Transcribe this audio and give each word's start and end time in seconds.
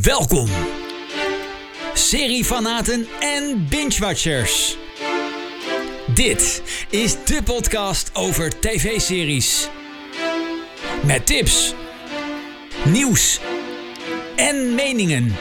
Welkom, 0.00 0.48
seriefanaten 1.94 3.06
en 3.20 3.66
binge-watchers. 3.68 4.76
Dit 6.14 6.62
is 6.90 7.24
de 7.24 7.40
podcast 7.44 8.10
over 8.12 8.60
tv-series. 8.60 9.68
Met 11.04 11.26
tips, 11.26 11.74
nieuws 12.84 13.40
en 14.36 14.74
meningen. 14.74 15.34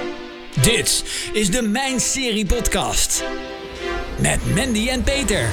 Dit 0.62 1.04
is 1.34 1.52
de 1.52 1.62
Mijn 1.62 2.00
Serie 2.00 2.46
Podcast. 2.46 3.24
Met 4.20 4.56
Mandy 4.56 4.88
en 4.88 5.04
Peter. 5.04 5.50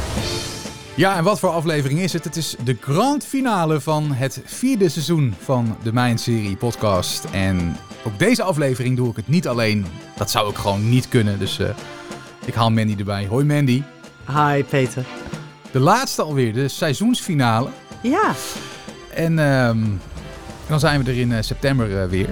Ja, 0.95 1.17
en 1.17 1.25
wat 1.25 1.39
voor 1.39 1.51
aflevering 1.51 2.01
is 2.01 2.13
het? 2.13 2.25
Het 2.25 2.37
is 2.37 2.57
de 2.65 2.77
grand 2.81 3.25
finale 3.25 3.81
van 3.81 4.13
het 4.13 4.41
vierde 4.45 4.89
seizoen 4.89 5.35
van 5.41 5.77
de 5.83 5.93
Mijn 5.93 6.19
Serie 6.19 6.57
podcast. 6.57 7.25
En 7.25 7.77
ook 8.09 8.19
deze 8.19 8.43
aflevering 8.43 8.97
doe 8.97 9.11
ik 9.11 9.17
het 9.17 9.29
niet 9.29 9.49
alleen. 9.49 9.87
Dat 10.17 10.31
zou 10.31 10.51
ik 10.51 10.57
gewoon 10.57 10.89
niet 10.89 11.09
kunnen, 11.09 11.39
dus 11.39 11.59
uh, 11.59 11.69
ik 12.45 12.55
haal 12.55 12.71
Mandy 12.71 12.95
erbij. 12.99 13.27
Hoi 13.27 13.45
Mandy. 13.45 13.83
Hi 14.27 14.65
Peter. 14.65 15.05
De 15.71 15.79
laatste 15.79 16.23
alweer, 16.23 16.53
de 16.53 16.69
seizoensfinale. 16.69 17.69
Ja. 18.03 18.33
En 19.15 19.39
um, 19.39 20.01
dan 20.67 20.81
zijn 20.81 21.05
we 21.05 21.11
er 21.11 21.19
in 21.19 21.31
uh, 21.31 21.39
september 21.41 22.03
uh, 22.03 22.05
weer. 22.05 22.29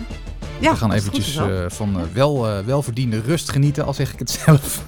Ja, 0.61 0.71
we 0.71 0.77
gaan 0.77 0.93
eventjes 0.93 1.37
uh, 1.37 1.65
van 1.69 1.97
uh, 1.97 2.03
wel, 2.13 2.49
uh, 2.49 2.65
welverdiende 2.65 3.21
rust 3.21 3.51
genieten, 3.51 3.85
al 3.85 3.95
zeg 3.95 4.13
ik 4.13 4.19
het 4.19 4.31
zelf. 4.31 4.85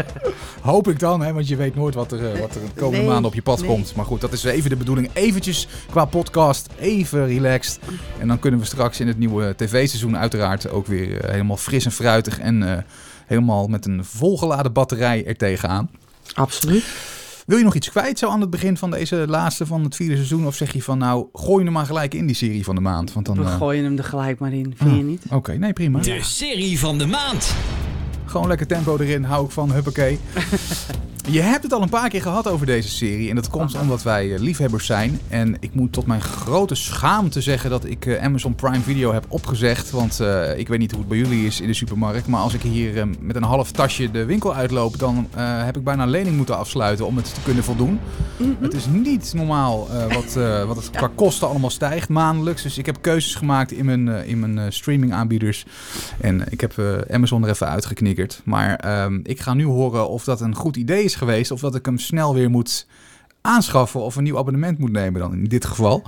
Hoop 0.60 0.88
ik 0.88 0.98
dan, 0.98 1.20
hè, 1.20 1.32
want 1.32 1.48
je 1.48 1.56
weet 1.56 1.74
nooit 1.74 1.94
wat 1.94 2.12
er, 2.12 2.40
wat 2.40 2.54
er 2.54 2.60
de 2.60 2.80
komende 2.80 2.98
nee, 2.98 3.06
maanden 3.06 3.26
op 3.26 3.34
je 3.34 3.42
pad 3.42 3.58
nee. 3.58 3.68
komt. 3.68 3.94
Maar 3.94 4.04
goed, 4.04 4.20
dat 4.20 4.32
is 4.32 4.44
even 4.44 4.70
de 4.70 4.76
bedoeling. 4.76 5.10
Eventjes 5.12 5.68
qua 5.90 6.04
podcast, 6.04 6.68
even 6.78 7.26
relaxed. 7.26 7.78
En 8.18 8.28
dan 8.28 8.38
kunnen 8.38 8.60
we 8.60 8.66
straks 8.66 9.00
in 9.00 9.06
het 9.06 9.18
nieuwe 9.18 9.54
tv-seizoen 9.56 10.16
uiteraard 10.16 10.70
ook 10.70 10.86
weer 10.86 11.30
helemaal 11.30 11.56
fris 11.56 11.84
en 11.84 11.92
fruitig 11.92 12.38
en 12.38 12.86
helemaal 13.26 13.66
met 13.66 13.86
een 13.86 14.04
volgeladen 14.04 14.72
batterij 14.72 15.26
er 15.26 15.36
tegenaan. 15.36 15.90
Absoluut. 16.34 16.84
Wil 17.46 17.58
je 17.58 17.64
nog 17.64 17.74
iets 17.74 17.90
kwijt 17.90 18.18
zo 18.18 18.28
aan 18.28 18.40
het 18.40 18.50
begin 18.50 18.76
van 18.76 18.90
deze 18.90 19.24
laatste 19.28 19.66
van 19.66 19.84
het 19.84 19.96
vierde 19.96 20.14
seizoen? 20.14 20.46
Of 20.46 20.54
zeg 20.54 20.72
je 20.72 20.82
van 20.82 20.98
nou, 20.98 21.26
gooi 21.32 21.64
hem 21.64 21.72
maar 21.72 21.86
gelijk 21.86 22.14
in 22.14 22.26
die 22.26 22.36
serie 22.36 22.64
van 22.64 22.74
de 22.74 22.80
maand? 22.80 23.12
Want 23.12 23.26
dan, 23.26 23.36
We 23.36 23.46
gooien 23.46 23.84
hem 23.84 23.98
er 23.98 24.04
gelijk 24.04 24.38
maar 24.38 24.52
in, 24.52 24.74
vind 24.76 24.90
ah, 24.90 24.96
je 24.96 25.02
niet? 25.02 25.22
Oké, 25.24 25.34
okay, 25.34 25.56
nee 25.56 25.72
prima. 25.72 26.00
De 26.00 26.22
serie 26.22 26.78
van 26.78 26.98
de 26.98 27.06
maand. 27.06 27.54
Gewoon 28.24 28.48
lekker 28.48 28.66
tempo 28.66 28.96
erin, 28.98 29.24
hou 29.24 29.44
ik 29.44 29.50
van, 29.50 29.72
huppakee. 29.72 30.18
Je 31.28 31.40
hebt 31.40 31.62
het 31.62 31.72
al 31.72 31.82
een 31.82 31.88
paar 31.88 32.08
keer 32.08 32.22
gehad 32.22 32.48
over 32.48 32.66
deze 32.66 32.88
serie. 32.88 33.28
En 33.28 33.34
dat 33.34 33.48
komt 33.48 33.80
omdat 33.80 34.02
wij 34.02 34.38
liefhebbers 34.38 34.86
zijn. 34.86 35.20
En 35.28 35.56
ik 35.60 35.74
moet 35.74 35.92
tot 35.92 36.06
mijn 36.06 36.20
grote 36.20 36.74
schaamte 36.74 37.40
zeggen 37.40 37.70
dat 37.70 37.84
ik 37.84 38.18
Amazon 38.20 38.54
Prime 38.54 38.80
Video 38.80 39.12
heb 39.12 39.24
opgezegd. 39.28 39.90
Want 39.90 40.20
uh, 40.20 40.58
ik 40.58 40.68
weet 40.68 40.78
niet 40.78 40.90
hoe 40.90 41.00
het 41.00 41.08
bij 41.08 41.18
jullie 41.18 41.46
is 41.46 41.60
in 41.60 41.66
de 41.66 41.74
supermarkt. 41.74 42.26
Maar 42.26 42.40
als 42.40 42.54
ik 42.54 42.62
hier 42.62 42.96
uh, 42.96 43.02
met 43.20 43.36
een 43.36 43.42
half 43.42 43.70
tasje 43.70 44.10
de 44.10 44.24
winkel 44.24 44.54
uitloop, 44.54 44.98
dan 44.98 45.28
uh, 45.36 45.64
heb 45.64 45.76
ik 45.76 45.84
bijna 45.84 46.02
een 46.02 46.10
lening 46.10 46.36
moeten 46.36 46.58
afsluiten 46.58 47.06
om 47.06 47.16
het 47.16 47.34
te 47.34 47.40
kunnen 47.40 47.64
voldoen. 47.64 48.00
-hmm. 48.36 48.56
Het 48.60 48.74
is 48.74 48.86
niet 48.86 49.32
normaal 49.34 49.88
wat, 50.08 50.34
wat 50.66 50.76
het 50.76 50.90
qua 50.90 51.10
kosten 51.14 51.48
allemaal 51.48 51.70
stijgt 51.70 52.08
maandelijks. 52.08 52.62
Dus 52.62 52.78
ik 52.78 52.86
heb 52.86 52.98
keuzes 53.00 53.34
gemaakt 53.34 53.72
in 53.72 53.84
mijn, 53.84 54.08
in 54.08 54.38
mijn 54.38 54.72
streaming 54.72 55.12
aanbieders. 55.12 55.64
En 56.20 56.44
ik 56.50 56.60
heb 56.60 56.74
Amazon 57.10 57.42
er 57.42 57.50
even 57.50 57.68
uitgeknikkerd. 57.68 58.40
Maar 58.44 58.84
ik 59.22 59.40
ga 59.40 59.54
nu 59.54 59.64
horen 59.64 60.08
of 60.08 60.24
dat 60.24 60.40
een 60.40 60.54
goed 60.54 60.76
idee 60.76 61.04
is 61.04 61.11
geweest. 61.14 61.50
Of 61.50 61.60
dat 61.60 61.74
ik 61.74 61.86
hem 61.86 61.98
snel 61.98 62.34
weer 62.34 62.50
moet 62.50 62.86
aanschaffen 63.40 64.00
of 64.00 64.16
een 64.16 64.22
nieuw 64.22 64.38
abonnement 64.38 64.78
moet 64.78 64.92
nemen 64.92 65.20
dan 65.20 65.32
in 65.32 65.44
dit 65.44 65.64
geval. 65.64 66.02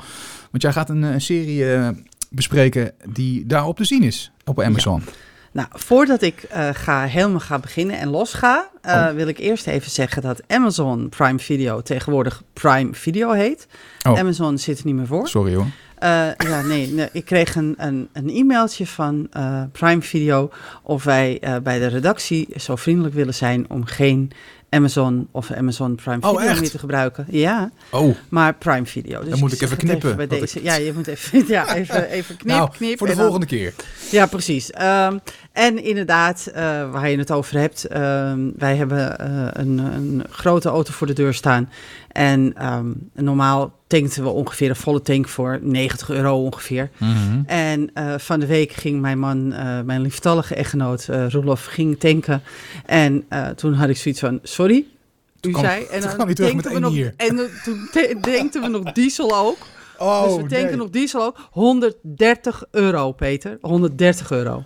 Want 0.51 0.63
jij 0.63 0.73
gaat 0.73 0.91
een, 0.91 1.03
een 1.03 1.21
serie 1.21 1.65
uh, 1.65 1.89
bespreken 2.31 2.93
die 3.09 3.47
daarop 3.47 3.77
te 3.77 3.85
zien 3.85 4.03
is 4.03 4.33
op 4.45 4.61
Amazon. 4.61 5.03
Ja. 5.05 5.13
Nou, 5.53 5.69
voordat 5.73 6.23
ik 6.23 6.47
uh, 6.53 6.69
ga, 6.73 7.05
helemaal 7.05 7.41
ga 7.41 7.59
beginnen 7.59 7.99
en 7.99 8.09
los 8.09 8.33
ga, 8.33 8.71
uh, 8.87 8.93
oh. 8.93 9.11
wil 9.11 9.29
ik 9.29 9.39
eerst 9.39 9.67
even 9.67 9.91
zeggen 9.91 10.23
dat 10.23 10.43
Amazon 10.47 11.09
Prime 11.09 11.39
Video 11.39 11.83
tegenwoordig 11.83 12.43
Prime 12.53 12.95
Video 12.95 13.31
heet. 13.31 13.67
Oh. 14.09 14.19
Amazon 14.19 14.59
zit 14.59 14.79
er 14.79 14.87
niet 14.87 14.95
meer 14.95 15.07
voor. 15.07 15.29
Sorry 15.29 15.55
hoor. 15.55 15.67
Uh, 16.03 16.35
ja, 16.37 16.63
nee, 16.63 16.93
nee, 16.93 17.09
ik 17.13 17.25
kreeg 17.25 17.55
een, 17.55 17.75
een, 17.77 18.09
een 18.13 18.29
e-mailtje 18.29 18.87
van 18.87 19.29
Prime 19.73 20.03
Video 20.03 20.51
of 20.83 21.05
wij 21.05 21.41
bij 21.63 21.79
de 21.79 21.87
redactie 21.87 22.49
zo 22.57 22.77
vriendelijk 22.77 23.15
willen 23.15 23.35
zijn 23.35 23.71
om 23.71 23.85
geen 23.85 24.31
Amazon 24.75 25.29
of 25.31 25.51
Amazon 25.51 25.95
Prime 25.95 26.21
Video 26.21 26.31
oh, 26.31 26.61
meer 26.61 26.71
te 26.71 26.79
gebruiken. 26.79 27.27
Ja, 27.31 27.71
oh. 27.91 28.17
maar 28.29 28.55
Prime 28.55 28.87
Video. 28.87 29.21
Dus 29.21 29.31
Dan 29.31 29.39
moet 29.39 29.53
ik, 29.53 29.61
ik 29.61 29.63
even 29.63 29.77
knippen. 29.77 30.13
Even 30.13 30.29
bij 30.29 30.39
deze. 30.39 30.59
Ik... 30.59 30.65
Ja, 30.65 30.75
je 30.75 30.93
moet 30.93 31.07
even, 31.07 31.45
ja, 31.55 31.75
even, 31.75 32.09
even 32.09 32.37
knip, 32.37 32.57
nou, 32.57 32.71
knip. 32.71 32.99
Voor 32.99 33.07
de 33.07 33.15
volgende 33.15 33.47
dan... 33.47 33.59
keer. 33.59 33.75
Ja, 34.11 34.27
precies. 34.27 34.71
Um, 34.81 35.21
en 35.55 35.85
inderdaad, 35.85 36.49
uh, 36.49 36.55
waar 36.91 37.11
je 37.11 37.19
het 37.19 37.33
over 37.33 37.59
hebt, 37.59 37.97
um, 37.97 38.53
wij 38.57 38.77
hebben 38.77 39.17
uh, 39.21 39.47
een, 39.53 39.79
een, 39.79 40.25
grote 40.31 40.69
auto 40.69 40.93
voor 40.93 41.07
de 41.07 41.13
deur 41.13 41.35
staan. 41.35 41.71
En 42.13 42.67
um, 42.73 43.11
normaal 43.13 43.73
tankten 43.87 44.23
we 44.23 44.29
ongeveer 44.29 44.69
een 44.69 44.77
volle 44.77 45.03
tank 45.03 45.29
voor 45.29 45.59
90 45.63 46.11
euro 46.11 46.43
ongeveer. 46.43 46.91
Mm 46.99 47.15
-hmm. 47.15 47.43
En 47.47 47.91
uh, 47.95 48.15
van 48.17 48.41
de 48.41 48.47
week 48.47 48.73
ging 48.73 49.01
mijn 49.01 49.19
man, 49.19 49.49
mijn 49.85 50.01
lieftallige 50.01 50.55
echtgenoot 50.55 51.09
Roelof, 51.29 51.65
ging 51.65 52.01
tanken. 52.01 52.43
En 52.87 53.27
toen 53.57 53.75
had 53.75 53.89
ik 53.89 53.97
zoiets 53.97 54.21
van, 54.21 54.39
sorry, 54.43 54.64
u 54.71 55.51
kan, 55.51 55.61
zei. 55.61 55.85
En 55.85 56.01
dan 56.01 56.17
kan 56.17 56.35
terug 56.35 56.55
met 56.55 56.69
we 56.73 56.79
nog, 56.79 56.93
hier. 56.93 57.15
En 57.17 57.51
toen 57.65 57.89
denkten 58.21 58.63
we 58.63 58.69
nog 58.69 58.93
diesel 58.93 59.37
ook. 59.37 59.57
Oh, 59.99 60.23
dus 60.25 60.33
we 60.33 60.41
tanken 60.41 60.67
nee. 60.67 60.77
nog 60.77 60.91
diesel 60.91 61.23
ook. 61.23 61.37
130 61.51 62.65
euro, 62.71 63.13
Peter. 63.13 63.59
130 63.61 64.31
euro. 64.31 64.65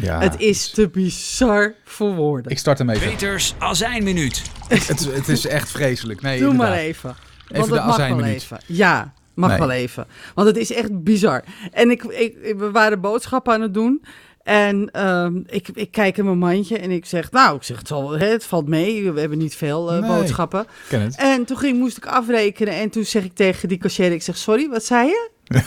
Ja, 0.00 0.20
het 0.20 0.40
is 0.40 0.70
te 0.70 0.88
bizar 0.88 1.74
voor 1.84 2.14
woorden. 2.14 2.50
Ik 2.52 2.58
start 2.58 2.78
hem 2.78 2.90
even. 2.90 3.08
Peters 3.08 3.54
azijnminuut. 3.58 4.42
het, 4.68 4.88
het 5.12 5.28
is 5.28 5.46
echt 5.46 5.70
vreselijk. 5.70 6.22
Nee, 6.22 6.38
Doe 6.38 6.50
inderdaad. 6.50 6.74
maar 6.74 6.82
even. 6.84 7.10
Even 7.48 7.56
Want 7.56 7.66
de 7.68 7.74
mag 7.74 7.84
wel 7.84 7.94
azijnminuut. 7.94 8.34
even. 8.34 8.58
Ja, 8.66 9.12
mag 9.34 9.50
Nee. 9.50 9.58
wel 9.58 9.70
even. 9.70 10.06
Want 10.34 10.48
het 10.48 10.56
is 10.56 10.72
echt 10.72 11.02
bizar. 11.04 11.44
En 11.72 11.90
ik, 11.90 12.04
ik, 12.04 12.36
we 12.56 12.70
waren 12.70 13.00
boodschappen 13.00 13.54
aan 13.54 13.60
het 13.60 13.74
doen. 13.74 14.04
En 14.46 14.88
ehm, 14.92 15.40
ik, 15.46 15.68
ik 15.74 15.90
kijk 15.90 16.16
in 16.16 16.24
mijn 16.24 16.38
mandje 16.38 16.78
en 16.78 16.90
ik 16.90 17.06
zeg, 17.06 17.30
nou, 17.30 17.56
ik 17.56 17.62
zeg, 17.62 17.78
het, 17.78 17.88
zal, 17.88 18.10
hè, 18.18 18.26
het 18.26 18.44
valt 18.44 18.68
mee. 18.68 19.12
We 19.12 19.20
hebben 19.20 19.38
niet 19.38 19.54
veel 19.56 19.92
eh, 19.92 19.98
Nee. 20.00 20.10
boodschappen. 20.10 20.66
En 21.16 21.44
toen 21.44 21.56
ging, 21.58 21.78
moest 21.78 21.96
ik 21.96 22.06
afrekenen 22.06 22.74
en 22.74 22.90
toen 22.90 23.04
zeg 23.04 23.24
ik 23.24 23.34
tegen 23.34 23.68
die 23.68 23.78
cashier, 23.78 24.12
ik 24.12 24.22
zeg, 24.22 24.36
sorry, 24.36 24.68
wat 24.68 24.84
zei 24.84 25.06
je? 25.08 25.28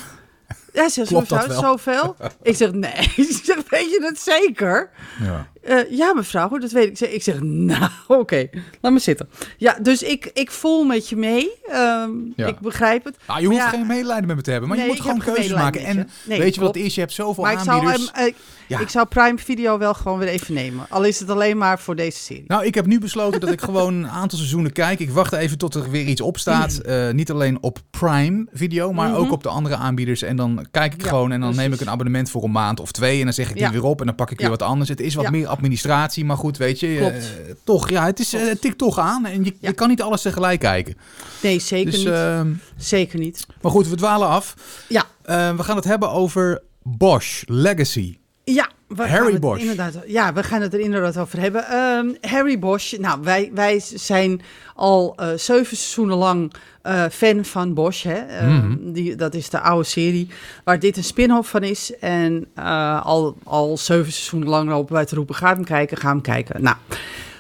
Ja, 0.74 0.90
ze 0.90 1.04
Klopt 1.04 1.30
mevrouw, 1.30 1.48
wel? 1.48 1.62
zoveel? 1.62 2.16
Ik 2.42 2.56
zeg, 2.56 2.72
nee. 2.72 2.92
Ik 3.16 3.40
zeg, 3.44 3.58
weet 3.70 3.90
je 3.90 4.00
dat 4.02 4.18
zeker? 4.20 4.90
Ja. 5.24 5.48
Eh, 5.70 5.98
ja, 5.98 6.14
mevrouw, 6.14 6.50
dat 6.58 6.72
weet 6.72 6.84
ik. 6.84 6.90
Ik 6.90 6.98
zeg, 6.98 7.10
ik 7.10 7.24
zeg 7.24 7.40
nou, 7.72 7.90
oké, 8.08 8.50
laat 8.82 8.92
me 8.94 9.00
zitten. 9.00 9.30
Ja, 9.58 9.78
dus 9.82 10.04
ik, 10.04 10.30
ik 10.34 10.52
voel 10.52 10.84
met 10.84 11.10
je 11.10 11.16
mee. 11.16 11.50
Ehm, 11.68 12.10
Ja. 12.36 12.48
Ik 12.48 12.60
begrijp 12.60 13.04
het. 13.06 13.18
Ah, 13.26 13.40
je 13.40 13.46
hoeft 13.46 13.58
ja, 13.58 13.70
geen 13.70 13.88
medelijden 13.88 14.28
met 14.28 14.36
me 14.36 14.42
te 14.42 14.52
hebben, 14.52 14.70
maar 14.70 14.78
Nee, 14.78 14.88
je 14.88 14.92
moet 14.94 15.04
ik 15.06 15.10
gewoon 15.12 15.34
keuzes 15.36 15.54
maken. 15.58 15.84
En. 15.86 16.10
Nee, 16.24 16.40
weet 16.40 16.56
je 16.56 16.62
wat 16.62 16.76
het 16.76 16.84
is? 16.84 16.94
Je 16.96 17.02
hebt 17.02 17.14
zoveel 17.14 17.44
Maar 17.44 17.54
ik 17.54 17.60
zou, 17.60 17.80
aanbieders. 17.80 18.12
eh, 18.12 18.34
Ja. 18.68 18.80
ik 18.80 18.90
zou 18.90 19.08
Prime 19.08 19.38
Video 19.38 19.78
wel 19.78 19.94
gewoon 19.94 20.18
weer 20.20 20.28
even 20.28 20.54
nemen. 20.54 20.86
Al 20.90 21.04
is 21.04 21.20
het 21.20 21.30
alleen 21.30 21.58
maar 21.58 21.80
voor 21.80 21.96
deze 21.96 22.18
serie. 22.20 22.44
Nou, 22.48 22.66
ik 22.66 22.76
heb 22.76 22.86
nu 22.86 23.00
besloten 23.00 23.40
dat 23.40 23.50
ik 23.52 23.62
gewoon 23.62 23.94
een 23.94 24.10
aantal 24.10 24.38
seizoenen 24.38 24.72
kijk. 24.72 25.00
Ik 25.00 25.10
wacht 25.12 25.34
even 25.34 25.58
tot 25.58 25.76
er 25.76 25.90
weer 25.90 26.06
iets 26.06 26.22
op 26.22 26.38
staat. 26.38 26.78
Eh, 26.78 27.10
niet 27.12 27.32
alleen 27.32 27.58
op 27.62 27.80
Prime 27.90 28.48
Video, 28.54 28.94
maar 28.94 29.10
Mhm. 29.10 29.18
ook 29.18 29.32
op 29.32 29.44
de 29.44 29.50
andere 29.50 29.76
aanbieders. 29.76 30.22
En 30.22 30.36
dan 30.36 30.66
kijk 30.72 30.94
ik 30.94 31.04
gewoon 31.04 31.32
en 31.32 31.42
dan 31.42 31.56
neem 31.56 31.74
ik 31.74 31.82
een 31.82 31.90
abonnement 31.90 32.30
voor 32.30 32.44
een 32.44 32.52
maand 32.52 32.80
of 32.80 32.92
twee. 32.92 33.18
En 33.20 33.24
dan 33.24 33.34
zeg 33.34 33.50
ik 33.50 33.56
die 33.58 33.70
weer 33.70 33.84
op 33.84 34.00
en 34.00 34.06
dan 34.06 34.16
pak 34.16 34.32
ik 34.32 34.40
weer 34.40 34.50
wat 34.50 34.62
anders. 34.62 34.90
Het 34.90 35.00
is 35.02 35.16
wat 35.16 35.30
meer 35.32 35.48
administratie, 35.60 36.26
maar 36.26 36.38
goed, 36.38 36.58
weet 36.58 36.80
je. 36.80 36.98
eh, 37.00 37.54
toch, 37.64 37.90
ja, 37.90 38.06
het, 38.06 38.20
is, 38.20 38.34
eh, 38.34 38.42
het 38.48 38.62
tikt 38.62 38.78
toch 38.78 39.00
aan. 39.00 39.26
En 39.26 39.44
je, 39.44 39.56
Ja. 39.60 39.68
je 39.70 39.74
kan 39.74 39.90
niet 39.90 40.02
alles 40.02 40.22
tegelijk 40.22 40.60
kijken. 40.60 40.96
Nee, 41.42 41.60
zeker 41.60 41.92
Dus, 41.92 42.00
niet. 42.00 42.08
ehm, 42.14 42.54
zeker 42.78 43.20
niet. 43.20 43.46
maar 43.62 43.72
goed, 43.72 43.88
we 43.88 43.96
dwalen 43.96 44.28
af. 44.28 44.56
Ja. 44.90 45.06
Eh, 45.24 45.56
we 45.56 45.64
gaan 45.64 45.76
het 45.76 45.86
hebben 45.86 46.12
over 46.12 46.62
Bosch 46.84 47.44
Legacy. 47.46 48.18
Ja, 48.54 48.70
we 48.88 49.08
Harry 49.08 49.40
Bosch. 49.40 49.62
Inderdaad, 49.62 49.94
ja, 50.08 50.34
we 50.34 50.44
gaan 50.44 50.62
het 50.62 50.74
er 50.74 50.80
inderdaad 50.80 51.18
over 51.18 51.40
hebben. 51.40 51.66
Ehm, 51.66 52.14
Harry 52.22 52.60
Bosch, 52.60 52.98
nou, 52.98 53.20
wij, 53.24 53.52
wij 53.54 53.80
zijn 53.94 54.42
al 54.76 55.14
eh, 55.16 55.28
zeven 55.36 55.78
seizoenen 55.78 56.18
lang 56.18 56.54
eh, 56.82 57.06
fan 57.12 57.46
van 57.46 57.74
Bosch. 57.74 58.04
Hè? 58.04 58.14
Ehm, 58.20 58.56
Mhm. 58.56 58.92
die, 58.92 59.16
dat 59.16 59.34
is 59.34 59.50
de 59.50 59.60
oude 59.60 59.84
serie 59.86 60.28
waar 60.64 60.80
dit 60.80 60.98
een 60.98 61.04
spin-off 61.04 61.50
van 61.50 61.64
is. 61.64 61.94
En 62.00 62.48
eh, 62.56 63.06
al, 63.06 63.38
al 63.44 63.78
zeven 63.78 64.12
seizoenen 64.12 64.50
lang 64.50 64.70
lopen 64.70 64.94
wij 64.94 65.06
te 65.06 65.16
roepen, 65.16 65.36
ga 65.36 65.54
hem 65.54 65.64
kijken, 65.64 65.98
ga 65.98 66.10
hem 66.10 66.22
kijken. 66.22 66.62
Nou, 66.62 66.76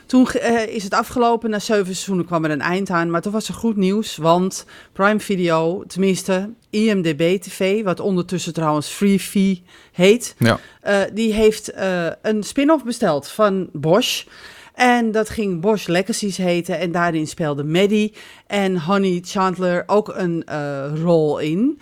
toen 0.06 0.28
is 0.70 0.84
het 0.84 0.94
afgelopen. 0.94 1.50
Na 1.50 1.60
zeven 1.60 1.86
seizoenen 1.86 2.26
kwam 2.26 2.46
er 2.46 2.52
een 2.52 2.62
eind 2.62 2.90
aan. 2.90 3.10
Maar 3.10 3.22
toen 3.22 3.32
was 3.32 3.48
er 3.48 3.54
goed 3.54 3.76
nieuws. 3.76 4.18
Want 4.18 4.66
Prime 4.94 5.20
Video, 5.20 5.84
tenminste 5.88 6.50
IMDB 6.70 7.42
TV, 7.42 7.84
wat 7.84 8.00
ondertussen 8.00 8.54
trouwens 8.54 8.88
Freevee 8.88 9.64
heet. 9.92 10.36
Ja. 10.38 10.60
eh, 10.82 11.02
die 11.14 11.34
heeft 11.34 11.72
eh, 11.72 12.08
een 12.22 12.44
spin-off 12.44 12.84
besteld 12.84 13.28
van 13.28 13.70
Bosch. 13.74 14.26
En 14.74 15.12
dat 15.12 15.30
ging 15.30 15.62
Bosch 15.62 15.88
Legacies 15.88 16.38
heten. 16.38 16.80
En 16.80 16.92
daarin 16.92 17.28
speelde 17.28 17.64
Maddie 17.64 18.14
en 18.48 18.80
Honey 18.80 19.22
Chandler 19.26 19.84
ook 19.86 20.14
een 20.16 20.44
eh, 20.46 20.92
rol 21.02 21.40
in. 21.40 21.80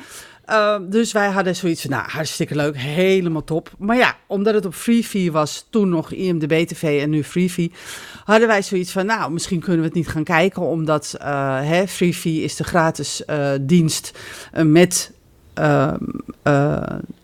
Ehm, 0.47 0.89
dus 0.89 1.11
wij 1.11 1.29
hadden 1.29 1.55
zoiets 1.55 1.81
van, 1.81 1.89
nou, 1.89 2.09
hartstikke 2.09 2.55
leuk, 2.55 2.77
helemaal 2.77 3.43
top. 3.43 3.71
Maar 3.77 3.97
ja, 3.97 4.15
omdat 4.27 4.53
het 4.53 4.65
op 4.65 4.73
Freevee 4.73 5.31
was, 5.31 5.67
toen 5.69 5.89
nog 5.89 6.11
IMDb 6.11 6.67
TV 6.67 7.01
en 7.01 7.09
nu 7.09 7.23
Freevee, 7.23 7.71
hadden 8.25 8.47
wij 8.47 8.61
zoiets 8.61 8.91
van, 8.91 9.05
nou, 9.05 9.31
misschien 9.31 9.59
kunnen 9.59 9.79
we 9.79 9.85
het 9.85 9.95
niet 9.95 10.07
gaan 10.07 10.23
kijken, 10.23 10.61
omdat 10.61 11.15
uh, 11.21 11.59
hè, 11.61 11.87
Freevee 11.87 12.41
is 12.41 12.55
de 12.55 12.63
gratis 12.63 13.21
uh, 13.29 13.49
dienst 13.61 14.19
uh, 14.57 14.63
met 14.63 15.11
ehm, 15.53 16.03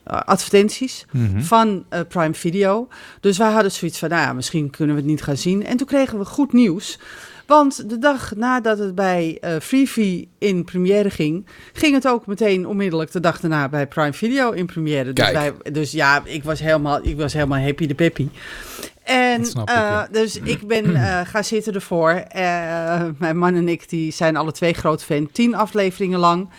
advertenties 0.04 1.06
Mhm. 1.12 1.42
van 1.42 1.86
Prime 2.08 2.34
Video. 2.34 2.88
Dus 3.20 3.38
wij 3.38 3.52
hadden 3.52 3.72
zoiets 3.72 4.00
van, 4.00 4.10
nou 4.10 4.22
ja, 4.22 4.34
misschien 4.34 4.70
kunnen 4.70 4.96
we 4.96 5.02
het 5.02 5.10
niet 5.12 5.24
gaan 5.24 5.38
zien. 5.38 5.66
En 5.66 5.78
toen 5.78 5.88
kregen 5.88 6.20
we 6.20 6.26
goed 6.26 6.54
nieuws. 6.54 7.00
Want 7.46 7.90
de 7.90 7.98
dag 7.98 8.36
nadat 8.36 8.78
het 8.78 8.96
bij 8.96 9.38
uh, 9.42 9.56
Freevee 9.62 10.30
in 10.38 10.64
première 10.64 11.10
ging, 11.10 11.46
ging 11.74 11.94
het 11.94 12.08
ook 12.08 12.26
meteen 12.26 12.68
onmiddellijk 12.68 13.12
de 13.12 13.20
dag 13.20 13.40
daarna 13.40 13.70
bij 13.70 13.88
Prime 13.88 14.14
Video 14.14 14.52
in 14.52 14.66
première. 14.66 15.14
Dus, 15.14 15.32
wij, 15.32 15.54
dus 15.72 15.92
ja, 15.92 16.22
ik 16.26 16.44
was 16.44 16.60
helemaal, 16.60 17.00
ik 17.02 17.18
was 17.18 17.34
helemaal 17.34 17.60
happy 17.60 17.88
de 17.88 17.96
peppy. 17.96 18.30
En 19.04 19.42
ik, 19.42 19.56
uh, 19.56 19.64
ja. 19.66 20.08
dus 20.12 20.40
ik 20.40 20.68
ben 20.68 20.90
uh, 20.90 21.22
gaan 21.32 21.44
zitten 21.44 21.74
ervoor. 21.74 22.24
Uh, 22.36 23.04
mijn 23.18 23.38
man 23.38 23.56
en 23.56 23.68
ik 23.68 23.90
die 23.90 24.12
zijn 24.12 24.36
alle 24.36 24.52
twee 24.52 24.74
groot 24.74 25.04
fan. 25.04 25.30
Tien 25.32 25.56
afleveringen 25.56 26.20
lang. 26.20 26.50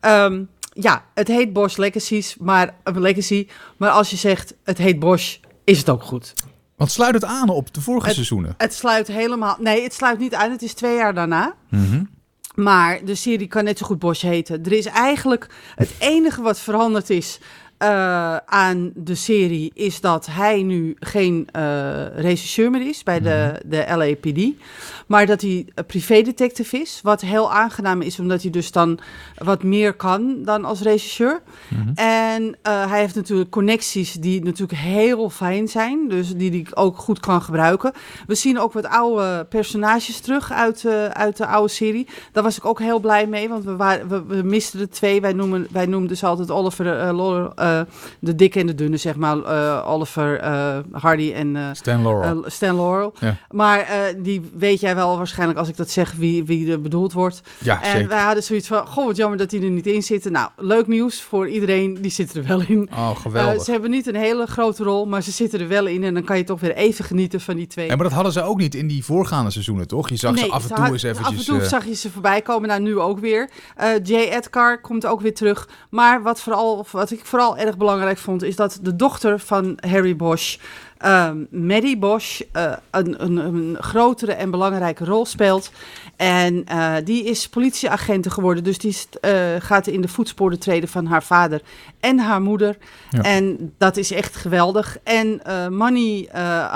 Um, 0.00 0.48
ja, 0.72 1.04
het 1.14 1.28
heet 1.28 1.52
Bosch 1.52 1.76
Legacies, 1.76 2.36
maar, 2.36 2.74
Legacy. 2.84 3.46
Maar 3.76 3.90
als 3.90 4.10
je 4.10 4.16
zegt 4.16 4.54
het 4.64 4.78
heet 4.78 4.98
Bosch, 4.98 5.38
is 5.64 5.78
het 5.78 5.90
ook 5.90 6.02
goed. 6.02 6.34
Want 6.82 6.94
sluit 6.94 7.14
het 7.14 7.24
aan 7.24 7.48
op 7.48 7.74
de 7.74 7.80
vorige 7.80 8.06
het, 8.06 8.14
seizoenen? 8.14 8.54
Het 8.56 8.74
sluit 8.74 9.06
helemaal... 9.06 9.56
Nee, 9.60 9.82
het 9.82 9.94
sluit 9.94 10.18
niet 10.18 10.34
aan. 10.34 10.50
Het 10.50 10.62
is 10.62 10.74
twee 10.74 10.96
jaar 10.96 11.14
daarna. 11.14 11.54
Mm 11.68 11.86
-hmm. 11.90 12.10
Maar 12.54 13.04
de 13.04 13.14
serie 13.14 13.46
kan 13.46 13.64
net 13.64 13.78
zo 13.78 13.86
goed 13.86 13.98
Bosch 13.98 14.22
heten. 14.22 14.64
Er 14.64 14.72
is 14.72 14.86
eigenlijk... 14.86 15.46
Het 15.74 15.94
enige 15.98 16.42
wat 16.42 16.60
veranderd 16.60 17.10
is... 17.10 17.38
Uh, 17.82 18.36
aan 18.36 18.90
de 18.94 19.14
serie 19.14 19.70
is 19.74 20.00
dat 20.00 20.26
hij 20.26 20.62
nu 20.62 20.96
geen 20.98 21.48
uh, 21.56 22.06
regisseur 22.16 22.70
meer 22.70 22.88
is 22.88 23.02
bij 23.02 23.20
de, 23.20 23.60
de 23.66 23.84
LAPD. 23.96 24.64
Maar 25.06 25.26
dat 25.26 25.40
hij 25.40 25.66
privédetective 25.86 26.80
is. 26.80 27.00
Wat 27.02 27.20
heel 27.20 27.52
aangenaam 27.52 28.00
is, 28.00 28.18
omdat 28.18 28.42
hij 28.42 28.50
dus 28.50 28.72
dan 28.72 28.98
wat 29.36 29.62
meer 29.62 29.94
kan 29.94 30.42
dan 30.44 30.64
als 30.64 30.80
regisseur. 30.80 31.40
Mhm. 31.68 31.80
Mm 31.80 31.86
-hmm. 31.86 31.94
En 31.94 32.42
uh, 32.42 32.90
hij 32.90 33.00
heeft 33.00 33.14
natuurlijk 33.14 33.50
connecties 33.50 34.12
die 34.12 34.42
natuurlijk 34.42 34.78
heel 34.78 35.30
fijn 35.30 35.68
zijn. 35.68 36.08
Dus 36.08 36.34
die 36.36 36.50
hij 36.50 36.66
ook 36.74 36.96
goed 36.96 37.20
kan 37.20 37.42
gebruiken. 37.42 37.92
We 38.26 38.34
zien 38.34 38.58
ook 38.58 38.72
wat 38.72 38.86
oude 38.86 39.46
personages 39.48 40.20
terug 40.20 40.52
uit, 40.52 40.86
uit 41.12 41.36
de 41.36 41.46
oude 41.46 41.72
serie. 41.72 42.06
Daar 42.32 42.42
was 42.42 42.56
ik 42.56 42.64
ook 42.64 42.78
heel 42.78 43.00
blij 43.00 43.26
mee, 43.26 43.48
want 43.48 43.64
we, 43.64 43.76
waren, 43.76 44.08
we, 44.08 44.24
we 44.24 44.42
misten 44.42 44.80
er 44.80 44.90
twee. 44.90 45.20
Wij 45.20 45.32
noemen, 45.32 45.66
wij 45.70 45.86
noemden 45.86 46.08
dus 46.08 46.24
altijd 46.24 46.50
Oliver 46.50 46.86
uh, 46.86 47.10
uh, 47.58 47.71
de 48.18 48.34
dikke 48.34 48.60
en 48.60 48.66
de 48.66 48.74
dunne, 48.74 48.96
zeg 48.96 49.16
maar. 49.16 49.36
Uh, 49.36 49.88
Oliver 49.88 50.44
Hardy 50.92 51.32
en 51.32 51.56
Stan 51.72 52.02
Laurel. 52.02 52.44
Stan 52.46 52.76
Laurel. 52.76 53.14
Ja. 53.20 53.36
Maar 53.50 53.86
die 54.16 54.50
weet 54.56 54.80
jij 54.80 54.94
wel 54.94 55.16
waarschijnlijk 55.16 55.58
als 55.58 55.68
ik 55.68 55.76
dat 55.76 55.90
zeg 55.90 56.12
wie, 56.12 56.44
wie 56.44 56.72
er 56.72 56.80
bedoeld 56.80 57.12
wordt. 57.12 57.40
Ja, 57.58 57.82
en 57.82 57.90
zeker. 57.90 58.08
wij 58.08 58.22
hadden 58.22 58.42
zoiets 58.42 58.66
van, 58.66 58.86
goh, 58.86 59.06
wat 59.06 59.16
jammer 59.16 59.38
dat 59.38 59.50
die 59.50 59.62
er 59.62 59.70
niet 59.70 59.86
in 59.86 60.02
zitten. 60.02 60.32
Nou, 60.32 60.50
leuk 60.56 60.86
nieuws 60.86 61.22
voor 61.22 61.48
iedereen, 61.48 61.98
die 62.00 62.10
zitten 62.10 62.42
er 62.42 62.48
wel 62.48 62.62
in. 62.66 62.88
Oh, 62.92 63.16
geweldig. 63.16 63.62
Ze 63.62 63.70
hebben 63.70 63.90
niet 63.90 64.06
een 64.06 64.14
hele 64.14 64.46
grote 64.46 64.82
rol, 64.82 65.06
maar 65.06 65.22
ze 65.22 65.30
zitten 65.30 65.60
er 65.60 65.68
wel 65.68 65.86
in. 65.86 66.04
En 66.04 66.14
dan 66.14 66.24
kan 66.24 66.36
je 66.36 66.44
toch 66.44 66.60
weer 66.60 66.74
even 66.74 67.04
genieten 67.04 67.40
van 67.40 67.56
die 67.56 67.66
twee. 67.66 67.86
Ja, 67.86 67.94
maar 67.94 68.04
dat 68.04 68.12
hadden 68.12 68.32
ze 68.32 68.42
ook 68.42 68.58
niet 68.58 68.74
in 68.74 68.86
die 68.86 69.04
voorgaande 69.04 69.50
seizoenen, 69.50 69.88
toch? 69.88 70.08
Je 70.08 70.16
zag 70.16 70.34
nee, 70.34 70.44
ze 70.44 70.50
af 70.50 70.70
en 70.70 70.74
toe 70.74 70.86
eens 70.86 71.02
eventjes... 71.02 71.26
Af 71.26 71.38
en 71.38 71.44
toe 71.44 71.60
uh... 71.60 71.68
zag 71.68 71.84
je 71.84 71.94
ze 71.94 72.10
voorbij 72.10 72.42
komen, 72.42 72.68
nou 72.68 72.80
nu 72.80 72.98
ook 72.98 73.18
weer. 73.18 73.50
Uh, 73.80 73.86
Jay 74.02 74.28
Edgar 74.28 74.80
komt 74.80 75.06
ook 75.06 75.20
weer 75.20 75.34
terug. 75.34 75.68
Maar 75.90 76.22
wat, 76.22 76.40
vooral, 76.40 76.86
wat 76.90 77.10
ik 77.10 77.20
vooral 77.24 77.51
erg 77.56 77.76
belangrijk 77.76 78.18
vond, 78.18 78.42
is 78.42 78.56
dat 78.56 78.78
de 78.82 78.96
dochter 78.96 79.38
van 79.38 79.78
Harry 79.80 80.16
Bosch... 80.16 80.56
Uh, 81.04 81.30
Maddie 81.50 81.98
Bosch 81.98 82.40
uh, 82.56 82.72
een, 82.90 83.24
een, 83.24 83.36
een, 83.36 83.76
grotere 83.80 84.32
en 84.32 84.50
belangrijke 84.50 85.04
rol 85.04 85.26
speelt. 85.26 85.70
En 86.16 86.64
uh, 86.72 86.94
die 87.04 87.24
is 87.24 87.48
politieagent 87.48 88.32
geworden. 88.32 88.64
Dus 88.64 88.78
die 88.78 88.96
uh, 89.20 89.32
gaat 89.58 89.86
in 89.86 90.00
de 90.00 90.08
voetsporen 90.08 90.58
treden 90.58 90.88
van 90.88 91.06
haar 91.06 91.22
vader 91.22 91.62
en 92.00 92.18
haar 92.18 92.42
moeder. 92.42 92.76
Ja. 93.10 93.22
En 93.22 93.74
dat 93.78 93.96
is 93.96 94.10
echt 94.10 94.36
geweldig. 94.36 94.98
En 95.02 95.40
Money, 95.70 96.28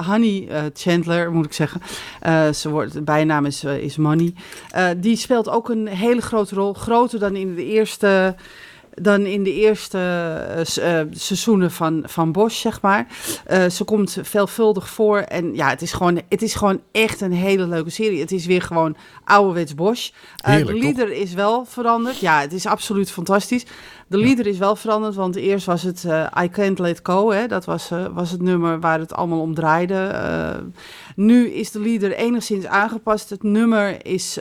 Honey 0.06 0.48
Chandler, 0.74 1.32
moet 1.32 1.44
ik 1.44 1.52
zeggen. 1.52 1.80
ze 2.54 2.68
wordt, 2.70 2.92
de 2.92 3.02
bijnaam 3.02 3.46
is, 3.46 3.64
is 3.64 3.96
Money. 3.96 4.34
die 4.96 5.16
speelt 5.16 5.48
ook 5.48 5.68
een 5.68 5.86
hele 5.86 6.20
grote 6.20 6.54
rol. 6.54 6.72
Groter 6.72 7.18
dan 7.18 7.36
in 7.36 7.54
de 7.54 7.64
eerste 7.64 8.34
dan 9.02 9.26
in 9.26 9.42
de 9.42 9.52
eerste 9.52 9.98
uh, 10.78 11.00
seizoenen 11.10 11.70
van, 11.70 12.02
van 12.06 12.32
Bosch, 12.32 12.60
zeg 12.60 12.80
maar. 12.80 13.06
Uh, 13.50 13.68
ze 13.68 13.84
komt 13.84 14.18
veelvuldig 14.22 14.88
voor. 14.88 15.18
En 15.18 15.54
ja, 15.54 15.68
het 15.68 15.82
is, 15.82 15.92
gewoon, 15.92 16.20
het 16.28 16.42
is 16.42 16.54
gewoon 16.54 16.80
echt 16.92 17.20
een 17.20 17.32
hele 17.32 17.66
leuke 17.66 17.90
serie. 17.90 18.20
Het 18.20 18.32
is 18.32 18.46
weer 18.46 18.62
gewoon 18.62 18.96
ouderwets 19.24 19.74
Bosch. 19.74 20.10
Heerlijk, 20.36 20.66
de 20.66 20.84
leader 20.84 21.06
toch? 21.06 21.16
is 21.16 21.34
wel 21.34 21.64
veranderd. 21.64 22.18
Ja, 22.18 22.40
het 22.40 22.52
is 22.52 22.66
absoluut 22.66 23.10
fantastisch. 23.10 23.64
De 24.08 24.18
leader 24.18 24.46
is 24.46 24.58
wel 24.58 24.76
veranderd, 24.76 25.14
want 25.14 25.36
eerst 25.36 25.66
was 25.66 25.82
het 25.82 26.04
uh, 26.06 26.26
I 26.42 26.48
Can't 26.48 26.78
Let 26.78 27.00
Go. 27.02 27.30
Hè? 27.32 27.46
Dat 27.46 27.64
was, 27.64 27.90
was 28.14 28.30
het 28.30 28.42
nummer 28.42 28.80
waar 28.80 28.98
het 28.98 29.14
allemaal 29.14 29.40
om 29.40 29.54
draaide. 29.54 30.10
nu 31.16 31.48
is 31.50 31.70
de 31.70 31.80
leader 31.80 32.12
enigszins 32.12 32.66
aangepast. 32.66 33.30
Het 33.30 33.42
nummer 33.42 34.06
is, 34.06 34.38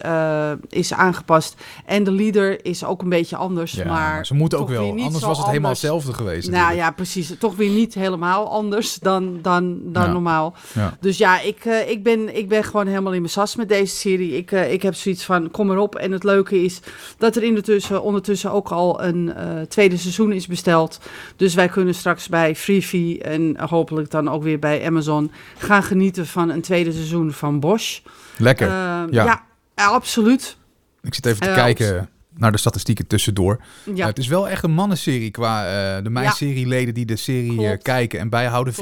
is 0.70 0.94
aangepast. 0.94 1.56
En 1.86 2.04
de 2.04 2.12
leader 2.12 2.66
is 2.66 2.84
ook 2.84 3.02
een 3.02 3.10
beetje 3.10 3.36
anders. 3.36 3.72
Ja, 3.72 3.86
maar 3.86 4.26
ze 4.26 4.34
moeten 4.34 4.60
ook 4.60 4.70
wel, 4.70 4.90
anders 4.90 5.12
was 5.12 5.22
het 5.22 5.24
anders. 5.24 5.48
helemaal 5.48 5.70
hetzelfde 5.70 6.14
geweest. 6.14 6.50
Nou 6.50 6.76
ja, 6.76 6.92
precies. 6.92 7.38
Toch 7.40 7.56
weer 7.56 7.70
niet 7.70 7.94
helemaal 7.94 8.50
anders 8.52 8.96
dan, 8.96 9.40
dan, 9.42 9.80
dan 9.84 10.04
Ja. 10.06 10.12
normaal. 10.12 10.56
Ja. 10.74 10.98
Dus 11.00 11.18
ja, 11.18 11.42
ik, 11.42 11.66
ik, 11.88 12.04
ben, 12.04 12.38
ik 12.38 12.50
ben 12.50 12.64
gewoon 12.64 12.88
helemaal 12.88 13.14
in 13.14 13.22
mijn 13.22 13.32
sas 13.32 13.56
met 13.56 13.70
deze 13.70 13.96
serie. 13.96 14.38
Ik, 14.38 14.52
ik 14.52 14.82
heb 14.82 14.94
zoiets 14.96 15.24
van, 15.24 15.52
kom 15.52 15.72
erop. 15.72 15.96
En 15.96 16.12
het 16.12 16.24
leuke 16.24 16.64
is 16.64 16.80
dat 17.18 17.36
er 17.36 17.44
in 17.44 17.56
de 17.56 17.62
tussen, 17.62 18.02
ondertussen 18.04 18.52
ook 18.52 18.70
al 18.70 19.04
een 19.04 19.34
tweede 19.62 19.98
seizoen 19.98 20.32
is 20.32 20.48
besteld. 20.48 21.00
Dus 21.36 21.54
wij 21.54 21.68
kunnen 21.68 21.96
straks 21.96 22.30
bij 22.30 22.56
Freevee 22.56 23.22
en 23.22 23.60
hopelijk 23.60 24.12
dan 24.12 24.30
ook 24.30 24.44
weer 24.44 24.60
bij 24.60 24.86
Amazon 24.86 25.32
gaan 25.58 25.84
genieten 25.84 26.28
van 26.28 26.50
een 26.50 26.62
tweede 26.62 26.92
seizoen 26.92 27.32
van 27.32 27.60
Bosch. 27.60 28.00
Lekker. 28.38 28.68
ja. 28.68 29.08
ja. 29.10 29.44
ja, 29.76 29.86
absoluut. 29.86 30.58
Ik 31.02 31.14
zit 31.14 31.26
even 31.26 31.42
te 31.42 31.48
Eh, 31.48 31.56
kijken 31.56 32.10
naar 32.38 32.52
de 32.52 32.58
statistieken 32.58 33.08
tussendoor. 33.08 33.62
Ja. 33.84 33.94
Uh, 33.94 34.06
het 34.06 34.18
is 34.18 34.28
wel 34.28 34.50
echt 34.50 34.64
een 34.64 34.72
mannenserie 34.72 35.32
qua 35.32 35.66
uh, 35.98 36.04
de 36.04 36.10
mijnserieleden 36.10 36.94
die 36.94 37.06
de 37.06 37.16
serie 37.16 37.52
uh, 37.52 37.58
Klopt. 37.58 37.84
kijken 37.84 38.20
en 38.20 38.30
bijhouden. 38.30 38.74
74% 38.74 38.78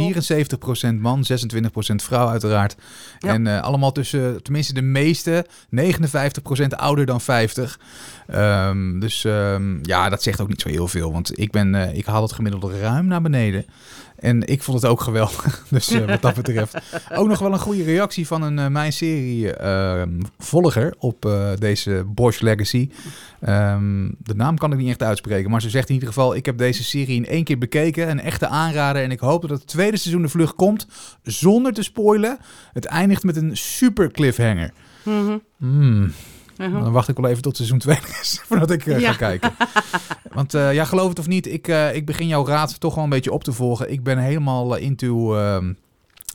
man, 1.00 1.26
26% 1.32 1.96
vrouw 1.96 2.28
uiteraard. 2.28 2.76
Ja. 3.20 3.34
En 3.34 3.62
allemaal 3.62 3.92
tussen, 3.92 4.44
tenminste 4.44 4.74
de 4.74 4.82
meeste, 4.82 5.46
59% 5.76 6.68
ouder 6.70 7.06
dan 7.06 7.22
50. 7.22 7.80
Um, 8.36 9.00
dus 9.00 9.24
um, 9.24 9.80
ja, 9.82 10.10
dat 10.10 10.24
zegt 10.24 10.42
ook 10.42 10.48
niet 10.48 10.62
zo 10.62 10.70
heel 10.70 10.88
veel. 10.88 11.12
Want 11.12 11.40
ik, 11.40 11.52
ben, 11.52 11.96
ik 11.96 12.06
haal 12.06 12.22
het 12.22 12.34
gemiddelde 12.34 12.80
ruim 12.80 13.08
naar 13.08 13.22
beneden. 13.22 13.66
En 14.24 14.48
ik 14.48 14.64
vond 14.64 14.82
het 14.82 14.92
ook 14.92 15.02
geweldig. 15.02 15.64
Dus 15.70 15.92
uh, 15.92 16.06
wat 16.06 16.22
dat 16.22 16.36
betreft. 16.36 16.78
ook 17.16 17.28
nog 17.28 17.40
wel 17.40 17.54
een 17.54 17.60
goede 17.60 17.84
reactie 17.84 18.28
van 18.28 18.42
een 18.42 18.58
uh, 18.58 18.68
mijn 18.68 18.94
serie 18.94 19.62
uh, 19.62 20.02
volger 20.38 20.94
op 20.98 21.30
deze 21.60 22.04
Bosch 22.08 22.42
Legacy. 22.42 22.90
Um, 23.50 24.16
de 24.18 24.36
naam 24.36 24.58
kan 24.58 24.72
ik 24.72 24.78
niet 24.78 24.90
echt 24.90 25.04
uitspreken. 25.04 25.52
Maar 25.52 25.62
ze 25.62 25.70
zegt 25.70 25.88
in 25.88 25.94
ieder 25.94 26.10
geval: 26.10 26.36
Ik 26.36 26.46
heb 26.46 26.58
deze 26.58 26.84
serie 26.84 27.16
in 27.16 27.26
één 27.26 27.44
keer 27.44 27.58
bekeken. 27.58 28.10
Een 28.10 28.20
echte 28.20 28.48
aanrader. 28.48 29.04
En 29.04 29.12
ik 29.12 29.20
hoop 29.20 29.42
dat 29.42 29.50
het 29.50 29.68
tweede 29.68 29.98
seizoen 29.98 30.22
de 30.22 30.30
vlucht 30.30 30.56
komt. 30.56 30.88
Zonder 31.24 31.74
te 31.74 31.84
spoilen. 31.84 32.38
Het 32.74 32.86
eindigt 32.86 33.24
met 33.24 33.36
een 33.36 33.58
super 33.58 34.12
cliffhanger. 34.12 34.72
Mm 35.04 35.26
-hmm. 35.28 35.42
Mm. 35.58 36.12
Dan 36.56 36.92
wacht 36.92 37.08
ik 37.08 37.18
wel 37.18 37.30
even 37.30 37.42
tot 37.42 37.56
seizoen 37.56 37.78
2 37.80 37.98
is, 38.22 38.42
voordat 38.46 38.72
ik 38.72 38.86
uh, 38.86 39.00
Ja. 39.00 39.12
ga 39.12 39.18
kijken. 39.18 39.52
Want 40.34 40.54
uh, 40.56 40.74
ja, 40.74 40.86
geloof 40.86 41.10
het 41.10 41.20
of 41.20 41.28
niet, 41.28 41.48
ik, 41.48 41.68
uh, 41.68 41.96
ik 41.96 42.06
begin 42.06 42.28
jouw 42.28 42.46
raad 42.48 42.80
toch 42.80 42.96
wel 42.96 43.04
een 43.04 43.10
beetje 43.10 43.32
op 43.32 43.44
te 43.44 43.52
volgen. 43.54 43.92
Ik 43.92 44.04
ben 44.04 44.18
helemaal 44.18 44.76
into 44.76 45.38
um, 45.38 45.78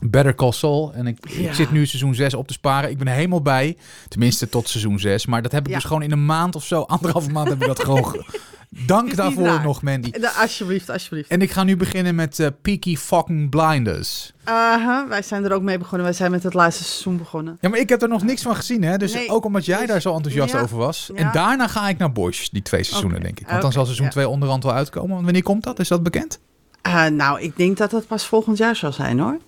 Better 0.02 0.34
Call 0.34 0.52
Saul. 0.52 0.92
En 0.94 1.06
ik, 1.06 1.28
Ja. 1.28 1.48
ik 1.48 1.54
zit 1.54 1.70
nu 1.70 1.86
seizoen 1.86 2.14
6 2.14 2.34
op 2.34 2.46
te 2.46 2.52
sparen. 2.52 2.90
Ik 2.90 2.98
ben 2.98 3.06
er 3.08 3.14
helemaal 3.14 3.42
bij. 3.42 3.76
Tenminste, 4.08 4.48
tot 4.48 4.68
seizoen 4.68 4.98
6. 4.98 5.26
Maar 5.26 5.42
dat 5.42 5.52
heb 5.52 5.62
ik 5.62 5.68
Ja. 5.68 5.74
dus 5.74 5.84
gewoon 5.84 6.02
in 6.02 6.12
een 6.12 6.26
maand 6.26 6.56
of 6.56 6.64
zo, 6.64 6.82
anderhalve 6.94 7.30
maand 7.30 7.48
heb 7.48 7.60
ik 7.60 7.66
dat 7.66 7.84
gewoon... 7.84 8.24
Dank 8.70 9.16
daarvoor 9.16 9.44
raar. 9.44 9.62
nog, 9.62 9.82
Mandy. 9.82 10.10
Da- 10.10 10.32
alsjeblieft, 10.40 10.90
alsjeblieft. 10.90 11.30
En 11.30 11.42
ik 11.42 11.50
ga 11.50 11.62
nu 11.64 11.76
beginnen 11.76 12.14
met 12.14 12.38
uh, 12.38 12.46
Peaky 12.62 12.96
fucking 12.96 13.50
Blinders. 13.50 14.32
Aha, 14.44 15.06
wij 15.08 15.22
zijn 15.22 15.44
er 15.44 15.52
ook 15.52 15.62
mee 15.62 15.78
begonnen. 15.78 16.06
Wij 16.06 16.12
zijn 16.16 16.30
met 16.30 16.42
het 16.42 16.54
laatste 16.54 16.84
seizoen 16.84 17.16
begonnen. 17.16 17.58
Ja, 17.60 17.68
maar 17.68 17.78
ik 17.78 17.88
heb 17.88 18.02
er 18.02 18.08
nog 18.08 18.22
niks 18.22 18.42
van 18.42 18.56
gezien, 18.56 18.82
hè? 18.82 18.96
Dus 18.96 19.12
Nee, 19.12 19.28
ook 19.30 19.44
omdat 19.44 19.64
jij 19.64 19.78
dus- 19.78 19.86
daar 19.88 20.00
zo 20.00 20.14
enthousiast 20.14 20.52
ja, 20.52 20.60
over 20.60 20.76
was. 20.76 21.10
ja. 21.14 21.20
En 21.24 21.32
daarna 21.32 21.68
ga 21.68 21.88
ik 21.88 21.98
naar 21.98 22.12
Bosch, 22.12 22.48
die 22.48 22.62
twee 22.62 22.82
seizoenen, 22.82 23.20
denk 23.20 23.40
ik. 23.40 23.48
Want 23.48 23.62
dan 23.62 23.72
zal 23.72 23.84
seizoen 23.84 24.06
ja. 24.06 24.10
2 24.12 24.28
onderhand 24.28 24.62
wel 24.64 24.72
uitkomen. 24.74 25.10
Want 25.10 25.24
wanneer 25.24 25.42
komt 25.42 25.62
dat? 25.64 25.78
Is 25.78 25.88
dat 25.88 26.02
bekend? 26.02 26.38
Uh, 26.86 27.06
nou, 27.06 27.40
ik 27.40 27.56
denk 27.56 27.76
dat 27.76 27.90
dat 27.90 28.06
pas 28.06 28.26
volgend 28.26 28.58
jaar 28.58 28.76
zal 28.76 28.92
zijn 28.92 29.18
hoor. 29.18 29.38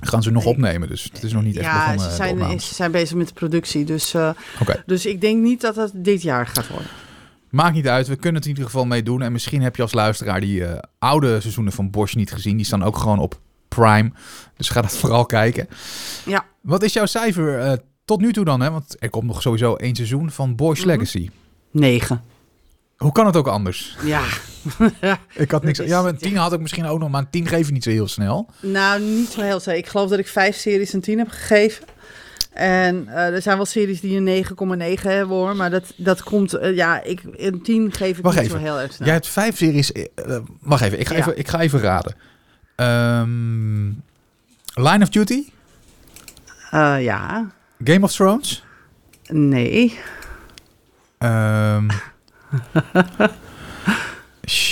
Gaan 0.00 0.22
ze 0.22 0.30
nog 0.30 0.44
Nee. 0.44 0.52
opnemen, 0.52 0.88
dus 0.88 1.02
het 1.12 1.22
is 1.22 1.32
nog 1.32 1.42
niet 1.42 1.56
echt 1.56 1.66
ja, 1.66 1.78
begonnen. 1.78 2.10
ze 2.10 2.16
zijn, 2.16 2.32
opnames. 2.32 2.68
ze 2.68 2.74
zijn 2.74 2.90
bezig 2.90 3.16
met 3.16 3.28
de 3.28 3.34
productie. 3.34 3.84
Dus, 3.84 4.14
uh, 4.14 4.30
Oké. 4.60 4.82
dus 4.86 5.06
ik 5.06 5.20
denk 5.20 5.42
niet 5.42 5.60
dat 5.60 5.76
het 5.76 5.90
dit 5.94 6.22
jaar 6.22 6.46
gaat 6.46 6.68
worden. 6.68 6.86
Maakt 7.50 7.74
niet 7.74 7.88
uit, 7.88 8.06
we 8.08 8.16
kunnen 8.16 8.34
het 8.34 8.44
in 8.44 8.48
ieder 8.50 8.64
geval 8.64 8.84
mee 8.84 9.02
doen. 9.02 9.22
En 9.22 9.32
misschien 9.32 9.62
heb 9.62 9.76
je 9.76 9.82
als 9.82 9.92
luisteraar 9.92 10.40
die 10.40 10.64
eh, 10.64 10.78
oude 10.98 11.40
seizoenen 11.40 11.72
van 11.72 11.90
Bosch 11.90 12.14
niet 12.14 12.32
gezien. 12.32 12.56
Die 12.56 12.66
staan 12.66 12.82
ook 12.84 12.96
gewoon 12.96 13.18
op 13.18 13.40
Prime. 13.68 14.10
Dus 14.56 14.68
ga 14.68 14.82
dat 14.82 14.96
vooral 14.98 15.26
kijken. 15.26 15.68
Ja. 16.26 16.44
Wat 16.60 16.82
is 16.82 16.92
jouw 16.92 17.06
cijfer 17.06 17.58
eh, 17.60 17.72
tot 18.04 18.20
nu 18.20 18.32
toe 18.32 18.44
dan? 18.44 18.60
Hè? 18.60 18.70
Want 18.70 18.96
er 18.98 19.10
komt 19.10 19.26
nog 19.26 19.42
sowieso 19.42 19.74
één 19.74 19.94
seizoen 19.94 20.30
van 20.30 20.56
Bosch 20.56 20.80
Mhm. 20.80 20.88
Legacy. 20.88 21.30
Negen. 21.70 22.22
Hoe 22.96 23.12
kan 23.12 23.26
het 23.26 23.36
ook 23.36 23.46
anders? 23.48 23.96
Ja. 24.04 24.22
Ik 25.34 25.50
had 25.50 25.64
niks. 25.64 25.78
Ja, 25.78 26.02
maar 26.02 26.10
een 26.12 26.18
10 26.18 26.36
had 26.36 26.52
ik 26.52 26.60
misschien 26.60 26.86
ook 26.86 26.98
nog, 26.98 27.10
maar 27.10 27.20
een 27.20 27.30
10 27.30 27.46
geef 27.46 27.66
je 27.66 27.72
niet 27.72 27.82
zo 27.84 27.90
heel 27.90 28.08
snel. 28.08 28.50
Nou, 28.60 29.00
niet 29.02 29.28
zo 29.30 29.40
heel 29.40 29.60
zeker. 29.60 29.78
Ik 29.80 29.86
geloof 29.86 30.10
dat 30.10 30.18
ik 30.18 30.28
vijf 30.28 30.56
series 30.56 30.92
een 30.92 31.00
10 31.00 31.18
heb 31.18 31.28
gegeven. 31.28 31.84
En 32.52 33.08
eh, 33.08 33.34
er 33.34 33.42
zijn 33.42 33.56
wel 33.56 33.66
series 33.66 34.00
die 34.00 34.16
een 34.16 34.44
9,9 34.96 35.02
hebben 35.02 35.36
hoor. 35.36 35.56
Maar 35.56 35.70
dat, 35.70 35.92
dat 35.96 36.22
komt, 36.22 36.54
eh, 36.54 36.76
ja, 36.76 37.02
ik, 37.02 37.22
een 37.36 37.62
10 37.62 37.92
geef 37.92 38.18
ik 38.18 38.24
Wacht 38.24 38.36
niet 38.36 38.44
even. 38.46 38.58
zo 38.58 38.64
heel 38.64 38.80
erg 38.80 38.92
snel. 38.92 39.06
Jij 39.06 39.16
hebt 39.16 39.28
vijf 39.28 39.56
series. 39.56 39.92
wacht 40.60 40.82
even, 40.82 41.00
ik 41.00 41.06
ga, 41.08 41.14
Ja. 41.14 41.20
even, 41.20 41.38
ik 41.38 41.48
ga 41.48 41.60
even 41.60 41.80
raden. 41.80 42.14
Ehm, 42.74 43.86
Line 44.74 45.02
of 45.02 45.08
Duty? 45.08 45.44
Ja, 46.98 47.50
Game 47.84 48.04
of 48.04 48.12
Thrones? 48.12 48.64
nee. 49.28 49.98
Ehm, 51.18 51.88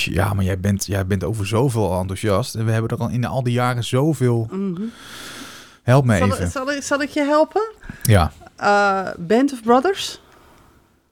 ja, 0.04 0.34
maar 0.34 0.44
jij 0.44 0.60
bent, 0.60 0.86
jij 0.86 1.06
bent 1.06 1.24
over 1.24 1.46
zoveel 1.46 1.98
enthousiast. 2.00 2.54
En 2.54 2.64
we 2.64 2.72
hebben 2.72 2.90
er 2.90 2.96
al 3.04 3.08
in 3.08 3.24
al 3.24 3.42
die 3.42 3.52
jaren 3.52 3.84
zoveel. 3.84 4.48
Mhm. 4.50 4.82
Help 5.86 6.04
me 6.04 6.16
Zal, 6.16 6.26
even. 6.32 6.50
zal, 6.50 6.72
ik- 6.72 6.82
zal 6.82 7.00
ik 7.02 7.08
je 7.10 7.22
helpen? 7.24 7.62
Ja. 8.02 8.32
Eh, 8.56 9.08
Band 9.18 9.52
of 9.52 9.62
Brothers? 9.62 10.20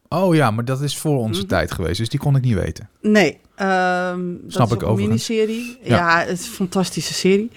Oh 0.09 0.35
ja, 0.35 0.51
maar 0.51 0.65
dat 0.65 0.81
is 0.81 0.99
voor 0.99 1.17
onze 1.19 1.41
Mhm. 1.41 1.49
tijd 1.49 1.73
geweest. 1.73 1.99
Dus 1.99 2.09
die 2.09 2.21
kon 2.21 2.37
ik 2.37 2.43
niet 2.43 2.55
weten. 2.55 2.89
Nee. 3.01 3.41
ehm 3.55 4.21
dat 4.43 4.53
Snap 4.53 4.67
is 4.67 4.73
ik 4.73 4.83
ook 4.83 4.99
een 4.99 5.03
miniserie. 5.05 5.79
Ja. 5.83 5.97
Ja. 5.97 6.19
het 6.19 6.39
is 6.41 6.47
een 6.47 6.53
fantastische 6.53 7.15
serie. 7.15 7.51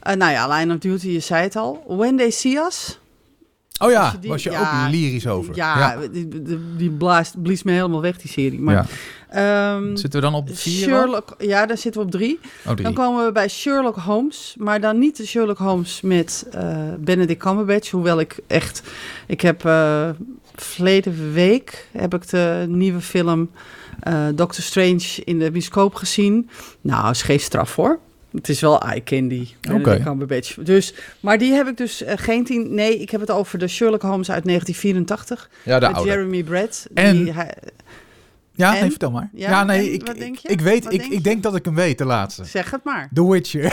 Eh, 0.00 0.14
nou 0.14 0.32
ja, 0.32 0.48
Line 0.48 0.72
of 0.74 0.78
Duty, 0.80 1.08
je 1.08 1.20
zei 1.20 1.42
het 1.42 1.56
al. 1.56 1.84
When 1.86 2.16
They 2.16 2.30
See 2.30 2.56
Us. 2.58 3.00
Oh 3.82 3.90
ja, 3.90 4.02
Als 4.02 4.12
je 4.12 4.18
die- 4.18 4.30
was 4.30 4.42
je 4.42 4.50
ja, 4.50 4.84
ook 4.84 4.90
lyrisch 4.90 5.26
over. 5.26 5.56
Ja, 5.56 5.78
ja. 5.78 6.08
die, 6.08 6.28
die, 6.28 6.58
die 6.76 6.90
blaast, 6.90 7.42
blies 7.42 7.62
me 7.62 7.72
helemaal 7.72 8.00
weg, 8.00 8.16
die 8.18 8.30
serie. 8.30 8.60
Maar, 8.60 8.74
Ja. 9.32 9.74
ehm, 9.76 9.96
Zitten 9.96 10.20
we 10.20 10.26
dan 10.26 10.34
op 10.34 10.48
vier? 10.52 10.82
Sherlock, 10.88 11.34
ja, 11.38 11.66
daar 11.66 11.78
zitten 11.78 12.00
we 12.00 12.06
op 12.06 12.12
drie. 12.12 12.38
Oh, 12.66 12.72
drie. 12.72 12.82
Dan 12.82 12.92
komen 12.94 13.24
we 13.24 13.32
bij 13.32 13.48
Sherlock 13.48 13.96
Holmes, 13.96 14.54
maar 14.58 14.80
dan 14.80 14.98
niet 14.98 15.16
de 15.16 15.26
Sherlock 15.26 15.58
Holmes 15.58 16.00
met 16.00 16.46
eh, 16.52 16.76
Benedict 16.98 17.42
Cumberbatch. 17.42 17.90
Hoewel 17.90 18.20
ik 18.20 18.36
echt, 18.46 18.82
ik 19.26 19.40
heb 19.40 19.64
eh 19.64 20.08
verleden 20.56 21.32
week 21.32 21.88
heb 21.92 22.14
ik 22.14 22.28
de 22.28 22.64
nieuwe 22.68 23.00
film 23.00 23.50
eh, 24.00 24.24
Doctor 24.34 24.62
Strange 24.64 25.22
in 25.24 25.38
de 25.38 25.50
bioscoop 25.50 25.94
gezien. 25.94 26.48
Nou, 26.80 27.10
is 27.10 27.22
geen 27.22 27.40
straf 27.40 27.76
hoor. 27.76 27.98
Het 28.34 28.48
is 28.48 28.60
wel 28.60 28.80
eye 28.80 29.02
candy. 29.02 29.48
Benedict 29.60 29.88
Oké. 29.88 30.02
Cumberbatch. 30.02 30.54
Dus, 30.54 30.94
maar 31.20 31.38
die 31.38 31.52
heb 31.52 31.66
ik 31.68 31.76
dus 31.76 32.02
eh, 32.02 32.12
geen 32.16 32.44
tien. 32.44 32.74
Nee, 32.74 32.98
ik 32.98 33.10
heb 33.10 33.20
het 33.20 33.30
over 33.30 33.58
de 33.58 33.68
Sherlock 33.68 34.02
Holmes 34.02 34.30
uit 34.30 34.44
1984 34.44 35.50
Ja, 35.62 35.78
de 35.78 35.86
met 35.86 35.96
oude. 35.96 36.10
Jeremy 36.10 36.42
Brett. 36.42 36.86
En- 36.94 37.24
Die, 37.24 37.32
hij- 37.32 37.54
Ja, 38.52 38.74
En? 38.74 38.80
nee, 38.80 38.90
vertel 38.90 39.10
maar. 39.10 39.30
Ja, 39.32 39.50
Ja, 39.50 39.64
nee, 39.64 39.90
ik, 39.92 40.06
wat 40.06 40.16
denk 40.18 40.36
je? 40.36 40.48
ik 40.48 40.60
weet, 40.60 40.84
Wat 40.84 40.92
ik, 40.92 41.00
denk 41.00 41.12
ik 41.12 41.24
denk 41.24 41.42
dat 41.42 41.56
ik 41.56 41.64
hem 41.64 41.74
weet, 41.74 41.98
de 41.98 42.04
laatste. 42.04 42.44
zeg 42.44 42.70
het 42.70 42.84
maar. 42.84 43.08
The 43.14 43.28
Witcher. 43.30 43.62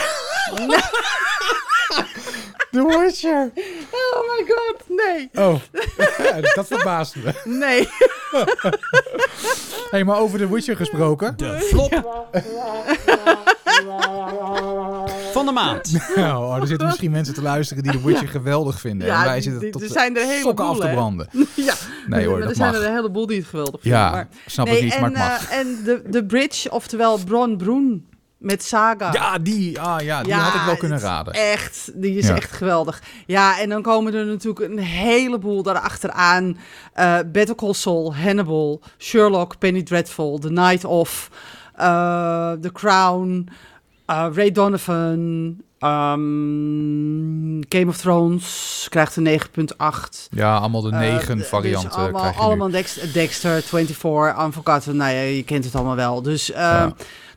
The 2.70 2.98
Witcher. 2.98 3.50
Oh 3.90 4.22
my 4.28 4.44
god, 4.48 4.82
nee. 4.88 5.28
Oh, 5.34 5.54
dat 6.54 6.66
verbaast 6.66 7.16
me. 7.16 7.32
Nee. 7.44 7.88
hey, 9.90 10.04
maar 10.04 10.18
over 10.18 10.38
The 10.38 10.52
Witcher 10.52 10.76
gesproken. 10.76 11.36
De 11.36 11.58
flop 11.60 12.26
van 15.32 15.46
de 15.46 15.52
maand. 15.52 15.92
Nou, 16.16 16.44
oh, 16.44 16.60
er 16.60 16.66
zitten 16.66 16.86
misschien 16.86 17.10
mensen 17.10 17.34
te 17.34 17.42
luisteren 17.42 17.82
die 17.82 17.92
The 17.92 18.02
Witcher 18.06 18.28
geweldig 18.28 18.80
vinden. 18.80 19.06
Ja, 19.06 19.18
en 19.18 19.24
wij 19.24 19.40
zitten 19.40 19.60
die- 19.60 19.70
tot 19.70 19.80
er 19.82 19.86
de 19.86 19.92
zijn 19.92 20.16
er 20.16 20.26
sokken 20.40 20.64
af 20.64 20.78
te 20.78 20.88
branden. 20.88 21.28
ja. 21.54 21.74
Nee 22.06 22.24
hoor, 22.24 22.32
maar 22.32 22.40
dat 22.40 22.50
er 22.50 22.56
zijn 22.56 22.72
mag. 22.72 22.80
er 22.80 22.86
een 22.88 22.94
heleboel 22.94 23.26
die 23.26 23.38
het 23.38 23.46
geweldig 23.46 23.80
vinden. 23.80 24.00
Ja, 24.00 24.10
maar- 24.10 24.28
snap 24.46 24.66
nee, 24.66 24.76
ik 24.76 24.82
niet, 24.82 24.94
en, 24.94 25.00
maar 25.00 25.10
het 25.10 25.18
mag. 25.18 25.50
eh, 25.50 25.58
en 25.58 25.78
de, 25.84 26.02
de 26.06 26.24
bridge, 26.26 26.70
oftewel 26.70 27.18
Bron 27.24 27.56
Broen 27.56 28.06
met 28.42 28.62
Saga. 28.64 29.12
ja, 29.12 29.38
die, 29.38 29.80
ah, 29.80 30.00
ja, 30.00 30.20
die 30.22 30.28
Ja, 30.32 30.38
had 30.38 30.54
ik 30.54 30.60
wel 30.66 30.76
kunnen 30.76 30.98
raden. 31.00 31.32
Echt, 31.34 31.90
die 31.94 32.16
is 32.18 32.26
Ja. 32.26 32.34
echt 32.36 32.52
geweldig. 32.52 33.02
Ja, 33.26 33.60
en 33.60 33.68
dan 33.68 33.82
komen 33.82 34.14
er 34.14 34.26
natuurlijk 34.26 34.70
een 34.72 34.78
heleboel 34.78 35.62
daarachteraan. 35.62 36.58
eh 36.92 37.18
Better 37.32 37.54
Call 37.54 37.72
Saul, 37.72 38.14
Hannibal, 38.16 38.80
Sherlock, 38.98 39.58
Penny 39.58 39.82
Dreadful, 39.82 40.38
The 40.38 40.50
Night 40.50 40.84
Of, 40.84 41.30
eh, 41.74 42.52
The 42.52 42.72
Crown, 42.72 43.48
eh, 44.06 44.26
Ray 44.34 44.50
Donovan, 44.52 45.56
ehm, 45.78 47.60
Game 47.68 47.86
of 47.88 47.96
Thrones 47.96 48.86
krijgt 48.88 49.16
een 49.16 49.22
9.8. 49.22 50.28
Ja, 50.30 50.56
allemaal 50.56 50.80
de 50.82 50.90
negen 50.90 51.36
dus 51.38 51.46
varianten 51.48 51.90
allemaal, 51.90 52.20
krijg 52.20 52.34
je 52.34 52.40
allemaal 52.40 52.70
Dexter, 52.70 53.12
Dexter, 53.12 53.62
24, 53.62 54.44
Unforgotten. 54.44 54.96
Nou 54.96 55.12
ja, 55.14 55.20
je 55.20 55.42
kent 55.44 55.64
het 55.64 55.74
allemaal 55.74 55.96
wel. 55.96 56.22
Dus, 56.22 56.46
Ja. 56.46 56.92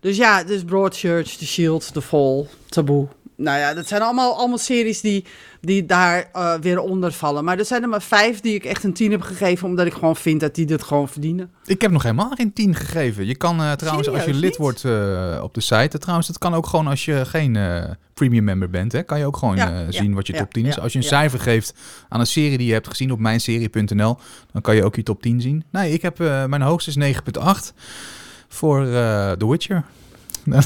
Dus 0.05 0.17
ja, 0.17 0.43
dus 0.43 0.63
Broadchurch, 0.63 1.29
The 1.29 1.45
Shield, 1.45 1.93
The 1.93 2.01
Fall, 2.01 2.45
Taboe. 2.69 3.07
Nou 3.37 3.59
ja, 3.59 3.73
dat 3.73 3.87
zijn 3.87 4.01
allemaal, 4.01 4.37
allemaal 4.37 4.57
series 4.57 5.01
die, 5.01 5.25
die 5.61 5.85
daar 5.85 6.29
eh, 6.33 6.53
weer 6.53 6.79
onder 6.79 7.11
vallen. 7.11 7.43
Maar 7.43 7.57
er 7.57 7.65
zijn 7.65 7.81
er 7.81 7.89
maar 7.89 8.01
vijf 8.01 8.39
die 8.39 8.53
ik 8.53 8.65
echt 8.65 8.83
een 8.83 8.93
10 8.93 9.11
heb 9.11 9.21
gegeven... 9.21 9.67
omdat 9.67 9.85
ik 9.85 9.93
gewoon 9.93 10.15
vind 10.15 10.39
dat 10.39 10.55
die 10.55 10.65
dit 10.65 10.83
gewoon 10.83 11.09
verdienen. 11.09 11.51
Ik 11.65 11.81
heb 11.81 11.91
nog 11.91 12.03
helemaal 12.03 12.31
geen 12.35 12.53
10 12.53 12.75
gegeven. 12.75 13.25
Je 13.25 13.35
kan 13.35 13.61
eh, 13.61 13.71
trouwens, 13.71 14.09
als 14.09 14.23
je 14.23 14.33
lid 14.33 14.43
niet? 14.43 14.57
wordt 14.57 14.83
eh, 14.83 15.39
op 15.43 15.53
de 15.53 15.61
site, 15.61 15.97
trouwens, 15.97 16.27
dat 16.27 16.37
kan 16.37 16.53
ook 16.53 16.67
gewoon 16.67 16.87
als 16.87 17.05
je 17.05 17.25
geen 17.25 17.55
eh, 17.55 17.83
premium 18.15 18.43
member 18.43 18.69
bent, 18.69 18.91
hè, 18.91 19.03
kan 19.03 19.19
je 19.19 19.25
ook 19.25 19.37
gewoon 19.37 19.55
Ja, 19.55 19.71
eh, 19.71 19.85
ja, 19.85 19.91
zien 19.91 20.13
wat 20.13 20.27
je 20.27 20.33
top 20.33 20.53
10 20.53 20.65
is. 20.65 20.79
Als 20.79 20.91
je 20.91 20.97
een 20.97 21.03
ja. 21.03 21.09
cijfer 21.09 21.39
geeft 21.39 21.73
aan 22.09 22.19
een 22.19 22.27
serie 22.27 22.57
die 22.57 22.67
je 22.67 22.73
hebt 22.73 22.87
gezien 22.87 23.11
op 23.11 23.19
mijnserie.nl, 23.19 24.17
dan 24.51 24.61
kan 24.61 24.75
je 24.75 24.83
ook 24.83 24.95
je 24.95 25.03
top 25.03 25.21
10 25.21 25.41
zien. 25.41 25.63
Nee, 25.71 25.93
ik 25.93 26.01
heb, 26.01 26.19
eh, 26.19 26.45
mijn 26.45 26.61
hoogste 26.61 26.89
is 26.89 26.95
9.8 26.95 27.73
voor 28.55 28.81
eh 28.81 29.31
The 29.31 29.49
Witcher. 29.49 29.83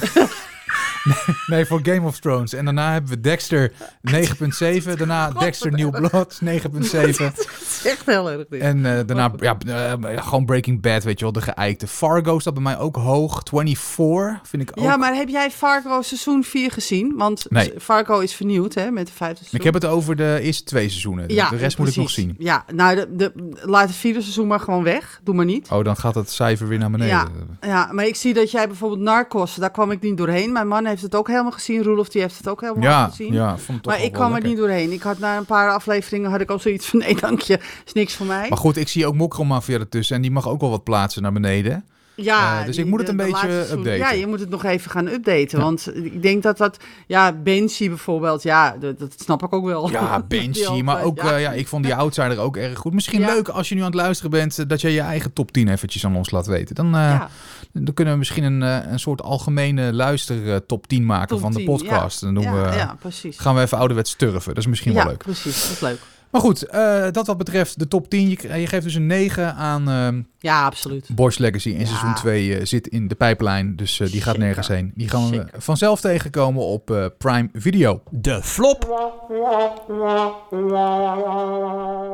nee, 1.48 1.65
voor 1.65 1.79
Game 1.84 2.08
of 2.08 2.20
Thrones. 2.20 2.53
En 2.53 2.65
daarna 2.65 2.91
hebben 2.91 3.12
we 3.12 3.22
Dexter 3.22 3.72
9.7. 3.72 4.94
Daarna 4.98 5.29
Dexter 5.39 5.72
New 5.72 5.89
Blood 5.89 6.39
9.7. 6.46 6.50
Het 6.50 7.48
is 7.62 7.82
echt 7.86 8.06
heel 8.06 8.32
erg 8.32 8.48
dit. 8.50 8.62
En 8.62 8.86
eh, 8.86 9.06
daarna, 9.06 9.32
ja, 9.38 9.58
eh, 9.68 10.24
gewoon 10.24 10.46
Breaking 10.46 10.82
Bad, 10.82 11.03
weet 11.03 11.20
je 11.20 11.24
wel, 11.25 11.34
de 11.34 11.41
geëikte. 11.41 11.88
Fargo 11.88 12.39
staat 12.39 12.53
bij 12.53 12.63
mij 12.63 12.77
ook 12.77 12.96
hoog. 12.96 13.41
24 13.50 14.48
vind 14.48 14.62
ik 14.62 14.72
ook. 14.75 14.84
Ja, 14.84 14.98
maar 14.98 15.15
heb 15.15 15.29
jij 15.29 15.51
Fargo 15.51 16.01
seizoen 16.01 16.44
4 16.44 16.72
gezien? 16.72 17.13
Want 17.18 17.46
Nee. 17.50 17.74
Fargo 17.79 18.20
is 18.20 18.34
vernieuwd, 18.34 18.74
hè, 18.74 18.91
met 18.91 19.08
de 19.08 19.13
vijfde 19.13 19.38
seizoen. 19.38 19.60
Ik 19.60 19.65
heb 19.65 19.74
het 19.74 19.86
over 19.86 20.15
de 20.15 20.39
eerste 20.41 20.63
twee 20.63 20.89
seizoenen. 20.89 21.27
De, 21.27 21.34
de 21.50 21.56
rest 21.56 21.77
moet 21.77 21.88
ik 21.88 21.96
nog 21.96 22.10
zien. 22.10 22.36
Ja, 22.38 22.65
nou, 22.74 22.96
de, 22.96 23.08
de, 23.15 23.32
laat 23.62 23.88
het 23.88 23.98
vierde 23.98 24.22
seizoen 24.22 24.48
maar 24.48 24.60
gewoon 24.60 24.84
weg. 24.84 25.20
Doe 25.24 25.36
maar 25.36 25.46
niet. 25.46 25.68
Oh, 25.70 25.84
dan 25.84 25.96
gaat 25.96 26.15
het 26.15 26.32
cijfer 26.32 26.68
weer 26.68 26.79
naar 26.79 26.91
beneden. 26.91 27.15
Ja. 27.15 27.27
Ja, 27.62 27.89
maar 27.91 28.06
ik 28.06 28.15
zie 28.15 28.34
dat 28.34 28.51
jij 28.51 28.68
bijvoorbeeld 28.68 29.01
Narcos, 29.01 29.56
daar 29.56 29.72
kwam 29.72 29.91
ik 29.91 30.01
niet 30.01 30.18
doorheen. 30.18 30.51
Mijn 30.51 30.68
man 30.68 30.86
heeft 30.89 31.01
het 31.01 31.15
ook 31.15 31.27
helemaal 31.27 31.51
gezien. 31.51 31.84
Roelof, 31.84 32.10
die 32.10 32.22
heeft 32.22 32.38
het 32.38 32.48
ook 32.48 32.62
helemaal 32.62 32.84
Ja, 32.84 33.08
gezien. 33.08 33.34
ja, 33.34 33.58
vond 33.58 33.86
maar 33.86 34.03
ik 34.03 34.12
kwam 34.12 34.34
er 34.36 34.43
niet 34.43 34.58
doorheen. 34.58 34.91
Ik 34.91 35.01
had 35.01 35.19
na 35.19 35.38
een 35.38 35.46
paar 35.46 35.72
afleveringen 35.72 36.31
had 36.31 36.41
ik 36.41 36.50
al 36.50 36.60
zoiets 36.60 36.86
van 36.88 37.00
nee, 37.05 37.15
dank 37.15 37.41
je, 37.41 37.60
is 37.86 37.93
niks 37.93 38.13
voor 38.15 38.25
mij. 38.25 38.50
Maar 38.50 38.58
goed, 38.58 38.77
ik 38.77 38.88
zie 38.88 39.05
ook 39.08 39.15
Mokromafia 39.15 39.79
ertussen 39.79 40.15
en 40.15 40.22
die 40.22 40.31
mag 40.31 40.48
ook 40.50 40.62
wel 40.62 40.69
wat 40.69 40.84
plaatsen 40.84 41.22
naar 41.22 41.34
beneden. 41.34 41.86
Ja, 42.15 42.60
Eh, 42.60 42.65
dus 42.65 42.77
ik 42.77 42.86
moet 42.86 43.00
het 43.00 43.10
een 43.10 43.17
de 43.17 43.24
beetje 43.24 43.48
laatste 43.48 43.74
updaten. 43.74 43.98
Ja, 43.98 44.12
je 44.12 44.27
moet 44.27 44.39
het 44.39 44.50
nog 44.50 44.63
even 44.63 44.91
gaan 44.91 45.08
updaten. 45.08 45.58
Ja. 45.58 45.63
Want 45.63 45.91
ik 45.96 46.22
denk 46.22 46.43
dat 46.43 46.58
dat... 46.58 46.77
Ja, 47.08 47.34
Banshee 47.34 47.88
bijvoorbeeld, 47.89 48.43
ja, 48.43 48.75
dat, 48.79 49.00
dat 49.00 49.13
snap 49.17 49.43
ik 49.43 49.53
ook 49.53 49.65
wel. 49.65 49.89
Ja, 49.91 50.19
Banshee, 50.27 50.84
maar 50.84 51.03
ook, 51.03 51.22
ja. 51.22 51.36
ja, 51.38 51.51
ik 51.51 51.67
vond 51.67 51.84
die 51.84 51.96
outsider 51.96 52.39
ook 52.39 52.58
erg 52.58 52.77
goed. 52.79 52.93
Misschien 52.93 53.19
Ja. 53.19 53.34
leuk 53.34 53.48
als 53.48 53.69
je 53.69 53.75
nu 53.75 53.79
aan 53.81 53.88
het 53.88 53.96
luisteren 53.96 54.31
bent, 54.31 54.60
eh, 54.60 54.65
dat 54.67 54.81
je 54.81 54.89
je 54.93 55.01
eigen 55.01 55.34
top 55.34 55.51
10 55.51 55.67
eventjes 55.67 56.05
aan 56.05 56.15
ons 56.15 56.31
laat 56.31 56.48
weten. 56.48 56.75
Dan, 56.75 56.86
eh, 56.86 56.91
Ja, 57.01 57.29
dan 57.73 57.93
kunnen 57.93 58.13
we 58.13 58.19
misschien 58.19 58.43
een, 58.43 58.63
eh, 58.63 58.91
een 58.91 58.99
soort 58.99 59.21
algemene 59.21 59.93
luister 59.93 60.53
eh, 60.53 60.55
top 60.67 60.88
10 60.88 61.05
maken 61.05 61.27
top 61.27 61.39
van 61.39 61.51
de 61.51 61.57
10, 61.57 61.65
podcast. 61.65 62.21
Dan 62.21 62.33
doen 62.33 62.43
ja, 62.43 62.51
we, 62.69 62.75
ja, 62.75 62.95
precies. 62.99 63.38
gaan 63.38 63.55
we 63.55 63.61
even 63.61 63.77
ouderwets 63.77 64.15
turven. 64.15 64.47
Dat 64.53 64.57
is 64.63 64.67
misschien 64.69 64.91
ja, 64.93 64.97
wel 64.97 65.07
leuk. 65.07 65.17
precies. 65.17 65.61
Dat 65.61 65.71
is 65.71 65.79
leuk. 65.79 65.99
Maar 66.31 66.41
goed, 66.41 66.63
eh, 66.63 67.05
dat 67.11 67.27
wat 67.27 67.38
betreft 67.38 67.79
de 67.79 67.88
top 67.88 68.09
10. 68.09 68.29
Je, 68.29 68.59
je 68.59 68.67
geeft 68.67 68.83
dus 68.83 68.93
een 68.93 69.05
9 69.07 69.55
aan 69.55 69.89
ehm 69.89 70.21
Ja, 70.39 70.65
absoluut. 70.65 71.07
Bosch 71.15 71.38
Legacy. 71.38 71.73
En 71.73 71.79
Ja. 71.79 71.85
seizoen 71.85 72.13
2 72.13 72.55
eh, 72.57 72.65
zit 72.65 72.88
in 72.88 73.07
de 73.07 73.15
pijplijn. 73.15 73.75
Dus 73.75 73.99
eh, 73.99 74.07
die 74.11 74.15
gaat 74.21 74.25
Zeker. 74.33 74.39
nergens 74.39 74.67
heen. 74.67 74.91
Die 74.95 75.09
gaan 75.09 75.29
we 75.29 75.45
vanzelf 75.57 75.99
tegenkomen 76.01 76.63
op 76.63 76.91
eh, 76.91 77.05
Prime 77.17 77.49
Video. 77.53 78.01
De 78.09 78.43
flop 78.43 78.85